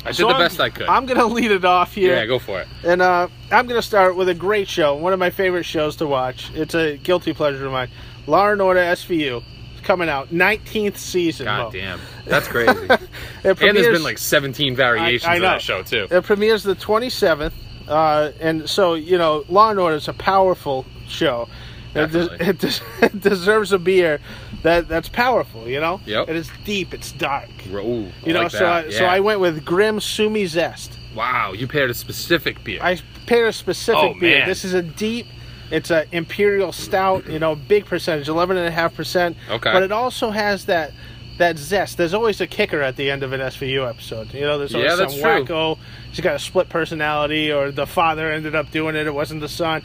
I 0.04 0.08
did 0.08 0.16
so 0.16 0.28
the 0.28 0.34
I'm- 0.34 0.40
best 0.40 0.60
I 0.60 0.68
could. 0.70 0.86
I'm 0.86 1.06
gonna 1.06 1.26
lead 1.38 1.50
it 1.50 1.64
off 1.64 1.94
here. 1.94 2.14
yeah, 2.14 2.26
go 2.26 2.38
for 2.38 2.60
it. 2.60 2.68
And 2.84 3.00
uh, 3.00 3.28
I'm 3.50 3.66
going 3.66 3.80
to 3.80 3.86
start 3.86 4.16
with 4.16 4.28
a 4.28 4.34
great 4.34 4.68
show, 4.68 4.94
one 4.96 5.12
of 5.14 5.18
my 5.18 5.30
favorite 5.30 5.64
shows 5.64 5.96
to 5.96 6.06
watch. 6.06 6.50
It's 6.54 6.74
a 6.74 6.96
guilty 6.98 7.32
pleasure 7.32 7.64
of 7.66 7.72
mine. 7.72 7.88
Law 8.26 8.50
and 8.50 8.60
Order 8.60 8.80
SVU. 8.80 9.42
It's 9.84 9.86
coming 9.86 10.08
out. 10.08 10.30
19th 10.30 10.96
season. 10.96 11.44
God 11.44 11.64
Mo. 11.66 11.70
damn. 11.78 12.00
That's 12.26 12.48
crazy. 12.48 12.70
It 12.80 12.88
and 12.88 12.96
there's 13.44 13.58
premieres- 13.58 13.92
been 13.92 14.02
like 14.02 14.16
17 14.16 14.74
variations 14.74 15.24
I- 15.28 15.32
I 15.32 15.36
of 15.36 15.42
that 15.42 15.60
show 15.60 15.82
too. 15.82 16.08
It 16.10 16.24
premieres 16.24 16.62
the 16.62 16.74
27th. 16.74 17.52
Uh, 17.86 18.32
and 18.40 18.66
so, 18.68 18.94
you 18.94 19.18
know, 19.18 19.44
Law 19.50 19.68
and 19.70 19.78
Order 19.78 19.96
is 19.96 20.08
a 20.08 20.14
powerful 20.14 20.86
show. 21.06 21.46
It, 21.94 22.10
des- 22.10 22.34
it, 22.40 22.58
des- 22.58 22.80
it 23.02 23.20
deserves 23.20 23.72
a 23.72 23.78
beer 23.78 24.18
that, 24.62 24.88
that's 24.88 25.10
powerful, 25.10 25.68
you 25.68 25.78
know? 25.80 26.00
Yep. 26.06 26.30
It 26.30 26.36
is 26.36 26.50
deep, 26.64 26.94
it's 26.94 27.12
dark. 27.12 27.50
Ooh, 27.68 28.08
You 28.24 28.32
know, 28.32 28.44
like 28.44 28.50
so. 28.52 28.66
I, 28.66 28.88
so 28.90 29.04
I 29.04 29.20
went 29.20 29.40
with 29.40 29.62
Grim 29.66 30.00
Sumi 30.00 30.46
Zest. 30.46 30.98
Wow, 31.14 31.52
you 31.52 31.68
paired 31.68 31.90
a 31.90 31.94
specific 31.94 32.64
beer. 32.64 32.78
I 32.82 32.98
paired 33.26 33.48
a 33.48 33.52
specific 33.52 34.02
Oh, 34.02 34.14
beer. 34.18 34.38
man. 34.38 34.48
This 34.48 34.64
is 34.64 34.72
a 34.72 34.80
deep. 34.82 35.26
It's 35.70 35.90
a 35.90 36.06
imperial 36.12 36.72
stout. 36.72 37.26
You 37.28 37.38
know, 37.38 37.54
big 37.54 37.86
percentage, 37.86 38.28
eleven 38.28 38.56
and 38.56 38.66
a 38.66 38.70
half 38.70 38.94
percent. 38.94 39.36
Okay. 39.48 39.72
But 39.72 39.82
it 39.82 39.92
also 39.92 40.30
has 40.30 40.66
that 40.66 40.92
that 41.38 41.58
zest. 41.58 41.96
There's 41.96 42.14
always 42.14 42.40
a 42.40 42.46
kicker 42.46 42.80
at 42.80 42.96
the 42.96 43.10
end 43.10 43.22
of 43.22 43.32
an 43.32 43.40
SVU 43.40 43.88
episode. 43.88 44.32
You 44.32 44.42
know, 44.42 44.58
there's 44.58 44.74
always 44.74 44.98
Yeah, 44.98 45.08
some 45.08 45.20
wacko. 45.20 45.78
He's 46.10 46.20
got 46.20 46.36
a 46.36 46.38
split 46.38 46.68
personality, 46.68 47.50
or 47.52 47.70
the 47.72 47.86
father 47.86 48.30
ended 48.30 48.54
up 48.54 48.70
doing 48.70 48.94
it. 48.94 49.06
It 49.06 49.14
wasn't 49.14 49.40
the 49.40 49.48
son. 49.48 49.82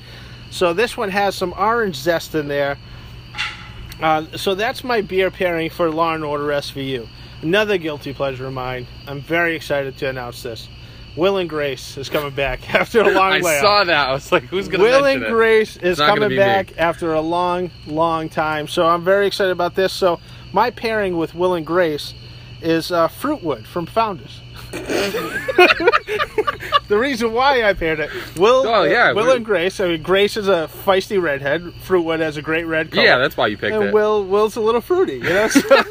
So 0.51 0.73
this 0.73 0.95
one 0.95 1.09
has 1.09 1.35
some 1.35 1.53
orange 1.57 1.95
zest 1.95 2.35
in 2.35 2.47
there. 2.47 2.77
Uh, 4.01 4.25
so 4.37 4.55
that's 4.55 4.83
my 4.83 5.01
beer 5.01 5.29
pairing 5.29 5.69
for 5.69 5.89
Law 5.89 6.13
and 6.13 6.23
Order 6.23 6.45
SVU. 6.45 7.07
Another 7.41 7.77
guilty 7.77 8.13
pleasure 8.13 8.47
of 8.47 8.53
mine. 8.53 8.87
I'm 9.07 9.21
very 9.21 9.55
excited 9.55 9.97
to 9.97 10.09
announce 10.09 10.41
this. 10.43 10.67
Will 11.19 11.37
and 11.37 11.49
Grace 11.49 11.97
is 11.97 12.09
coming 12.09 12.31
back 12.33 12.73
after 12.73 13.01
a 13.01 13.11
long 13.11 13.33
I 13.33 13.39
layoff. 13.39 13.61
saw 13.61 13.83
that. 13.83 14.09
I 14.09 14.11
was 14.13 14.31
like, 14.31 14.43
who's 14.45 14.67
gonna 14.67 14.83
Will 14.83 15.05
and? 15.05 15.25
Grace 15.25 15.77
is 15.77 15.97
coming 15.99 16.35
back 16.37 16.71
me. 16.71 16.77
after 16.77 17.13
a 17.13 17.21
long, 17.21 17.69
long 17.85 18.29
time. 18.29 18.67
So 18.67 18.87
I'm 18.87 19.03
very 19.03 19.27
excited 19.27 19.51
about 19.51 19.75
this. 19.75 19.91
So 19.93 20.19
my 20.53 20.71
pairing 20.71 21.17
with 21.17 21.35
Will 21.35 21.53
and 21.53 21.65
Grace 21.65 22.13
is 22.61 22.91
uh, 22.91 23.07
Frootwood 23.07 23.65
from 23.65 23.85
Founders. 23.85 24.41
the 26.87 26.97
reason 26.97 27.31
why 27.33 27.63
I 27.63 27.73
paired 27.73 27.99
it, 27.99 28.11
Will, 28.37 28.67
Oh, 28.67 28.83
yeah, 28.83 29.11
Will 29.13 29.23
we're- 29.25 29.35
and 29.37 29.45
Grace. 29.45 29.79
I 29.79 29.87
mean, 29.87 30.03
Grace 30.03 30.37
is 30.37 30.47
a 30.47 30.69
feisty 30.85 31.19
redhead. 31.21 31.61
Frootwood 31.87 32.19
has 32.19 32.37
a 32.37 32.41
great 32.41 32.65
red 32.65 32.91
color. 32.91 33.03
Yeah, 33.05 33.17
that's 33.17 33.35
why 33.37 33.47
you 33.47 33.57
picked 33.57 33.75
and 33.75 33.85
it. 33.85 33.93
Will 33.93 34.23
Will's 34.25 34.55
a 34.55 34.61
little 34.61 34.81
fruity, 34.81 35.13
you 35.13 35.23
know. 35.23 35.47
So, 35.59 35.83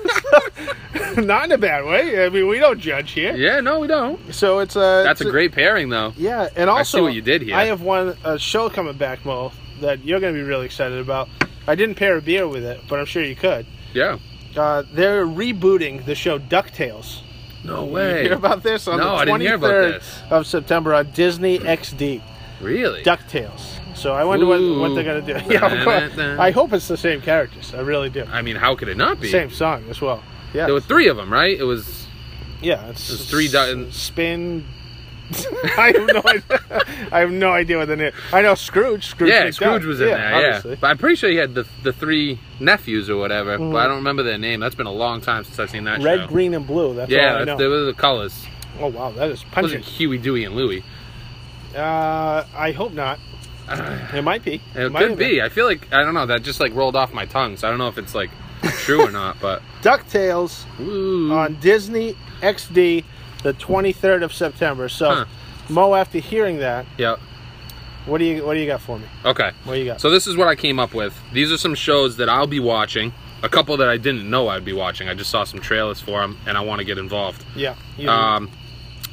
not 1.17 1.45
in 1.47 1.53
a 1.53 1.59
bad 1.59 1.85
way. 1.85 2.25
I 2.25 2.29
mean, 2.29 2.49
we 2.49 2.59
don't 2.59 2.79
judge 2.81 3.13
here. 3.13 3.35
yeah, 3.37 3.61
no, 3.61 3.81
we 3.81 3.87
don't. 3.87 4.33
So 4.35 4.59
it's 4.61 4.77
a 4.77 5.03
That's 5.05 5.21
it's 5.21 5.29
a 5.29 5.31
great 5.33 5.53
pairing, 5.53 5.89
though. 5.89 6.13
yeah, 6.17 6.49
and 6.57 6.69
also 6.71 6.81
I 6.81 6.83
see 6.99 7.03
what 7.03 7.15
you 7.15 7.23
did 7.23 7.43
here. 7.43 7.55
I 7.57 7.65
have 7.65 7.83
one 7.83 8.17
a 8.25 8.39
show 8.39 8.69
coming 8.71 8.97
back, 8.97 9.25
Mo, 9.25 9.53
that 9.81 10.05
you're 10.05 10.21
going 10.21 10.35
to 10.35 10.39
be 10.41 10.47
really 10.47 10.67
excited 10.67 10.99
about. 10.99 11.29
I 11.67 11.75
didn't 11.75 11.97
pair 11.97 12.17
a 12.17 12.23
beer 12.23 12.49
with 12.49 12.65
it, 12.65 12.81
but 12.89 12.99
I'm 12.99 13.07
sure 13.07 13.23
you 13.23 13.37
could. 13.37 13.67
Yeah. 13.93 14.19
Uh, 14.57 14.83
they're 14.93 15.27
rebooting 15.27 16.05
the 16.05 16.15
show 16.15 16.39
Ducktales. 16.39 17.21
No 17.65 17.85
way. 17.85 18.23
You 18.23 18.29
hear 18.29 18.33
about 18.39 18.63
this 18.63 18.89
on 18.89 18.99
No, 18.99 19.05
the 19.11 19.15
I 19.17 19.25
didn't 19.27 19.41
hear 19.43 19.55
about 19.57 19.71
23rd 19.71 19.93
this. 19.99 20.23
of 20.31 20.47
September 20.47 20.95
on 20.95 21.11
Disney 21.11 21.59
XD. 21.59 22.23
really? 22.61 23.03
Ducktales. 23.03 23.75
So 23.97 24.15
I 24.15 24.25
wonder 24.25 24.47
what, 24.47 24.61
what 24.61 24.95
they're 24.95 25.05
going 25.05 25.25
to 25.27 25.35
do. 25.41 25.41
Yeah, 25.53 25.67
of 25.67 25.85
course. 25.85 26.19
I 26.39 26.51
hope 26.53 26.73
it's 26.73 26.87
the 26.89 26.97
same 26.97 27.21
characters. 27.21 27.75
I 27.75 27.81
really 27.81 28.09
do. 28.11 28.25
I 28.31 28.43
mean, 28.43 28.57
how 28.57 28.75
could 28.77 28.89
it 28.89 28.97
not 28.97 29.21
be? 29.21 29.29
Same 29.31 29.51
song 29.51 29.85
as 29.91 30.01
well. 30.01 30.23
Yeah. 30.55 30.67
There 30.67 30.75
were 30.75 30.81
three 30.81 31.09
of 31.09 31.17
them, 31.17 31.33
right? 31.33 31.59
It 31.59 31.65
was. 31.65 32.07
Yeah, 32.61 32.89
it's, 32.89 33.09
There's 33.09 33.29
three 33.31 33.49
du- 33.49 33.91
spin. 33.93 34.65
I 35.77 35.93
have 35.95 36.07
no 36.15 36.23
idea. 36.25 36.83
I 37.13 37.21
have 37.21 37.31
no 37.31 37.53
idea 37.53 37.77
what 37.79 37.87
the 37.89 37.97
name. 37.97 38.13
I 38.33 38.41
know 38.43 38.55
Scrooge. 38.55 39.07
Scrooge 39.09 39.31
Yeah. 39.31 39.51
Scrooge 39.51 39.85
was 39.85 40.01
in 40.01 40.07
there. 40.09 40.19
Yeah, 40.19 40.37
obviously. 40.57 40.77
but 40.77 40.87
I'm 40.89 40.97
pretty 40.99 41.17
sure 41.17 41.29
he 41.31 41.37
had 41.37 41.55
the 41.55 41.67
the 41.83 41.93
three 41.93 42.39
nephews 42.61 43.11
or 43.11 43.17
whatever. 43.19 43.59
Mhm. 43.59 43.73
But 43.73 43.79
I 43.79 43.87
don't 43.89 43.97
remember 43.99 44.23
their 44.23 44.39
name. 44.39 44.59
That's 44.61 44.75
been 44.75 44.87
a 44.87 44.93
long 44.93 45.21
time 45.21 45.45
since 45.45 45.59
I've 45.59 45.71
seen 45.71 45.85
that 45.85 46.01
Red, 46.03 46.21
show. 46.21 46.27
green, 46.29 46.55
and 46.55 46.67
blue. 46.67 46.95
That's 46.95 47.11
yeah, 47.11 47.45
all 47.47 47.57
they 47.59 47.67
were 47.67 47.83
the 47.83 47.93
colors. 47.93 48.47
Oh 48.81 48.87
wow, 48.89 49.11
that 49.11 49.31
is 49.31 49.43
It 49.43 49.51
pungent. 49.51 49.85
Huey, 49.85 50.17
Dewey, 50.19 50.45
and 50.45 50.57
Louie. 50.57 50.83
Uh, 51.77 52.45
I 52.57 52.73
hope 52.73 52.93
not. 52.93 53.19
It 54.15 54.23
might 54.25 54.43
be. 54.43 54.63
It 54.75 54.91
might 54.91 55.01
could 55.01 55.11
have 55.11 55.19
been. 55.19 55.31
be. 55.31 55.43
I 55.43 55.51
feel 55.51 55.67
like 55.67 55.93
I 55.93 56.03
don't 56.03 56.15
know. 56.15 56.25
That 56.25 56.43
just 56.43 56.59
like 56.59 56.75
rolled 56.75 56.97
off 56.97 57.13
my 57.13 57.27
tongue. 57.27 57.59
So 57.59 57.69
I 57.69 57.71
don't 57.71 57.79
know 57.79 57.89
if 57.89 57.99
it's 57.99 58.15
like 58.15 58.31
true 58.63 59.07
or 59.07 59.11
not. 59.11 59.39
But 59.41 59.63
Ducktales 59.83 60.65
ooh, 60.81 61.33
on 61.33 61.59
Disney 61.61 62.17
XD, 62.41 63.05
the 63.43 63.55
23rd 63.55 64.23
of 64.25 64.33
September. 64.33 64.89
So, 64.89 65.11
Huh. 65.11 65.25
Mo, 65.69 65.95
after 65.95 66.19
hearing 66.19 66.59
that, 66.61 66.87
yeah. 66.97 67.17
what 68.07 68.19
do 68.19 68.25
you 68.25 68.45
what 68.45 68.55
do 68.55 68.61
you 68.61 68.67
got 68.67 68.81
for 68.81 68.99
me? 68.99 69.05
Okay. 69.25 69.51
What 69.65 69.75
do 69.75 69.81
you 69.81 69.85
got? 69.87 70.01
So 70.01 70.11
this 70.11 70.27
is 70.27 70.37
what 70.37 70.49
I 70.49 70.55
came 70.55 70.79
up 70.79 70.95
with. 70.95 71.15
These 71.33 71.53
are 71.53 71.59
some 71.59 71.75
shows 71.75 72.17
that 72.17 72.29
I'll 72.29 72.47
be 72.47 72.61
watching. 72.61 73.13
A 73.43 73.49
couple 73.49 73.77
that 73.77 73.89
I 73.89 73.99
didn't 73.99 74.29
know 74.29 74.49
I'd 74.49 74.65
be 74.65 74.73
watching. 74.73 75.09
I 75.09 75.15
just 75.15 75.31
saw 75.31 75.45
some 75.45 75.61
trailers 75.61 76.01
for 76.01 76.21
them, 76.23 76.39
and 76.47 76.57
I 76.59 76.63
want 76.63 76.81
to 76.81 76.85
get 76.85 76.99
involved. 76.99 77.45
yeah. 77.55 77.75
Um, 78.09 78.51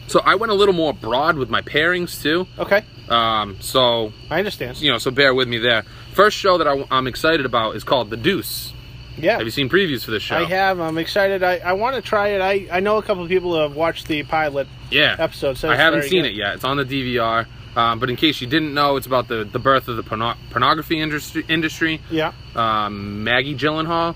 so 0.07 0.19
I 0.23 0.35
went 0.35 0.51
a 0.51 0.55
little 0.55 0.73
more 0.73 0.93
broad 0.93 1.35
with 1.37 1.49
my 1.49 1.61
pairings 1.61 2.21
too. 2.21 2.47
okay, 2.57 2.83
Um, 3.09 3.57
so 3.59 4.13
I 4.31 4.39
understand. 4.39 4.79
you 4.81 4.91
know, 4.91 4.97
so 4.97 5.11
bear 5.11 5.33
with 5.33 5.47
me 5.47 5.57
there. 5.57 5.83
First 6.13 6.37
show 6.37 6.57
that 6.57 6.67
I, 6.67 6.73
I, 6.89 6.97
am 6.97 7.05
excited 7.07 7.45
about 7.45 7.75
is 7.75 7.83
called 7.83 8.09
The 8.09 8.17
Deuce. 8.17 8.71
Yeah. 9.17 9.37
Have 9.37 9.43
you 9.45 9.51
seen 9.51 9.69
previews 9.69 10.03
for 10.05 10.11
this 10.11 10.23
show? 10.23 10.35
I 10.37 10.43
have. 10.45 10.79
I'm 10.79 10.97
excited. 10.97 11.41
I, 11.43 11.57
I 11.57 11.73
want 11.73 11.95
to 11.95 12.01
try 12.01 12.29
it. 12.29 12.41
I, 12.41 12.67
I 12.77 12.79
know 12.79 12.97
a 12.97 13.03
couple 13.03 13.23
of 13.23 13.29
people 13.29 13.53
who 13.53 13.59
have 13.61 13.75
watched 13.75 14.07
the 14.07 14.23
pilot 14.23 14.67
Yeah. 14.91 15.15
episode. 15.17 15.57
So 15.57 15.69
I 15.69 15.75
haven't 15.75 16.03
seen 16.03 16.23
good. 16.23 16.31
it 16.31 16.35
yet. 16.35 16.55
It's 16.55 16.63
on 16.63 16.77
the 16.77 16.85
DVR. 16.85 17.45
Um, 17.75 17.99
but 17.99 18.09
in 18.09 18.15
case 18.15 18.39
you 18.39 18.47
didn't 18.47 18.73
know, 18.73 18.95
it's 18.95 19.05
about 19.07 19.27
the, 19.27 19.43
the 19.43 19.59
birth 19.59 19.87
of 19.89 19.97
the 19.97 20.03
porno- 20.03 20.35
pornography 20.49 20.99
industry, 21.01 21.43
industry. 21.49 21.99
Yeah. 22.09 22.31
Um, 22.55 23.23
Maggie 23.25 23.55
Gyllenhaal 23.55 24.15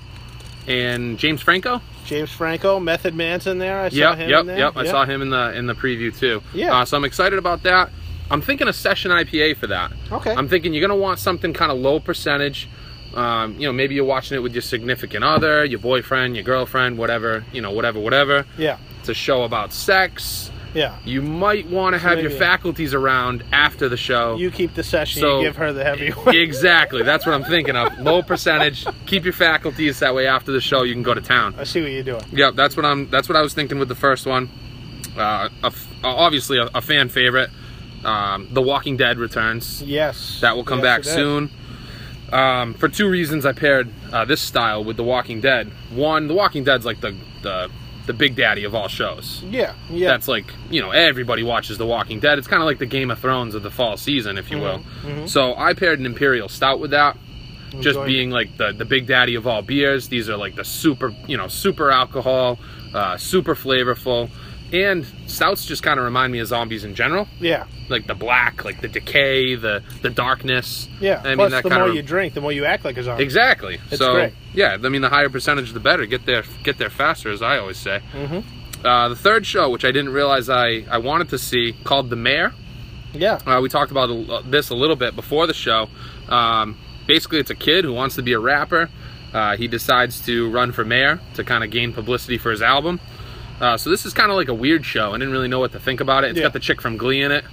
and 0.68 1.18
James 1.18 1.42
Franco. 1.42 1.82
James 2.06 2.32
Franco, 2.32 2.80
Method 2.80 3.14
Man's 3.16 3.48
in 3.48 3.58
there. 3.60 3.80
I 3.82 3.90
saw 3.90 3.96
Yep, 3.96 4.18
him 4.18 4.30
yep, 4.30 4.40
in 4.42 4.48
there. 4.48 4.58
yep. 4.58 4.78
I 4.78 4.86
saw 4.86 5.06
him 5.06 5.22
in 5.22 5.30
the 5.30 5.54
in 5.58 5.68
the 5.68 5.76
preview 5.76 6.18
too. 6.18 6.42
Yeah. 6.54 6.74
Uh, 6.80 6.86
so 6.86 6.98
I'm 6.98 7.04
excited 7.06 7.38
about 7.38 7.64
that. 7.64 7.90
I'm 8.32 8.42
thinking 8.42 8.68
a 8.68 8.74
session 8.74 9.12
IPA 9.12 9.58
for 9.58 9.68
that. 9.68 9.92
Okay. 10.12 10.34
I'm 10.34 10.48
thinking 10.48 10.74
you're 10.74 10.88
gonna 10.88 11.00
want 11.00 11.20
something 11.20 11.54
kind 11.54 11.72
of 11.72 11.78
low 11.80 12.00
percentage. 12.00 12.68
Um, 13.16 13.56
you 13.60 13.66
know, 13.68 13.74
maybe 13.74 13.96
you're 13.96 14.06
watching 14.06 14.36
it 14.38 14.42
with 14.42 14.54
your 14.54 14.62
significant 14.62 15.24
other, 15.24 15.66
your 15.66 15.80
boyfriend, 15.80 16.36
your 16.36 16.44
girlfriend, 16.44 16.98
whatever. 16.98 17.44
You 17.52 17.62
know, 17.62 17.72
whatever, 17.72 18.00
whatever. 18.00 18.46
yeah. 18.58 18.78
It's 19.00 19.10
a 19.10 19.14
show 19.14 19.44
about 19.44 19.72
sex. 19.74 20.52
Yeah. 20.76 20.98
You 21.04 21.24
might 21.24 21.68
want 21.68 21.94
to 21.96 22.00
have 22.00 22.20
your 22.22 22.30
faculties 22.30 22.94
around 22.94 23.44
after 23.52 23.90
the 23.90 23.98
show. 23.98 24.36
You 24.36 24.52
keep 24.52 24.76
the 24.76 24.84
session. 24.84 25.22
So- 25.22 25.40
you 25.40 25.48
give 25.48 25.56
her 25.56 25.74
the 25.74 25.84
heavy 25.84 26.10
one. 26.12 26.36
exactly. 26.36 27.02
That's 27.02 27.26
what 27.26 27.34
I'm 27.34 27.44
thinking 27.46 27.76
of. 27.76 27.98
Low 28.02 28.22
percentage. 28.22 28.86
Keep 29.08 29.24
your 29.24 29.34
faculties. 29.34 30.00
That 30.00 30.14
way, 30.14 30.28
after 30.28 30.52
the 30.52 30.62
show, 30.62 30.84
you 30.84 30.94
can 30.94 31.02
go 31.02 31.16
to 31.16 31.22
town. 31.22 31.56
I 31.58 31.64
see 31.64 31.82
what 31.82 31.90
you're 31.92 32.04
doing. 32.04 32.22
Yep, 32.32 32.54
that's 32.56 32.76
what 32.78 32.86
I'm. 32.86 33.10
That's 33.10 33.28
what 33.28 33.36
I 33.36 33.42
was 33.42 33.54
thinking 33.56 33.80
with 33.80 33.88
the 33.88 33.96
first 33.96 34.28
one. 34.28 34.50
Uh, 35.18 35.50
a 35.64 35.68
f- 35.68 35.88
obviously, 36.04 36.60
a, 36.60 36.70
a 36.76 36.82
fan 36.82 37.10
favorite. 37.10 37.50
Um, 38.04 38.48
the 38.52 38.62
Walking 38.62 38.96
Dead 38.96 39.18
returns. 39.18 39.82
Yes. 39.82 40.40
That 40.42 40.56
will 40.56 40.64
come 40.64 40.80
Yes, 40.80 40.84
back 40.86 41.00
it 41.00 41.08
is. 41.08 41.16
Um, 42.32 42.74
for 42.74 42.88
two 42.90 43.10
reasons, 43.10 43.46
I 43.46 43.54
paired 43.54 43.90
uh, 44.12 44.26
this 44.26 44.42
style 44.42 44.84
with 44.84 44.98
The 44.98 45.04
Walking 45.04 45.42
Dead. 45.42 45.72
One, 45.92 46.28
The 46.28 46.34
Walking 46.34 46.64
Dead's 46.64 46.86
like 46.86 47.02
the 47.02 47.16
the, 47.42 47.70
the 48.06 48.14
big 48.14 48.36
daddy 48.36 48.64
of 48.66 48.76
all 48.76 48.88
shows. 48.88 49.42
Yeah. 49.50 49.74
Yeah. 49.90 50.10
That's 50.10 50.28
like 50.28 50.46
you 50.70 50.82
know 50.82 50.92
everybody 50.92 51.44
watches 51.44 51.78
The 51.78 51.86
Walking 51.86 52.20
Dead. 52.20 52.38
It's 52.38 52.48
kind 52.48 52.62
of 52.62 52.66
like 52.68 52.80
the 52.80 52.86
Game 52.86 53.12
of 53.12 53.20
Thrones 53.20 53.56
of 53.56 53.64
the 53.64 53.72
fall 53.72 53.98
season, 53.98 54.38
if 54.38 54.52
you 54.52 54.60
will. 54.60 54.80
mhm. 55.04 55.28
So 55.30 55.56
I 55.56 55.74
paired 55.74 56.00
an 56.00 56.06
Imperial 56.06 56.50
Stout 56.50 56.80
with 56.80 56.92
that 56.92 57.18
just 57.82 58.04
being 58.06 58.32
like 58.32 58.58
the 58.58 58.72
the 58.74 58.86
big 58.86 59.06
daddy 59.06 59.36
of 59.36 59.46
all 59.48 59.62
beers. 59.62 60.08
These 60.10 60.28
are 60.30 60.38
like 60.38 60.56
the 60.56 60.66
super, 60.66 61.14
you 61.28 61.38
know, 61.38 61.48
super 61.48 61.92
alcohol, 61.92 62.58
uh, 62.96 63.16
super 63.18 63.54
flavorful, 63.56 64.30
and 64.72 65.06
stouts 65.28 65.66
just 65.66 65.82
kind 65.84 66.00
of 66.00 66.06
remind 66.06 66.32
me 66.32 66.40
of 66.40 66.48
zombies 66.48 66.84
in 66.84 66.96
general. 66.96 67.28
Yeah. 67.40 67.66
Like 67.90 68.06
the 68.08 68.14
black, 68.16 68.64
like 68.66 68.82
the 68.82 68.88
decay, 68.88 69.56
the 69.56 69.84
the 70.02 70.10
darkness. 70.10 70.88
Yeah. 71.00 71.22
I 71.24 71.30
mean 71.30 71.38
Plus, 71.38 71.52
that 71.52 71.64
the 71.64 71.70
kind 71.70 71.82
more 71.82 71.90
of 71.90 71.96
you 71.96 72.02
drink, 72.04 72.34
the 72.34 72.42
more 72.42 72.52
you 72.52 72.66
act 72.66 72.86
like 72.86 72.98
a 72.98 73.04
zombie. 73.04 73.24
exactly. 73.24 73.80
It's 73.90 73.98
so 73.98 74.14
great. 74.14 74.34
yeah, 74.54 74.78
I 74.84 74.90
mean 74.90 75.02
the 75.02 75.10
higher 75.10 75.30
percentage, 75.30 75.74
the 75.74 75.80
better. 75.80 76.06
Get 76.06 76.26
there, 76.26 76.44
get 76.64 76.78
there 76.78 76.90
faster, 76.90 77.32
as 77.32 77.42
I 77.42 77.58
always 77.58 77.78
say. 77.78 78.02
Mhm. 78.14 78.44
Uh, 78.84 79.10
the 79.10 79.16
third 79.16 79.46
show, 79.46 79.70
which 79.70 79.84
I 79.84 79.92
didn't 79.92 80.14
realize 80.14 80.50
I 80.50 80.86
I 80.90 81.00
wanted 81.00 81.30
to 81.30 81.38
see, 81.38 81.74
called 81.84 82.10
The 82.10 82.16
Mayor. 82.16 82.54
Yeah. 83.14 83.40
Uh, 83.46 83.60
we 83.62 83.70
talked 83.70 83.92
about 83.92 84.08
this 84.50 84.70
a 84.70 84.76
little 84.76 84.96
bit 84.96 85.16
before 85.16 85.48
the 85.48 85.54
show. 85.54 85.90
Um, 86.30 86.78
basically, 87.08 87.40
it's 87.40 87.50
a 87.50 87.56
kid 87.56 87.84
who 87.86 87.92
wants 87.94 88.16
to 88.16 88.22
be 88.22 88.34
a 88.34 88.40
rapper. 88.40 88.90
Uh, 89.34 89.56
he 89.58 89.68
decides 89.68 90.22
to 90.26 90.50
run 90.50 90.72
for 90.72 90.84
mayor 90.86 91.20
to 91.34 91.44
kind 91.44 91.64
of 91.64 91.70
gain 91.72 91.92
publicity 91.94 92.38
for 92.38 92.52
his 92.52 92.62
album. 92.62 93.00
Uh, 93.60 93.78
so 93.78 93.90
this 93.90 94.06
is 94.06 94.14
kind 94.14 94.32
of 94.32 94.38
like 94.38 94.48
a 94.48 94.54
weird 94.54 94.86
show. 94.86 95.10
I 95.14 95.18
didn't 95.18 95.32
really 95.32 95.48
know 95.48 95.60
what 95.60 95.72
to 95.74 95.80
think 95.80 96.00
about 96.02 96.24
it. 96.24 96.32
It's 96.32 96.38
Yeah. 96.38 96.44
got 96.44 96.54
the 96.54 96.60
chick 96.60 96.82
from 96.82 96.98
Glee 96.98 97.22
in 97.22 97.32
it, 97.32 97.44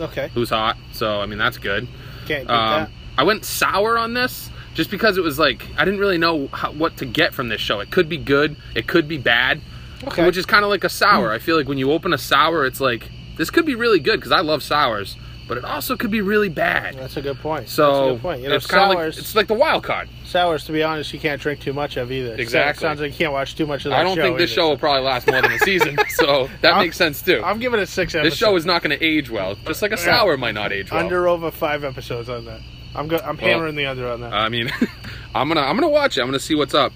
Okay. 0.00 0.30
who's 0.34 0.50
hot. 0.50 0.76
So 0.92 1.20
I 1.20 1.26
mean 1.26 1.38
that's 1.38 1.58
good. 1.58 1.86
Can't 2.26 2.46
beat 2.46 2.52
Um, 2.54 2.80
that. 2.82 2.90
I 3.18 3.24
went 3.24 3.44
sour 3.44 3.98
on 3.98 4.14
this 4.14 4.48
just 4.74 4.90
because 4.90 5.18
it 5.18 5.22
was 5.24 5.38
like 5.38 5.66
I 5.76 5.84
didn't 5.84 6.00
really 6.00 6.18
know 6.18 6.48
how, 6.52 6.72
what 6.72 6.96
to 6.98 7.04
get 7.04 7.34
from 7.34 7.48
this 7.48 7.60
show. 7.60 7.80
It 7.80 7.90
could 7.90 8.08
be 8.08 8.16
good, 8.16 8.56
it 8.74 8.86
could 8.86 9.06
be 9.08 9.18
bad, 9.18 9.60
Okay. 10.04 10.24
which 10.24 10.36
is 10.38 10.46
kind 10.46 10.64
of 10.64 10.70
like 10.70 10.84
a 10.84 10.88
sour. 10.88 11.30
I 11.32 11.38
feel 11.38 11.56
like 11.56 11.68
when 11.68 11.78
you 11.78 11.92
open 11.92 12.12
a 12.14 12.18
sour, 12.18 12.64
it's 12.64 12.80
like 12.80 13.10
this 13.36 13.50
could 13.50 13.66
be 13.66 13.74
really 13.74 14.00
good 14.00 14.18
because 14.20 14.32
I 14.32 14.40
love 14.40 14.62
sours, 14.62 15.16
but 15.54 15.58
it 15.58 15.64
also 15.64 15.96
could 15.96 16.10
be 16.10 16.20
really 16.20 16.48
bad. 16.48 16.94
That's 16.96 17.16
a 17.16 17.22
good 17.22 17.38
point. 17.38 17.62
That's 17.62 17.72
a 17.72 17.74
So 17.76 18.12
good 18.14 18.22
point. 18.22 18.42
You 18.42 18.48
know, 18.48 18.54
it's 18.56 18.66
kind 18.66 18.90
of 18.92 18.96
like 18.98 19.08
it's 19.08 19.34
like 19.34 19.46
the 19.48 19.54
wild 19.54 19.84
card. 19.84 20.08
sours. 20.24 20.64
To 20.64 20.72
be 20.72 20.82
honest, 20.82 21.12
you 21.12 21.18
can't 21.20 21.40
drink 21.40 21.60
too 21.60 21.72
much 21.72 21.96
of 21.96 22.10
either. 22.10 22.34
Exactly. 22.34 22.82
Sounds 22.82 23.00
like 23.00 23.12
you 23.12 23.16
can't 23.18 23.32
watch 23.32 23.54
too 23.54 23.66
much 23.66 23.84
of 23.84 23.90
that 23.90 24.00
I 24.00 24.02
don't 24.02 24.16
think 24.16 24.38
this 24.38 24.50
either, 24.50 24.54
show 24.54 24.62
so- 24.62 24.68
will 24.70 24.78
probably 24.78 25.02
last 25.02 25.26
more 25.26 25.42
than 25.42 25.52
a 25.52 25.58
season, 25.58 25.96
so 26.08 26.48
that 26.62 26.72
I'm- 26.74 26.82
makes 26.84 26.96
sense 26.96 27.20
too. 27.22 27.42
I'm 27.44 27.58
giving 27.58 27.80
it 27.80 27.86
six 27.86 28.14
episodes. 28.14 28.32
This 28.32 28.38
show 28.38 28.56
is 28.56 28.64
not 28.64 28.82
going 28.82 28.98
to 28.98 29.04
age 29.04 29.30
well, 29.30 29.54
just 29.66 29.82
like 29.82 29.92
a 29.92 29.96
sour 29.98 30.36
might 30.36 30.54
not 30.54 30.72
age 30.72 30.90
well. 30.90 31.00
under 31.00 31.28
over 31.28 31.50
five 31.50 31.84
episodes 31.84 32.28
on 32.28 32.44
that. 32.46 32.60
I'm 32.94 33.08
go- 33.08 33.16
I'm 33.18 33.36
Well, 33.36 33.46
hammering 33.46 33.74
the 33.76 33.86
under 33.86 34.08
on 34.10 34.20
that. 34.22 34.32
I 34.32 34.48
mean, 34.48 34.70
I'm 35.34 35.48
gonna 35.48 35.60
I'm 35.62 35.76
gonna 35.76 35.88
watch 35.88 36.18
it. 36.18 36.20
I'm 36.20 36.26
gonna 36.28 36.38
see 36.40 36.54
what's 36.54 36.74
up. 36.74 36.92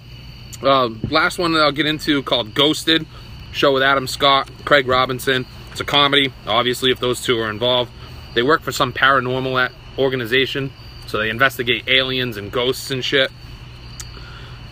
Uh, 0.61 0.89
last 1.09 1.37
one 1.37 1.53
that 1.53 1.59
I'll 1.61 1.71
get 1.71 1.85
into 1.85 2.23
called 2.23 2.53
Ghosted, 2.55 3.05
show 3.51 3.73
with 3.73 3.83
Adam 3.83 4.07
Scott, 4.07 4.49
Craig 4.65 4.87
Robinson. 4.87 5.45
It's 5.71 5.81
a 5.81 5.85
comedy. 5.85 6.33
Obviously, 6.47 6.89
if 6.91 6.99
those 6.99 7.21
two 7.23 7.37
are 7.39 7.49
involved, 7.51 7.91
they 8.37 8.43
work 8.43 8.61
for 8.61 8.71
some 8.71 8.93
paranormal 8.93 9.71
organization, 9.97 10.71
so 11.07 11.17
they 11.17 11.31
investigate 11.31 11.87
aliens 11.87 12.37
and 12.37 12.51
ghosts 12.51 12.91
and 12.91 13.03
shit. 13.03 13.31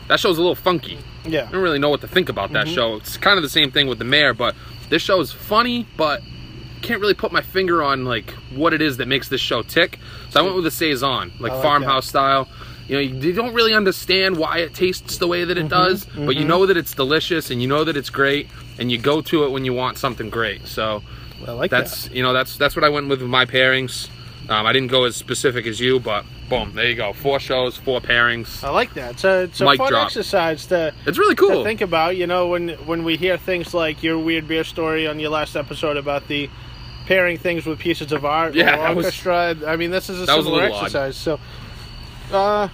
That 0.08 0.20
show's 0.20 0.38
a 0.38 0.42
little 0.42 0.54
funky. 0.54 1.00
Yeah. 1.26 1.48
I 1.50 1.52
don't 1.52 1.64
really 1.64 1.80
know 1.80 1.90
what 1.90 2.02
to 2.02 2.08
think 2.08 2.30
about 2.30 2.54
that 2.54 2.68
mm-hmm. 2.68 2.76
show. 2.76 2.96
It's 2.98 3.18
kind 3.18 3.38
of 3.38 3.42
the 3.42 3.50
same 3.50 3.72
thing 3.72 3.88
with 3.88 3.98
the 3.98 4.06
mayor, 4.06 4.36
but 4.36 4.56
this 4.90 5.02
show 5.02 5.20
is 5.20 5.32
funny, 5.32 5.88
but 5.98 6.22
can't 6.84 7.02
really 7.02 7.16
put 7.16 7.32
my 7.32 7.42
finger 7.42 7.82
on 7.82 8.06
like 8.06 8.30
what 8.54 8.72
it 8.72 8.84
is 8.84 8.98
that 8.98 9.08
makes 9.08 9.30
this 9.30 9.42
show 9.42 9.64
tick. 9.64 9.98
So 10.30 10.40
I 10.40 10.44
went 10.44 10.56
with 10.56 10.68
a 10.68 10.72
saison, 10.72 11.32
like, 11.40 11.52
like 11.52 11.64
farmhouse 11.64 12.06
style. 12.06 12.48
You 12.88 12.96
know, 12.98 13.02
you, 13.02 13.16
you 13.16 13.34
don't 13.34 13.56
really 13.56 13.74
understand 13.74 14.38
why 14.38 14.60
it 14.60 14.76
tastes 14.76 15.18
the 15.18 15.26
way 15.26 15.44
that 15.44 15.58
it 15.58 15.62
mm-hmm. 15.62 15.70
does, 15.70 16.06
but 16.06 16.36
you 16.36 16.42
mm-hmm. 16.42 16.50
know 16.50 16.66
that 16.68 16.78
it's 16.78 16.94
delicious 16.94 17.50
and 17.50 17.64
you 17.64 17.68
know 17.68 17.84
that 17.84 17.98
it's 17.98 18.12
great, 18.12 18.48
and 18.78 18.92
you 18.92 19.00
go 19.00 19.22
to 19.22 19.44
it 19.46 19.50
when 19.50 19.66
you 19.66 19.74
want 19.74 19.98
something 19.98 20.30
great. 20.30 20.68
So 20.68 21.02
I 21.48 21.52
like 21.54 21.72
that. 21.72 21.84
that's 21.86 22.10
you 22.12 22.24
know 22.24 22.34
that's 22.34 22.58
that's 22.58 22.76
what 22.76 22.84
I 22.84 22.90
went 22.90 23.08
with 23.08 23.22
my 23.22 23.46
pairings. 23.46 24.10
Um, 24.48 24.66
I 24.68 24.74
didn't 24.74 24.90
go 24.92 25.06
as 25.06 25.16
specific 25.16 25.66
as 25.66 25.80
you, 25.80 26.00
but 26.00 26.24
boom, 26.50 26.74
there 26.76 26.88
you 26.88 26.96
go. 26.96 27.14
Four 27.14 27.40
shows, 27.40 27.78
four 27.78 28.00
pairings. 28.00 28.64
I 28.64 28.70
like 28.70 28.94
that. 28.94 29.14
It's 29.14 29.24
a, 29.24 29.42
it's 29.44 29.60
a 29.60 29.66
Mic 29.66 29.78
fun 29.80 29.90
drop. 29.90 30.06
exercise 30.06 30.68
to, 30.68 30.94
It's 31.08 31.18
really 31.18 31.34
cool. 31.34 31.50
to 31.50 31.64
think 31.64 31.82
about. 31.82 32.16
You 32.16 32.28
know, 32.28 32.48
when 32.50 32.70
when 32.86 33.04
we 33.04 33.18
hear 33.18 33.38
things 33.38 33.74
like 33.74 34.04
your 34.04 34.20
weird 34.20 34.48
beer 34.48 34.64
story 34.64 35.08
on 35.08 35.20
your 35.20 35.32
last 35.32 35.56
episode 35.56 35.98
about 35.98 36.28
the 36.28 36.48
pairing 37.08 37.40
things 37.40 37.66
with 37.66 37.80
pieces 37.80 38.12
of 38.12 38.24
art 38.24 38.54
Yeah, 38.54 38.76
or 38.76 38.78
that 38.78 38.96
was- 38.96 39.06
orchestra. 39.06 39.56
I 39.66 39.76
mean, 39.78 39.90
this 39.90 40.10
is 40.12 40.22
a 40.22 40.26
that 40.28 40.38
was 40.38 40.46
a 40.46 40.50
similar 40.50 40.64
odd. 40.72 40.72
exercise. 40.84 41.18
So, 41.18 41.40
uh, 42.32 42.68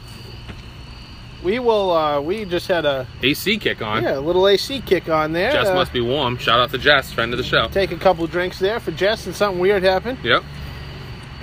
we 1.44 1.60
will. 1.60 1.92
Uh, 1.92 2.22
we 2.22 2.46
just 2.46 2.68
had 2.68 2.86
a 2.86 3.08
AC 3.24 3.58
kick 3.58 3.82
on. 3.82 4.04
yeah 4.04 4.18
a 4.18 4.20
little 4.20 4.48
AC 4.48 4.82
kick 4.82 5.10
on 5.10 5.34
there. 5.34 5.52
Jess 5.52 5.68
Uh, 5.68 5.76
must 5.76 5.94
be 5.94 6.02
warm. 6.02 6.38
Shout 6.38 6.60
out 6.60 6.72
to 6.72 6.78
Jess, 6.78 7.12
friend 7.12 7.34
of 7.34 7.38
the 7.38 7.44
show. 7.44 7.68
take 7.70 7.92
a 7.92 7.98
couple 7.98 8.26
drinks 8.28 8.60
there 8.60 8.80
for 8.80 8.92
Jess, 8.92 9.26
and 9.26 9.36
something 9.36 9.60
weird 9.60 9.84
happened. 9.84 10.18
Yep. 10.24 10.44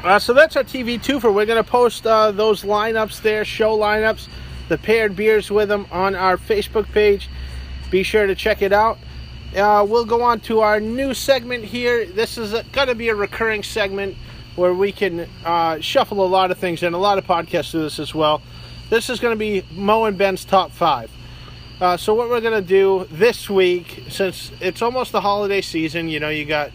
Uh, 0.04 0.18
so 0.18 0.32
that's 0.32 0.56
our 0.56 0.62
TV 0.64 0.98
twofer. 0.98 1.32
We're 1.34 1.46
going 1.46 1.62
to 1.62 1.68
post 1.68 2.06
uh, 2.06 2.30
those 2.30 2.62
lineups 2.62 3.20
there, 3.22 3.44
show 3.44 3.76
lineups, 3.76 4.28
the 4.68 4.78
paired 4.78 5.16
beers 5.16 5.50
with 5.50 5.68
them 5.68 5.86
on 5.90 6.14
our 6.14 6.36
Facebook 6.36 6.90
page. 6.92 7.28
Be 7.90 8.02
sure 8.04 8.26
to 8.26 8.34
check 8.36 8.62
it 8.62 8.72
out. 8.72 8.98
Uh, 9.56 9.84
we'll 9.88 10.04
go 10.04 10.22
on 10.22 10.38
to 10.40 10.60
our 10.60 10.78
new 10.78 11.14
segment 11.14 11.64
here. 11.64 12.04
This 12.06 12.38
is 12.38 12.52
going 12.70 12.88
to 12.88 12.94
be 12.94 13.08
a 13.08 13.14
recurring 13.14 13.62
segment 13.64 14.16
where 14.56 14.74
we 14.74 14.92
can 14.92 15.26
uh, 15.44 15.80
shuffle 15.80 16.24
a 16.24 16.28
lot 16.28 16.50
of 16.50 16.58
things 16.58 16.82
and 16.82 16.94
A 16.94 16.98
lot 16.98 17.16
of 17.18 17.24
podcasts 17.26 17.72
do 17.72 17.80
this 17.80 17.98
as 17.98 18.14
well. 18.14 18.42
This 18.90 19.10
is 19.10 19.20
going 19.20 19.32
to 19.32 19.38
be 19.38 19.64
Mo 19.72 20.04
and 20.04 20.16
Ben's 20.16 20.44
top 20.44 20.70
five. 20.72 21.10
Uh, 21.80 21.96
so 21.96 22.14
what 22.14 22.28
we're 22.28 22.40
going 22.40 22.60
to 22.60 22.66
do 22.66 23.06
this 23.10 23.48
week, 23.48 24.04
since 24.08 24.50
it's 24.60 24.82
almost 24.82 25.12
the 25.12 25.20
holiday 25.20 25.60
season, 25.60 26.08
you 26.08 26.18
know, 26.18 26.28
you 26.28 26.44
got 26.44 26.70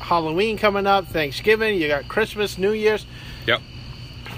Halloween 0.00 0.56
coming 0.58 0.86
up, 0.86 1.06
Thanksgiving, 1.06 1.80
you 1.80 1.86
got 1.88 2.08
Christmas, 2.08 2.58
New 2.58 2.72
Year's, 2.72 3.06
Yep. 3.46 3.60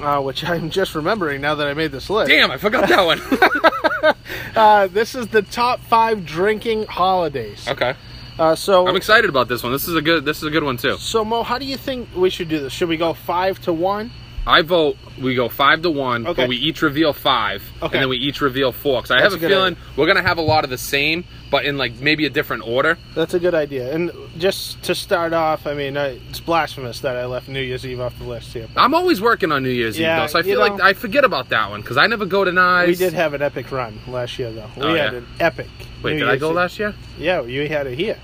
uh, 0.02 0.20
which 0.20 0.44
I'm 0.44 0.68
just 0.68 0.94
remembering 0.94 1.40
now 1.40 1.54
that 1.54 1.66
I 1.66 1.72
made 1.74 1.92
this 1.92 2.10
list. 2.10 2.28
Damn, 2.30 2.50
I 2.50 2.58
forgot 2.58 2.88
that 2.88 3.04
one. 3.04 4.14
Uh, 4.54 4.86
this 4.88 5.14
is 5.14 5.28
the 5.28 5.40
top 5.42 5.80
five 5.80 6.26
drinking 6.26 6.84
holidays. 6.86 7.66
okay. 7.68 7.94
Uh, 8.38 8.54
so, 8.54 8.86
I'm 8.86 8.96
excited 8.96 9.30
about 9.30 9.46
this 9.48 9.62
one. 9.62 9.72
This 9.72 9.86
is 9.88 9.94
a 9.94 10.02
good. 10.02 10.24
This 10.26 10.38
is 10.38 10.42
a 10.44 10.50
good 10.50 10.64
one 10.64 10.76
too. 10.76 10.96
so 10.98 11.24
Mo, 11.24 11.42
how 11.42 11.56
do 11.58 11.64
you 11.64 11.76
think 11.78 12.08
we 12.14 12.28
should 12.28 12.48
do 12.48 12.58
this? 12.60 12.72
Should 12.72 12.88
we 12.88 12.96
go 12.98 13.14
five 13.14 13.60
to 13.60 13.72
one? 13.72 14.10
I 14.46 14.62
vote 14.62 14.96
we 15.20 15.34
go 15.34 15.48
five 15.48 15.82
to 15.82 15.90
one, 15.90 16.26
Okay. 16.26 16.42
but 16.42 16.48
we 16.48 16.56
each 16.56 16.82
reveal 16.82 17.12
five, 17.12 17.62
Okay. 17.80 17.94
and 17.96 18.02
then 18.02 18.08
we 18.08 18.16
each 18.16 18.40
reveal 18.40 18.72
four. 18.72 19.00
Because 19.00 19.12
I 19.12 19.20
That's 19.20 19.34
have 19.34 19.42
a 19.42 19.46
a 19.46 19.48
feeling 19.48 19.76
we're 19.96 20.06
gonna 20.06 20.22
have 20.22 20.38
a 20.38 20.42
lot 20.42 20.64
of 20.64 20.70
the 20.70 20.78
same, 20.78 21.24
but 21.50 21.64
in 21.64 21.78
like 21.78 22.00
maybe 22.00 22.26
a 22.26 22.30
different 22.30 22.66
order. 22.66 22.98
That's 23.14 23.34
a 23.34 23.38
good 23.38 23.54
idea. 23.54 23.94
And 23.94 24.10
just 24.38 24.82
to 24.84 24.94
start 24.96 25.32
off, 25.32 25.66
I 25.66 25.74
mean, 25.74 25.96
uh, 25.96 26.14
it's 26.28 26.40
blasphemous 26.40 27.00
that 27.00 27.16
I 27.16 27.26
left 27.26 27.48
New 27.48 27.60
Year's 27.60 27.86
Eve 27.86 28.00
off 28.00 28.18
the 28.18 28.24
list 28.24 28.52
here. 28.52 28.66
I'm 28.76 28.94
always 28.94 29.20
working 29.20 29.52
on 29.52 29.62
New 29.62 29.68
Year's 29.70 29.96
Yeah, 29.98 30.16
Eve 30.16 30.22
though, 30.22 30.32
so 30.32 30.38
I 30.40 30.42
feel 30.42 30.58
like 30.58 30.80
I 30.80 30.92
forget 30.94 31.24
about 31.24 31.50
that 31.50 31.70
one 31.70 31.80
because 31.82 31.96
I 31.96 32.06
never 32.08 32.26
go 32.26 32.44
to 32.44 32.50
Nice. 32.50 32.88
We 32.88 32.94
did 32.96 33.12
have 33.12 33.34
an 33.34 33.42
epic 33.42 33.70
run 33.70 34.00
last 34.08 34.38
year, 34.40 34.50
though. 34.50 34.66
We 34.76 34.82
Oh, 34.82 34.94
had 34.94 35.12
yeah? 35.12 35.18
an 35.18 35.26
epic. 35.38 35.68
Wait, 36.02 36.14
New 36.14 36.18
did 36.20 36.28
I 36.28 36.36
go 36.36 36.50
Eve. 36.50 36.56
last 36.56 36.78
year? 36.80 36.94
Yeah, 37.16 37.42
you 37.42 37.68
had 37.68 37.86
it 37.86 37.96
here. 37.96 38.16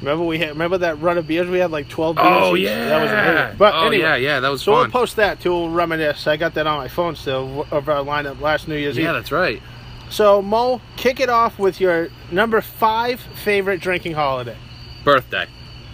Remember 0.00 0.24
we 0.24 0.38
had 0.38 0.50
remember 0.50 0.78
that 0.78 1.00
run 1.00 1.18
of 1.18 1.26
beers 1.26 1.48
we 1.48 1.58
had 1.58 1.70
like 1.70 1.88
twelve 1.88 2.16
oh, 2.18 2.22
beers. 2.22 2.36
Oh 2.42 2.56
each? 2.56 2.64
yeah, 2.64 2.84
that 2.86 3.02
was 3.02 3.10
amazing. 3.10 3.58
But 3.58 3.74
oh 3.74 3.86
anyway, 3.86 4.02
yeah, 4.02 4.16
yeah, 4.16 4.40
that 4.40 4.48
was 4.48 4.62
so 4.62 4.72
fun. 4.72 4.80
we'll 4.82 4.90
post 4.90 5.16
that 5.16 5.40
too. 5.40 5.50
We'll 5.50 5.70
reminisce. 5.70 6.26
I 6.26 6.36
got 6.36 6.54
that 6.54 6.66
on 6.66 6.78
my 6.78 6.88
phone 6.88 7.16
still 7.16 7.66
of 7.70 7.88
our 7.88 8.04
lineup 8.04 8.40
last 8.40 8.68
New 8.68 8.76
Year's 8.76 8.96
yeah, 8.96 9.02
Eve. 9.02 9.06
Yeah, 9.06 9.12
that's 9.12 9.32
right. 9.32 9.62
So 10.10 10.42
Mo, 10.42 10.80
kick 10.96 11.20
it 11.20 11.30
off 11.30 11.58
with 11.58 11.80
your 11.80 12.08
number 12.30 12.60
five 12.60 13.20
favorite 13.20 13.80
drinking 13.80 14.12
holiday. 14.12 14.56
Birthday. 15.04 15.46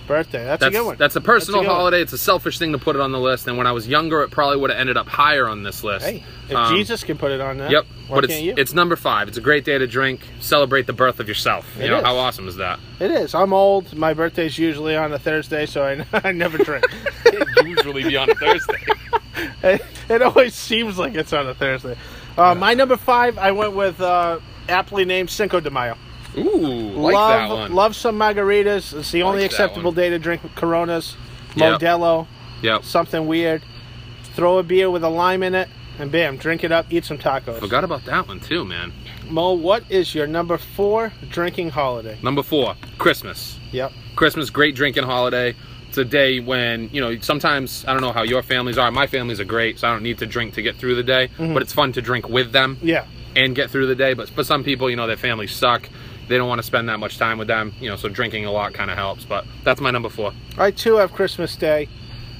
Birthday. 0.06 0.44
That's, 0.44 0.60
That's 0.60 0.74
a 0.74 0.78
good 0.78 0.86
one. 0.86 0.96
that's 0.96 1.16
a 1.16 1.20
personal 1.20 1.60
That's 1.60 1.66
a 1.66 1.68
good 1.68 1.72
one. 1.72 1.76
holiday. 1.80 2.00
It's 2.02 2.12
a 2.12 2.18
selfish 2.18 2.58
thing 2.58 2.72
to 2.72 2.78
put 2.78 2.96
it 2.96 3.02
on 3.02 3.12
the 3.12 3.20
list. 3.20 3.46
And 3.48 3.56
when 3.56 3.66
I 3.66 3.72
was 3.72 3.86
younger, 3.88 4.22
it 4.22 4.30
probably 4.30 4.58
would 4.58 4.70
have 4.70 4.78
ended 4.78 4.96
up 4.96 5.06
higher 5.08 5.48
on 5.48 5.62
this 5.62 5.82
list. 5.84 6.04
Hey, 6.06 6.22
if 6.48 6.56
Um, 6.56 6.74
Jesus 6.76 7.02
can 7.04 7.16
put 7.18 7.30
it 7.32 7.40
on 7.40 7.58
that, 7.58 7.70
Yep, 7.70 7.86
but 8.10 8.28
can't 8.28 8.42
you? 8.42 8.50
it's 8.52 8.60
it's 8.60 8.72
number 8.74 8.96
five. 8.96 9.28
It's 9.28 9.38
a 9.38 9.40
great 9.40 9.64
day 9.64 9.78
to 9.78 9.86
drink, 9.86 10.20
celebrate 10.40 10.86
the 10.86 10.92
birth 10.92 11.20
of 11.20 11.28
yourself. 11.28 11.66
You 11.80 11.88
know 11.88 11.98
is. 11.98 12.04
how 12.04 12.16
awesome 12.16 12.48
is 12.48 12.56
that? 12.56 12.78
It 13.00 13.10
is. 13.10 13.34
I'm 13.34 13.52
old. 13.52 13.94
My 13.96 14.12
birthday's 14.14 14.58
usually 14.58 14.96
on 14.96 15.12
a 15.12 15.18
Thursday, 15.18 15.66
so 15.66 15.82
I, 15.84 16.04
I 16.28 16.32
never 16.32 16.58
drink. 16.58 16.84
usually 17.64 18.02
be 18.04 18.16
on 18.16 18.28
a 18.30 18.34
Thursday. 18.34 18.78
it, 19.62 19.82
it 20.08 20.22
always 20.22 20.54
seems 20.54 20.98
like 20.98 21.14
it's 21.14 21.32
on 21.32 21.46
a 21.48 21.54
Thursday. 21.54 21.96
Uh, 22.36 22.54
my 22.54 22.74
number 22.74 22.96
five, 22.96 23.38
I 23.38 23.52
went 23.52 23.74
with 23.74 24.00
uh, 24.00 24.40
aptly 24.68 25.04
named 25.04 25.30
Cinco 25.30 25.60
de 25.60 25.70
Mayo. 25.70 25.96
Ooh, 26.36 26.90
like 27.00 27.14
love, 27.14 27.48
that 27.50 27.54
one. 27.54 27.72
love 27.74 27.96
some 27.96 28.18
margaritas. 28.18 28.98
It's 28.98 29.10
the 29.10 29.22
only 29.22 29.42
Like 29.42 29.50
acceptable 29.50 29.92
day 29.92 30.10
to 30.10 30.18
drink 30.18 30.42
Coronas, 30.54 31.16
Yep. 31.56 31.80
Modelo, 31.80 32.26
Yep. 32.62 32.84
something 32.84 33.26
weird. 33.26 33.62
Throw 34.34 34.58
a 34.58 34.62
beer 34.62 34.90
with 34.90 35.04
a 35.04 35.08
lime 35.10 35.42
in 35.42 35.54
it, 35.54 35.68
and 35.98 36.10
bam, 36.10 36.38
drink 36.38 36.64
it 36.64 36.72
up, 36.72 36.86
eat 36.90 37.04
some 37.04 37.18
tacos. 37.18 37.58
Forgot 37.58 37.84
about 37.84 38.04
that 38.06 38.26
one 38.28 38.40
too, 38.40 38.64
man. 38.64 38.92
Mo, 39.28 39.52
what 39.52 39.84
is 39.90 40.14
your 40.14 40.26
number 40.26 40.56
four 40.56 41.12
drinking 41.30 41.70
holiday? 41.70 42.18
Number 42.22 42.42
four, 42.42 42.76
Christmas. 42.98 43.58
Yep. 43.72 43.92
Christmas, 44.16 44.48
great 44.50 44.74
drinking 44.74 45.04
holiday. 45.04 45.54
It's 45.88 45.98
a 45.98 46.04
day 46.06 46.40
when, 46.40 46.88
you 46.92 47.02
know, 47.02 47.18
sometimes, 47.20 47.84
I 47.86 47.92
don't 47.92 48.00
know 48.00 48.12
how 48.12 48.22
your 48.22 48.42
families 48.42 48.78
are. 48.78 48.90
My 48.90 49.06
families 49.06 49.38
are 49.40 49.44
great, 49.44 49.78
so 49.78 49.88
I 49.88 49.92
don't 49.92 50.02
need 50.02 50.18
to 50.18 50.26
drink 50.26 50.54
to 50.54 50.62
get 50.62 50.76
through 50.76 50.94
the 50.94 51.02
day. 51.02 51.28
Mm-hmm. 51.38 51.52
But 51.52 51.62
it's 51.62 51.74
fun 51.74 51.92
to 51.92 52.00
drink 52.00 52.26
with 52.30 52.52
them 52.52 52.78
Yeah. 52.82 53.04
and 53.36 53.54
get 53.54 53.70
through 53.70 53.86
the 53.88 53.94
day. 53.94 54.14
But 54.14 54.30
for 54.30 54.42
some 54.42 54.64
people, 54.64 54.88
you 54.88 54.96
know, 54.96 55.06
their 55.06 55.18
families 55.18 55.54
suck. 55.54 55.88
They 56.28 56.38
don't 56.38 56.48
want 56.48 56.60
to 56.60 56.66
spend 56.66 56.88
that 56.88 56.98
much 56.98 57.18
time 57.18 57.38
with 57.38 57.48
them, 57.48 57.74
you 57.80 57.88
know, 57.88 57.96
so 57.96 58.08
drinking 58.08 58.46
a 58.46 58.52
lot 58.52 58.72
kind 58.74 58.90
of 58.90 58.96
helps. 58.96 59.24
But 59.24 59.44
that's 59.64 59.80
my 59.80 59.90
number 59.90 60.08
four. 60.08 60.32
I 60.56 60.70
too 60.70 60.96
have 60.96 61.12
Christmas 61.12 61.56
Day. 61.56 61.88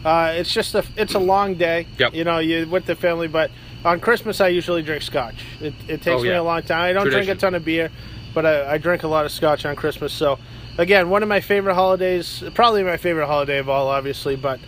Uh, 0.05 0.33
it's 0.37 0.53
just 0.53 0.75
a 0.75 0.85
it's 0.97 1.15
a 1.15 1.19
long 1.19 1.55
day. 1.55 1.87
Yep. 1.99 2.15
You 2.15 2.25
know, 2.25 2.39
you 2.39 2.67
with 2.69 2.87
the 2.87 2.95
family, 2.97 3.29
but 3.29 3.51
on 3.85 4.01
Christmas 4.01 4.41
I 4.41 4.49
usually 4.49 4.83
drink 4.83 5.03
scotch. 5.03 5.45
It, 5.61 5.75
it 5.89 6.03
takes 6.03 6.21
Oh, 6.21 6.23
me 6.23 6.31
a 6.31 6.43
long 6.43 6.63
time. 6.63 6.91
I 6.91 6.93
don't 6.93 7.09
drink 7.11 7.29
a 7.29 7.35
ton 7.35 7.55
of 7.55 7.65
beer, 7.65 7.91
but 8.35 8.47
I, 8.47 8.75
I 8.75 8.79
drink 8.79 9.03
a 9.03 9.09
lot 9.09 9.25
of 9.27 9.33
scotch 9.33 9.65
on 9.67 9.77
Christmas. 9.77 10.13
So, 10.13 10.39
again, 10.79 11.09
one 11.11 11.23
of 11.23 11.29
my 11.29 11.41
favorite 11.41 11.75
holidays. 11.75 12.43
Probably 12.55 12.83
my 12.83 12.97
favorite 12.97 13.27
holiday 13.27 13.59
of 13.59 13.69
all, 13.69 13.89
obviously, 13.89 14.35
but 14.37 14.59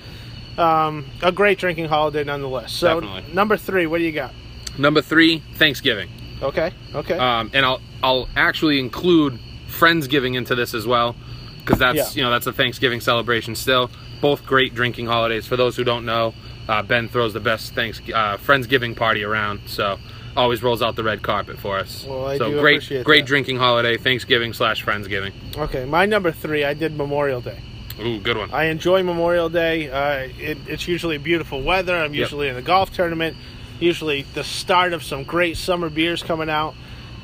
um, 0.59 1.07
a 1.22 1.33
great 1.33 1.59
drinking 1.59 1.87
holiday 1.87 2.22
nonetheless. 2.24 2.72
So, 2.72 3.00
Definitely. 3.00 3.33
number 3.35 3.57
three, 3.57 3.87
what 3.87 3.98
do 3.98 4.05
you 4.05 4.12
got? 4.12 4.33
Number 4.79 5.03
three, 5.03 5.38
Thanksgiving. 5.55 6.09
Okay. 6.42 6.72
Okay. 6.94 7.16
um, 7.18 7.50
and 7.55 7.64
I'll 7.64 7.81
I'll 8.05 8.29
actually 8.37 8.79
include 8.79 9.38
Friendsgiving 9.69 10.37
into 10.37 10.55
this 10.55 10.75
as 10.75 10.87
well, 10.87 11.17
because 11.64 11.79
that's 11.79 11.97
Yeah. 11.97 12.09
you 12.14 12.23
know 12.23 12.31
that's 12.31 12.47
a 12.47 12.53
Thanksgiving 12.53 13.01
celebration 13.01 13.55
still. 13.57 13.90
Both 14.21 14.45
great 14.47 14.75
drinking 14.75 15.07
holidays. 15.07 15.47
For 15.47 15.57
those 15.57 15.75
who 15.77 15.85
don't 15.85 16.05
know, 16.05 16.35
uh, 16.69 16.83
Ben 16.83 17.09
throws 17.09 17.33
the 17.33 17.40
best 17.40 17.75
thanks 17.75 18.01
uh, 18.12 18.37
Friendsgiving 18.37 18.95
party 18.95 19.25
around, 19.25 19.61
so 19.67 19.99
always 20.37 20.62
rolls 20.62 20.83
out 20.83 20.97
the 20.97 21.03
red 21.05 21.23
carpet 21.23 21.59
for 21.59 21.79
us. 21.79 22.05
Well, 22.07 22.27
I 22.27 22.37
so 22.38 22.51
great 22.61 22.87
great 23.05 23.21
that. 23.23 23.27
drinking 23.27 23.57
holiday, 23.57 23.97
Thanksgiving 23.97 24.53
slash 24.53 24.85
Friendsgiving. 24.85 25.33
okay. 25.57 25.85
My 25.87 26.05
number 26.07 26.31
three, 26.31 26.62
I 26.64 26.75
did 26.75 26.97
Memorial 26.97 27.40
Day. 27.40 27.59
Ooh, 28.01 28.19
good 28.21 28.37
one. 28.37 28.51
I 28.53 28.64
enjoy 28.64 29.03
Memorial 29.03 29.49
Day. 29.49 29.88
Uh, 29.90 30.29
it, 30.38 30.59
it's 30.67 30.87
usually 30.88 31.17
beautiful 31.17 31.62
weather. 31.62 31.97
I'm 31.97 32.12
Yep. 32.12 32.21
usually 32.21 32.49
in 32.49 32.57
a 32.57 32.62
golf 32.62 32.93
tournament. 32.93 33.37
Usually 33.81 34.23
the 34.35 34.45
start 34.45 34.93
of 34.93 35.03
some 35.03 35.25
great 35.25 35.57
summer 35.57 35.88
beers 35.88 36.23
coming 36.23 36.51
out 36.51 36.75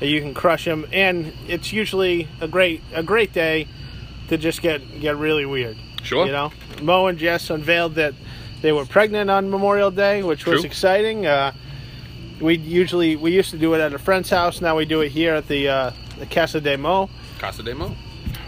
that 0.01 0.07
you 0.07 0.19
can 0.19 0.33
crush 0.33 0.65
them, 0.65 0.87
and 0.91 1.31
it's 1.47 1.71
usually 1.71 2.27
a 2.41 2.47
great 2.47 2.81
a 2.91 3.03
great 3.03 3.31
day 3.33 3.67
to 4.29 4.37
just 4.37 4.61
get 4.63 4.99
get 4.99 5.15
really 5.15 5.45
weird. 5.45 5.77
Sure. 6.01 6.25
You 6.25 6.31
know, 6.31 6.51
Mo 6.81 7.05
and 7.05 7.19
Jess 7.19 7.51
unveiled 7.51 7.95
that 7.95 8.15
they 8.63 8.71
were 8.71 8.85
pregnant 8.85 9.29
on 9.29 9.51
Memorial 9.51 9.91
Day, 9.91 10.23
which 10.23 10.47
was 10.47 10.61
True. 10.61 10.67
exciting. 10.67 11.27
Uh, 11.27 11.53
we 12.41 12.57
usually 12.57 13.15
we 13.15 13.31
used 13.31 13.51
to 13.51 13.59
do 13.59 13.75
it 13.75 13.79
at 13.79 13.93
a 13.93 13.99
friend's 13.99 14.31
house. 14.31 14.59
Now 14.59 14.75
we 14.75 14.85
do 14.85 15.01
it 15.01 15.09
here 15.09 15.35
at 15.35 15.47
the 15.47 15.69
uh, 15.69 15.91
the 16.17 16.25
Casa 16.25 16.59
de 16.59 16.75
Mo. 16.77 17.07
Casa 17.37 17.61
de 17.61 17.75
Mo. 17.75 17.95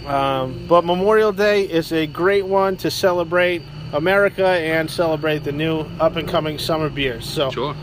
Um, 0.07 0.65
but 0.67 0.83
Memorial 0.83 1.31
Day 1.31 1.61
is 1.61 1.93
a 1.93 2.07
great 2.07 2.47
one 2.47 2.77
to 2.77 2.89
celebrate 2.89 3.61
America 3.93 4.47
and 4.47 4.89
celebrate 4.89 5.43
the 5.43 5.51
new 5.51 5.81
up 5.99 6.15
and 6.15 6.27
coming 6.27 6.57
summer 6.57 6.89
beers. 6.89 7.29
So 7.29 7.51
Sure. 7.51 7.75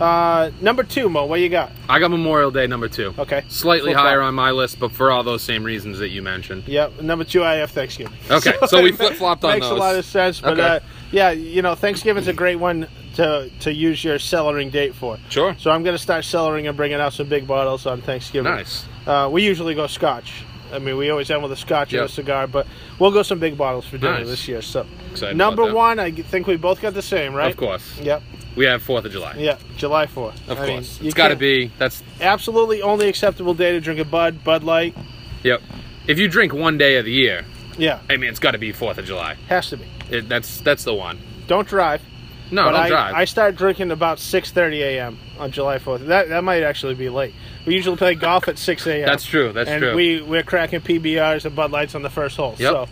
Uh, 0.00 0.50
number 0.60 0.82
two, 0.82 1.08
Mo, 1.08 1.26
what 1.26 1.40
you 1.40 1.48
got? 1.48 1.70
I 1.88 1.98
got 1.98 2.10
Memorial 2.10 2.50
Day 2.50 2.66
number 2.66 2.88
two. 2.88 3.14
Okay. 3.18 3.44
Slightly 3.48 3.92
Flip-flop. 3.92 4.04
higher 4.06 4.22
on 4.22 4.34
my 4.34 4.50
list, 4.50 4.78
but 4.80 4.92
for 4.92 5.10
all 5.10 5.22
those 5.22 5.42
same 5.42 5.62
reasons 5.62 5.98
that 5.98 6.08
you 6.08 6.22
mentioned. 6.22 6.66
Yep. 6.66 7.02
Number 7.02 7.24
two, 7.24 7.44
I 7.44 7.54
have 7.56 7.70
Thanksgiving. 7.70 8.14
Okay, 8.30 8.54
so 8.66 8.82
we 8.82 8.92
flip-flopped 8.92 9.44
on 9.44 9.50
Makes 9.52 9.66
a 9.66 9.74
lot 9.74 9.96
of 9.96 10.04
sense, 10.04 10.40
but 10.40 10.58
Okay. 10.58 10.62
uh, 10.76 10.80
yeah, 11.12 11.30
you 11.30 11.60
know, 11.62 11.74
Thanksgiving's 11.74 12.28
a 12.28 12.32
great 12.32 12.56
one 12.56 12.88
to 13.16 13.50
to 13.60 13.72
use 13.74 14.02
your 14.04 14.16
cellaring 14.18 14.70
date 14.70 14.94
for. 14.94 15.18
Sure. 15.28 15.54
So 15.58 15.70
I'm 15.70 15.82
going 15.82 15.96
to 15.96 16.02
start 16.02 16.24
cellaring 16.24 16.68
and 16.68 16.76
bringing 16.76 17.00
out 17.00 17.12
some 17.12 17.28
big 17.28 17.46
bottles 17.46 17.84
on 17.86 18.00
Thanksgiving. 18.00 18.50
Nice. 18.52 18.86
Uh, 19.06 19.28
we 19.30 19.42
usually 19.44 19.74
go 19.74 19.86
Scotch. 19.86 20.44
I 20.72 20.78
mean, 20.78 20.96
we 20.96 21.10
always 21.10 21.28
end 21.30 21.42
with 21.42 21.50
a 21.50 21.56
Scotch 21.56 21.92
and 21.94 22.02
a 22.04 22.08
cigar, 22.08 22.46
but 22.46 22.66
we'll 23.00 23.10
go 23.10 23.22
some 23.24 23.40
big 23.40 23.58
bottles 23.58 23.84
for 23.86 23.98
dinner 23.98 24.18
Nice. 24.18 24.28
this 24.28 24.46
year. 24.46 24.62
So 24.62 24.86
Excited 25.10 25.36
number 25.36 25.74
one, 25.74 25.98
I 25.98 26.12
think 26.12 26.46
we 26.46 26.56
both 26.56 26.80
got 26.80 26.94
the 26.94 27.02
same, 27.02 27.34
right? 27.34 27.50
Of 27.50 27.56
course. 27.56 27.98
Yep. 28.00 28.22
We 28.56 28.64
have 28.66 28.82
Fourth 28.82 29.04
of 29.04 29.12
July. 29.12 29.36
Yeah. 29.38 29.58
July 29.76 30.06
4th. 30.06 30.34
Of 30.48 30.58
I 30.60 30.66
course. 30.66 31.00
you 31.00 31.06
it's 31.06 31.14
got 31.14 31.28
to 31.28 31.36
be. 31.36 31.70
That's 31.78 32.02
absolutely 32.20 32.82
only 32.82 33.08
acceptable 33.08 33.54
day 33.54 33.72
to 33.72 33.80
drink 33.80 34.00
a 34.00 34.04
Bud, 34.04 34.42
Bud 34.44 34.64
Light. 34.64 34.96
yep. 35.42 35.60
If 36.06 36.18
you 36.18 36.28
drink 36.28 36.52
one 36.52 36.76
day 36.78 36.96
of 36.96 37.04
the 37.04 37.12
year, 37.12 37.44
Yeah, 37.78 38.00
I 38.10 38.16
mean, 38.16 38.28
it's 38.30 38.40
got 38.40 38.50
to 38.52 38.58
be 38.58 38.72
Fourth 38.72 38.98
of 38.98 39.04
July. 39.06 39.34
has 39.48 39.68
to 39.70 39.76
be. 39.76 39.86
It, 40.10 40.28
that's 40.28 40.60
that's 40.60 40.82
the 40.84 40.94
one. 40.94 41.18
Don't 41.46 41.68
drive. 41.68 42.02
No, 42.50 42.64
but 42.64 42.70
don't 42.72 42.80
I, 42.80 42.88
drive. 42.88 43.14
I 43.14 43.24
start 43.26 43.54
drinking 43.54 43.92
about 43.92 44.18
6:30 44.18 44.80
a.m. 44.80 45.18
on 45.38 45.52
July 45.52 45.78
4th. 45.78 46.06
That 46.08 46.30
that 46.30 46.42
might 46.42 46.64
actually 46.64 46.94
be 46.96 47.08
late. 47.08 47.32
We 47.64 47.74
usually 47.76 47.96
play 47.96 48.16
golf 48.16 48.48
at 48.48 48.58
6 48.58 48.86
a.m. 48.88 49.06
That's 49.06 49.24
true. 49.24 49.52
That's 49.52 49.70
and 49.70 49.80
true. 49.80 49.94
we 49.94 50.20
we're 50.20 50.42
cracking 50.42 50.80
PBRs 50.80 51.44
and 51.44 51.54
Bud 51.54 51.70
Lights 51.70 51.94
on 51.94 52.02
the 52.02 52.10
first 52.10 52.36
hole. 52.36 52.56
Yep. 52.58 52.88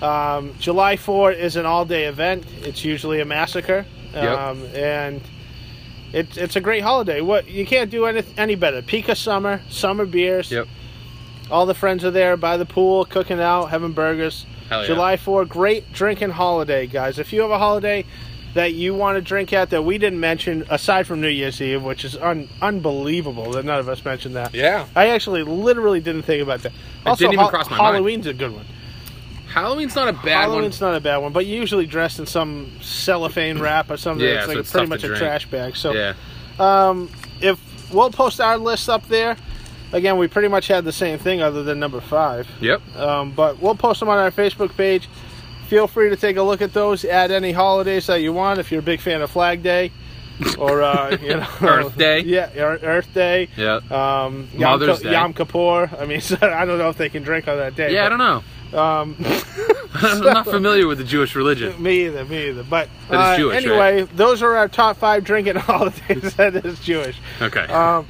So 0.00 0.06
um, 0.06 0.54
July 0.58 0.96
4th 0.96 1.38
is 1.38 1.56
an 1.56 1.66
all-day 1.66 2.04
event. 2.06 2.44
It's 2.62 2.84
usually 2.84 3.20
a 3.20 3.24
massacre, 3.24 3.84
Yep. 4.14 4.38
um, 4.38 4.66
and 4.74 5.20
it's 6.12 6.36
it's 6.36 6.56
a 6.56 6.60
great 6.60 6.82
holiday. 6.82 7.20
What 7.20 7.48
you 7.48 7.66
can't 7.66 7.90
do 7.90 8.06
any 8.06 8.22
any 8.36 8.54
better. 8.54 8.82
Peak 8.82 9.08
of 9.08 9.18
summer, 9.18 9.60
summer 9.68 10.06
beers. 10.06 10.50
Yep. 10.50 10.68
All 11.50 11.66
the 11.66 11.74
friends 11.74 12.04
are 12.04 12.10
there 12.10 12.36
by 12.36 12.56
the 12.56 12.64
pool, 12.64 13.04
cooking 13.04 13.40
out, 13.40 13.66
having 13.66 13.92
burgers. 13.92 14.46
Hell 14.68 14.80
yeah. 14.80 14.86
July 14.86 15.16
4th, 15.18 15.48
great 15.48 15.92
drinking 15.92 16.30
holiday, 16.30 16.86
guys. 16.86 17.18
If 17.18 17.32
you 17.34 17.42
have 17.42 17.50
a 17.50 17.58
holiday 17.58 18.06
that 18.54 18.72
you 18.72 18.94
want 18.94 19.16
to 19.16 19.20
drink 19.20 19.52
at 19.52 19.70
that 19.70 19.82
we 19.82 19.98
didn't 19.98 20.20
mention, 20.20 20.64
aside 20.70 21.06
from 21.06 21.20
New 21.20 21.28
Year's 21.28 21.60
Eve, 21.60 21.82
which 21.82 22.04
is 22.04 22.16
un- 22.16 22.48
unbelievable 22.62 23.50
that 23.52 23.64
none 23.64 23.78
of 23.78 23.88
us 23.88 24.04
mentioned 24.04 24.36
that. 24.36 24.54
Yeah. 24.54 24.86
I 24.96 25.08
actually 25.08 25.42
literally 25.42 26.00
didn't 26.00 26.22
think 26.22 26.42
about 26.42 26.62
that. 26.62 26.72
Also, 27.04 27.24
didn't 27.24 27.34
even 27.34 27.48
cross 27.48 27.68
my 27.68 27.76
mind. 27.76 27.96
Halloween's 27.96 28.26
a 28.26 28.32
good 28.32 28.52
one. 28.52 28.64
Halloween's 29.54 29.94
not 29.94 30.08
a 30.08 30.12
bad 30.12 30.24
one. 30.24 30.32
Halloween's 30.32 30.80
not 30.80 30.94
a 30.94 31.00
bad 31.00 31.18
one, 31.18 31.32
but 31.32 31.46
usually 31.46 31.86
dressed 31.86 32.18
in 32.18 32.26
some 32.26 32.72
cellophane 32.80 33.58
wrap 33.60 33.90
or 33.90 33.96
something. 33.96 34.26
Yeah, 34.26 34.34
it's 34.34 34.44
so 34.44 34.48
like 34.48 34.58
it's 34.58 34.72
pretty 34.72 34.86
much 34.88 35.04
a 35.04 35.08
drink. 35.08 35.20
trash 35.20 35.46
bag. 35.46 35.76
So. 35.76 35.92
Yeah. 35.92 36.14
um, 36.58 37.10
if 37.40 37.58
we'll 37.92 38.10
post 38.10 38.40
our 38.40 38.58
list 38.58 38.88
up 38.88 39.06
there. 39.08 39.36
Again, 39.92 40.18
we 40.18 40.26
pretty 40.26 40.48
much 40.48 40.66
had 40.66 40.84
the 40.84 40.92
same 40.92 41.20
thing 41.20 41.40
other 41.40 41.62
than 41.62 41.78
number 41.78 42.00
five. 42.00 42.48
Yep. 42.60 42.96
Um, 42.96 43.30
but 43.30 43.60
we'll 43.60 43.76
post 43.76 44.00
them 44.00 44.08
on 44.08 44.18
our 44.18 44.32
Facebook 44.32 44.76
page. 44.76 45.08
Feel 45.68 45.86
free 45.86 46.10
to 46.10 46.16
take 46.16 46.36
a 46.36 46.42
look 46.42 46.60
at 46.62 46.72
those. 46.72 47.04
Add 47.04 47.30
any 47.30 47.52
holidays 47.52 48.08
that 48.08 48.20
you 48.20 48.32
want. 48.32 48.58
If 48.58 48.72
you're 48.72 48.80
a 48.80 48.82
big 48.82 49.00
fan 49.00 49.22
of 49.22 49.30
Flag 49.30 49.62
Day, 49.62 49.92
or 50.58 50.82
uh, 50.82 51.16
you 51.22 51.36
know, 51.36 51.46
Earth 51.62 51.96
Day. 51.96 52.20
Yeah, 52.24 52.50
Earth 52.56 53.12
Day. 53.14 53.48
Yeah. 53.56 53.76
Um, 53.76 54.48
Yom, 54.54 54.80
Mother's 54.80 55.00
Day. 55.00 55.12
Yom 55.12 55.32
Kippur. 55.32 55.90
I 55.96 56.06
mean, 56.06 56.20
I 56.42 56.64
don't 56.64 56.78
know 56.78 56.88
if 56.88 56.98
they 56.98 57.08
can 57.08 57.22
drink 57.22 57.46
on 57.46 57.56
that 57.58 57.76
day. 57.76 57.94
Yeah, 57.94 58.06
I 58.06 58.08
don't 58.08 58.18
know. 58.18 58.42
Um, 58.74 59.16
I'm 59.94 60.20
not 60.20 60.44
familiar 60.44 60.86
with 60.88 60.98
the 60.98 61.04
Jewish 61.04 61.36
religion. 61.36 61.80
me 61.80 62.06
either. 62.06 62.24
Me 62.24 62.48
either. 62.48 62.64
But 62.64 62.88
That 63.10 63.14
is 63.14 63.20
uh, 63.20 63.36
Jewish, 63.36 63.64
anyway, 63.64 64.02
those 64.14 64.42
are 64.42 64.56
our 64.56 64.68
top 64.68 64.96
five 64.96 65.24
drinking 65.24 65.54
holidays. 65.56 66.34
that 66.34 66.56
is 66.56 66.80
Jewish. 66.80 67.18
Okay. 67.40 67.66
Um, 67.66 68.06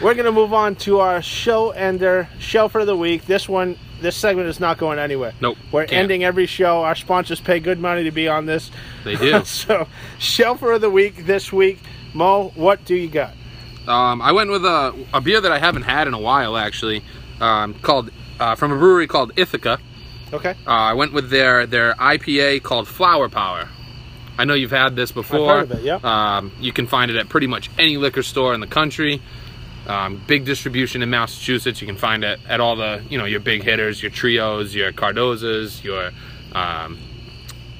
we're 0.00 0.14
gonna 0.14 0.32
move 0.32 0.52
on 0.52 0.76
to 0.76 1.00
our 1.00 1.22
show 1.22 1.70
ender, 1.70 2.28
show 2.38 2.68
for 2.68 2.84
the 2.84 2.96
week. 2.96 3.26
This 3.26 3.48
one, 3.48 3.76
this 4.00 4.16
segment 4.16 4.48
is 4.48 4.60
not 4.60 4.78
going 4.78 4.98
anywhere. 4.98 5.32
Nope, 5.40 5.56
We're 5.72 5.82
can't. 5.86 5.94
ending 6.02 6.22
every 6.24 6.46
show. 6.46 6.82
Our 6.82 6.94
sponsors 6.94 7.40
pay 7.40 7.60
good 7.60 7.80
money 7.80 8.04
to 8.04 8.10
be 8.10 8.28
on 8.28 8.46
this. 8.46 8.70
They 9.04 9.16
do. 9.16 9.44
so, 9.44 9.88
show 10.18 10.52
of 10.52 10.80
the 10.80 10.90
week 10.90 11.26
this 11.26 11.52
week. 11.52 11.80
Mo, 12.14 12.52
what 12.54 12.84
do 12.84 12.94
you 12.94 13.08
got? 13.08 13.34
Um, 13.88 14.20
I 14.22 14.32
went 14.32 14.50
with 14.50 14.64
a, 14.64 14.94
a 15.12 15.20
beer 15.20 15.40
that 15.40 15.52
I 15.52 15.58
haven't 15.58 15.82
had 15.82 16.08
in 16.08 16.14
a 16.14 16.18
while, 16.18 16.56
actually, 16.56 17.02
um, 17.40 17.74
called 17.74 18.10
uh, 18.40 18.54
from 18.54 18.72
a 18.72 18.76
brewery 18.76 19.06
called 19.06 19.32
Ithaca. 19.36 19.78
Okay. 20.32 20.50
Uh, 20.66 20.70
I 20.70 20.94
went 20.94 21.12
with 21.12 21.30
their 21.30 21.66
their 21.66 21.94
IPA 21.94 22.62
called 22.62 22.88
Flower 22.88 23.28
Power. 23.28 23.68
I 24.38 24.44
know 24.44 24.54
you've 24.54 24.70
had 24.70 24.96
this 24.96 25.12
before. 25.12 25.48
heard 25.48 25.70
of 25.70 25.78
it, 25.78 25.82
yeah. 25.82 25.98
Um, 26.02 26.52
you 26.60 26.72
can 26.72 26.86
find 26.86 27.10
it 27.10 27.16
at 27.16 27.28
pretty 27.28 27.46
much 27.46 27.70
any 27.78 27.96
liquor 27.96 28.22
store 28.22 28.52
in 28.54 28.60
the 28.60 28.66
country. 28.66 29.22
Um, 29.86 30.20
big 30.26 30.44
distribution 30.44 31.02
in 31.02 31.10
Massachusetts. 31.10 31.80
You 31.80 31.86
can 31.86 31.96
find 31.96 32.24
it 32.24 32.40
at 32.48 32.60
all 32.60 32.76
the 32.76 33.02
you 33.08 33.18
know 33.18 33.24
your 33.24 33.40
big 33.40 33.62
hitters, 33.62 34.02
your 34.02 34.10
trios, 34.10 34.74
your 34.74 34.92
Cardozas, 34.92 35.82
your 35.84 36.10
um, 36.52 36.98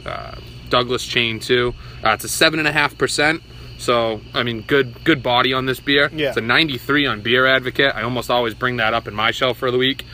uh, 0.05 0.37
Douglas 0.69 1.05
chain 1.05 1.41
too. 1.41 1.75
Uh, 2.05 2.11
it's 2.11 2.25
a 2.25 2.29
seven 2.29 2.59
and 2.59 2.69
a 2.69 2.73
half 2.73 2.97
percent. 2.97 3.43
So 3.79 4.21
I 4.33 4.45
mean, 4.45 4.63
good 4.63 5.05
good 5.05 5.23
body 5.23 5.53
on 5.53 5.67
this 5.67 5.81
beer. 5.81 6.11
Yeah. 6.13 6.29
It's 6.29 6.37
a 6.37 6.43
93 6.43 7.07
on 7.07 7.21
Beer 7.23 7.47
Advocate. 7.47 7.95
I 7.95 8.03
almost 8.03 8.31
always 8.31 8.55
bring 8.55 8.77
that 8.77 8.95
up 8.95 9.09
in 9.09 9.15
my 9.15 9.33
shelf 9.33 9.59
for 9.59 9.71
the 9.71 9.79
week. 9.79 10.05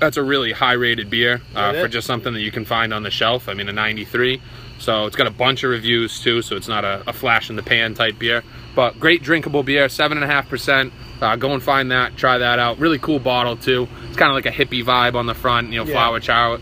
That's 0.00 0.16
a 0.16 0.22
really 0.22 0.52
high 0.52 0.72
rated 0.72 1.10
beer 1.10 1.42
uh, 1.54 1.72
for 1.74 1.86
just 1.88 2.06
something 2.06 2.32
that 2.32 2.40
you 2.40 2.50
can 2.50 2.64
find 2.64 2.92
on 2.94 3.02
the 3.02 3.10
shelf. 3.10 3.48
I 3.48 3.54
mean, 3.54 3.68
a 3.68 3.72
93. 3.72 4.40
So 4.78 5.04
it's 5.04 5.14
got 5.14 5.26
a 5.26 5.30
bunch 5.30 5.62
of 5.62 5.70
reviews 5.70 6.20
too. 6.22 6.40
So 6.40 6.56
it's 6.56 6.68
not 6.68 6.84
a, 6.86 7.02
a 7.06 7.12
flash 7.12 7.50
in 7.50 7.56
the 7.56 7.62
pan 7.62 7.92
type 7.94 8.18
beer, 8.18 8.42
but 8.74 8.98
great 8.98 9.22
drinkable 9.22 9.62
beer, 9.62 9.88
seven 9.90 10.16
and 10.16 10.24
a 10.24 10.26
half 10.26 10.48
percent. 10.48 10.92
Uh, 11.20 11.36
go 11.36 11.52
and 11.52 11.62
find 11.62 11.90
that, 11.92 12.16
try 12.16 12.38
that 12.38 12.58
out. 12.58 12.78
Really 12.78 12.98
cool 12.98 13.18
bottle 13.18 13.56
too. 13.56 13.86
It's 14.08 14.16
kind 14.16 14.30
of 14.30 14.34
like 14.34 14.46
a 14.46 14.50
hippie 14.56 14.82
vibe 14.82 15.14
on 15.16 15.26
the 15.26 15.34
front. 15.34 15.68
You 15.70 15.80
know, 15.80 15.84
Yeah. 15.84 15.92
flower 15.92 16.18
chow, 16.18 16.58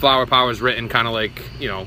flower 0.00 0.26
power 0.26 0.50
is 0.50 0.60
written 0.60 0.90
kind 0.90 1.06
of 1.08 1.14
like 1.14 1.40
you 1.58 1.68
know, 1.68 1.86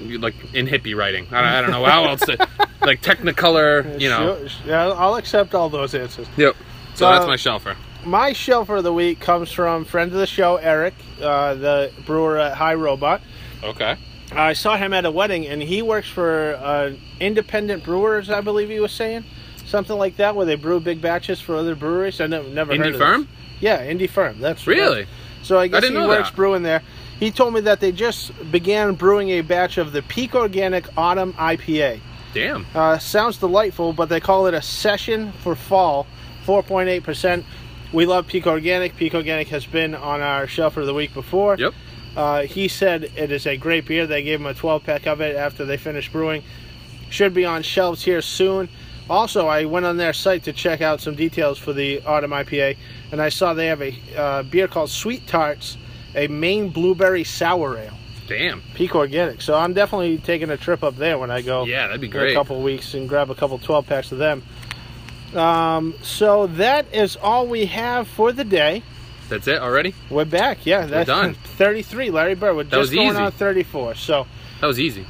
like 0.00 0.34
in 0.54 0.66
hippie 0.66 0.96
writing. 0.96 1.28
I, 1.30 1.58
I 1.58 1.60
don't 1.60 1.70
know 1.70 1.84
how 1.84 2.04
else 2.08 2.20
to 2.22 2.36
like 2.82 3.00
Technicolor. 3.00 4.00
You 4.00 4.08
know. 4.08 4.46
Sure. 4.48 4.66
Yeah, 4.66 4.88
I'll 4.88 5.14
accept 5.14 5.54
all 5.54 5.68
those 5.68 5.94
answers. 5.94 6.26
Yep. 6.36 6.56
So 6.96 7.06
Uh, 7.06 7.12
that's 7.12 7.26
my 7.26 7.36
shelfer. 7.36 7.76
My 8.04 8.34
show 8.34 8.64
for 8.64 8.82
the 8.82 8.92
week 8.92 9.20
comes 9.20 9.50
from 9.50 9.84
friend 9.86 10.12
of 10.12 10.18
the 10.18 10.26
show, 10.26 10.56
Eric, 10.56 10.94
uh, 11.22 11.54
the 11.54 11.90
brewer 12.04 12.38
at 12.38 12.54
High 12.54 12.74
Robot. 12.74 13.22
Okay. 13.62 13.96
I 14.30 14.52
saw 14.52 14.76
him 14.76 14.92
at 14.92 15.06
a 15.06 15.10
wedding, 15.10 15.46
and 15.46 15.62
he 15.62 15.80
works 15.80 16.08
for 16.08 16.54
uh, 16.54 16.92
independent 17.18 17.82
brewers, 17.84 18.28
I 18.28 18.42
believe 18.42 18.68
he 18.68 18.80
was 18.80 18.92
saying, 18.92 19.24
something 19.64 19.96
like 19.96 20.16
that, 20.16 20.36
where 20.36 20.44
they 20.44 20.56
brew 20.56 20.80
big 20.80 21.00
batches 21.00 21.40
for 21.40 21.56
other 21.56 21.74
breweries. 21.74 22.20
I 22.20 22.26
never, 22.26 22.48
never 22.48 22.76
heard 22.76 22.86
Indie 22.86 22.94
of 22.94 22.98
firm? 23.00 23.20
this. 23.22 23.30
Yeah, 23.60 23.86
indie 23.86 24.10
firm. 24.10 24.40
That's 24.40 24.66
Really? 24.66 25.06
So 25.42 25.58
I 25.58 25.68
guess 25.68 25.82
didn't 25.82 26.00
he 26.00 26.06
works 26.06 26.30
that. 26.30 26.36
brewing 26.36 26.62
there. 26.62 26.82
He 27.20 27.30
told 27.30 27.54
me 27.54 27.60
that 27.60 27.80
they 27.80 27.92
just 27.92 28.32
began 28.50 28.94
brewing 28.94 29.30
a 29.30 29.40
batch 29.42 29.78
of 29.78 29.92
the 29.92 30.02
Peak 30.02 30.34
Organic 30.34 30.86
Autumn 30.98 31.32
IPA. 31.34 32.00
Damn. 32.34 32.66
Uh, 32.74 32.98
sounds 32.98 33.38
delightful, 33.38 33.92
but 33.92 34.08
they 34.08 34.20
call 34.20 34.46
it 34.46 34.54
a 34.54 34.62
session 34.62 35.32
for 35.42 35.54
fall, 35.54 36.06
4.8%. 36.46 37.44
We 37.94 38.06
love 38.06 38.26
Peak 38.26 38.48
Organic. 38.48 38.96
Peak 38.96 39.14
Organic 39.14 39.46
has 39.48 39.64
been 39.66 39.94
on 39.94 40.20
our 40.20 40.48
shelf 40.48 40.74
for 40.74 40.84
the 40.84 40.92
week 40.92 41.14
before. 41.14 41.56
Yep. 41.56 41.74
Uh, 42.16 42.42
he 42.42 42.66
said 42.66 43.04
it 43.16 43.30
is 43.30 43.46
a 43.46 43.56
great 43.56 43.86
beer. 43.86 44.04
They 44.06 44.24
gave 44.24 44.40
him 44.40 44.46
a 44.46 44.54
12 44.54 44.82
pack 44.82 45.06
of 45.06 45.20
it 45.20 45.36
after 45.36 45.64
they 45.64 45.76
finished 45.76 46.10
brewing. 46.10 46.42
Should 47.10 47.34
be 47.34 47.44
on 47.44 47.62
shelves 47.62 48.04
here 48.04 48.20
soon. 48.20 48.68
Also, 49.08 49.46
I 49.46 49.66
went 49.66 49.86
on 49.86 49.96
their 49.96 50.12
site 50.12 50.42
to 50.44 50.52
check 50.52 50.80
out 50.80 51.00
some 51.00 51.14
details 51.14 51.56
for 51.56 51.72
the 51.72 52.02
Autumn 52.02 52.32
IPA, 52.32 52.76
and 53.12 53.22
I 53.22 53.28
saw 53.28 53.54
they 53.54 53.66
have 53.66 53.80
a 53.82 53.94
uh, 54.16 54.42
beer 54.42 54.66
called 54.66 54.90
Sweet 54.90 55.26
Tarts, 55.28 55.76
a 56.16 56.26
Maine 56.26 56.70
Blueberry 56.70 57.22
Sour 57.22 57.78
Ale. 57.78 57.92
Damn. 58.26 58.62
Peak 58.74 58.96
Organic. 58.96 59.40
So 59.40 59.54
I'm 59.54 59.72
definitely 59.72 60.18
taking 60.18 60.50
a 60.50 60.56
trip 60.56 60.82
up 60.82 60.96
there 60.96 61.18
when 61.18 61.30
I 61.30 61.42
go 61.42 61.64
Yeah, 61.64 61.86
that'd 61.86 62.00
be 62.00 62.08
in 62.08 62.12
a 62.12 62.18
great. 62.18 62.34
couple 62.34 62.60
weeks 62.62 62.94
and 62.94 63.08
grab 63.08 63.30
a 63.30 63.34
couple 63.34 63.58
12 63.58 63.86
packs 63.86 64.10
of 64.10 64.18
them. 64.18 64.42
Um, 65.36 65.94
so 66.02 66.46
that 66.48 66.86
is 66.94 67.16
all 67.16 67.46
we 67.46 67.66
have 67.66 68.08
for 68.08 68.32
the 68.32 68.44
day. 68.44 68.82
That's 69.28 69.48
it 69.48 69.58
already? 69.60 69.94
We're 70.10 70.24
back. 70.26 70.66
Yeah, 70.66 70.86
that's 70.86 71.06
done. 71.06 71.34
33. 71.56 72.10
Larry 72.10 72.34
Bird. 72.34 72.56
We're 72.56 72.64
just 72.64 72.76
was 72.76 72.90
going 72.90 73.08
easy. 73.08 73.16
on 73.16 73.32
34. 73.32 73.94
So 73.94 74.26
That 74.60 74.66
was 74.66 74.78
easy. 74.78 75.06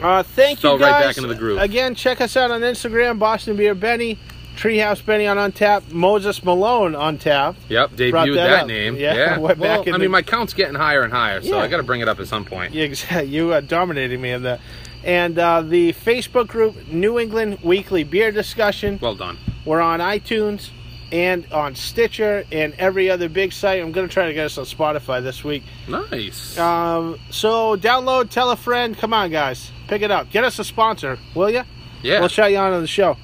uh, 0.00 0.22
thank 0.22 0.60
Fell 0.60 0.74
you 0.74 0.78
guys. 0.78 0.92
right 0.92 1.04
back 1.06 1.16
into 1.16 1.28
the 1.28 1.34
groove. 1.34 1.58
Again, 1.60 1.94
check 1.94 2.20
us 2.20 2.36
out 2.36 2.50
on 2.50 2.60
Instagram, 2.60 3.18
Boston 3.18 3.56
Beer 3.56 3.74
Benny, 3.74 4.18
Treehouse 4.56 5.04
Benny 5.04 5.26
on 5.26 5.36
Untappd, 5.36 5.90
Moses 5.90 6.42
Malone 6.44 6.94
on 6.94 7.18
tap. 7.18 7.56
Yep, 7.68 7.90
debuted 7.92 8.34
that 8.36 8.48
that, 8.50 8.66
name. 8.68 8.94
Yeah, 8.96 9.14
Yeah. 9.14 9.38
we're 9.40 9.48
back 9.56 9.58
well, 9.58 9.82
in 9.82 9.88
I 9.88 9.92
the- 9.92 9.98
mean, 9.98 10.10
my 10.12 10.22
count's 10.22 10.54
getting 10.54 10.74
higher 10.76 11.02
and 11.02 11.12
higher, 11.12 11.42
so 11.42 11.56
Yeah. 11.56 11.62
I 11.62 11.68
got 11.68 11.78
to 11.78 11.82
bring 11.82 12.00
it 12.02 12.08
up 12.08 12.20
at 12.20 12.28
some 12.28 12.44
point. 12.44 12.72
You, 12.72 12.88
exa- 12.90 13.28
you 13.28 13.52
are 13.52 13.60
dominating 13.60 14.20
me 14.20 14.30
in 14.30 14.42
that. 14.44 14.60
And 15.02 15.38
uh, 15.38 15.62
the 15.62 15.92
Facebook 15.94 16.46
group, 16.46 16.86
New 16.88 17.18
England 17.18 17.58
Weekly 17.64 18.04
Beer 18.04 18.30
Discussion. 18.30 18.98
Well 19.02 19.14
done. 19.16 19.38
We're 19.64 19.80
on 19.80 20.00
iTunes 20.00 20.70
and 21.12 21.50
on 21.52 21.74
Stitcher 21.74 22.44
and 22.52 22.72
every 22.74 23.10
other 23.10 23.28
big 23.28 23.52
site. 23.52 23.80
I'm 23.82 23.92
going 23.92 24.06
to 24.08 24.12
try 24.12 24.26
to 24.26 24.32
get 24.34 24.46
us 24.46 24.58
on 24.58 24.64
Spotify 24.64 25.22
this 25.22 25.42
week. 25.42 25.62
Nice. 25.88 26.56
Um, 26.58 27.18
so 27.30 27.76
download, 27.76 28.30
tell 28.30 28.50
a 28.50 28.56
friend. 28.56 28.96
Come 28.96 29.12
on, 29.12 29.30
guys, 29.30 29.70
pick 29.88 30.02
it 30.02 30.10
up. 30.10 30.30
Get 30.30 30.44
us 30.44 30.58
a 30.58 30.64
sponsor, 30.64 31.18
will 31.34 31.50
you? 31.50 31.64
Yeah. 32.02 32.20
we'll 32.20 32.28
shout 32.28 32.50
you 32.50 32.56
on 32.58 32.72
to 32.72 32.80
the 32.80 32.86
show. 32.86 33.16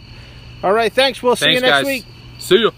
All 0.62 0.72
right, 0.72 0.92
thanks. 0.92 1.22
We'll 1.22 1.36
see 1.36 1.46
Thanks, 1.46 1.56
you 1.56 1.66
next 1.66 1.76
guys. 1.78 1.86
week. 1.86 2.04
See 2.38 2.56
you. 2.56 2.72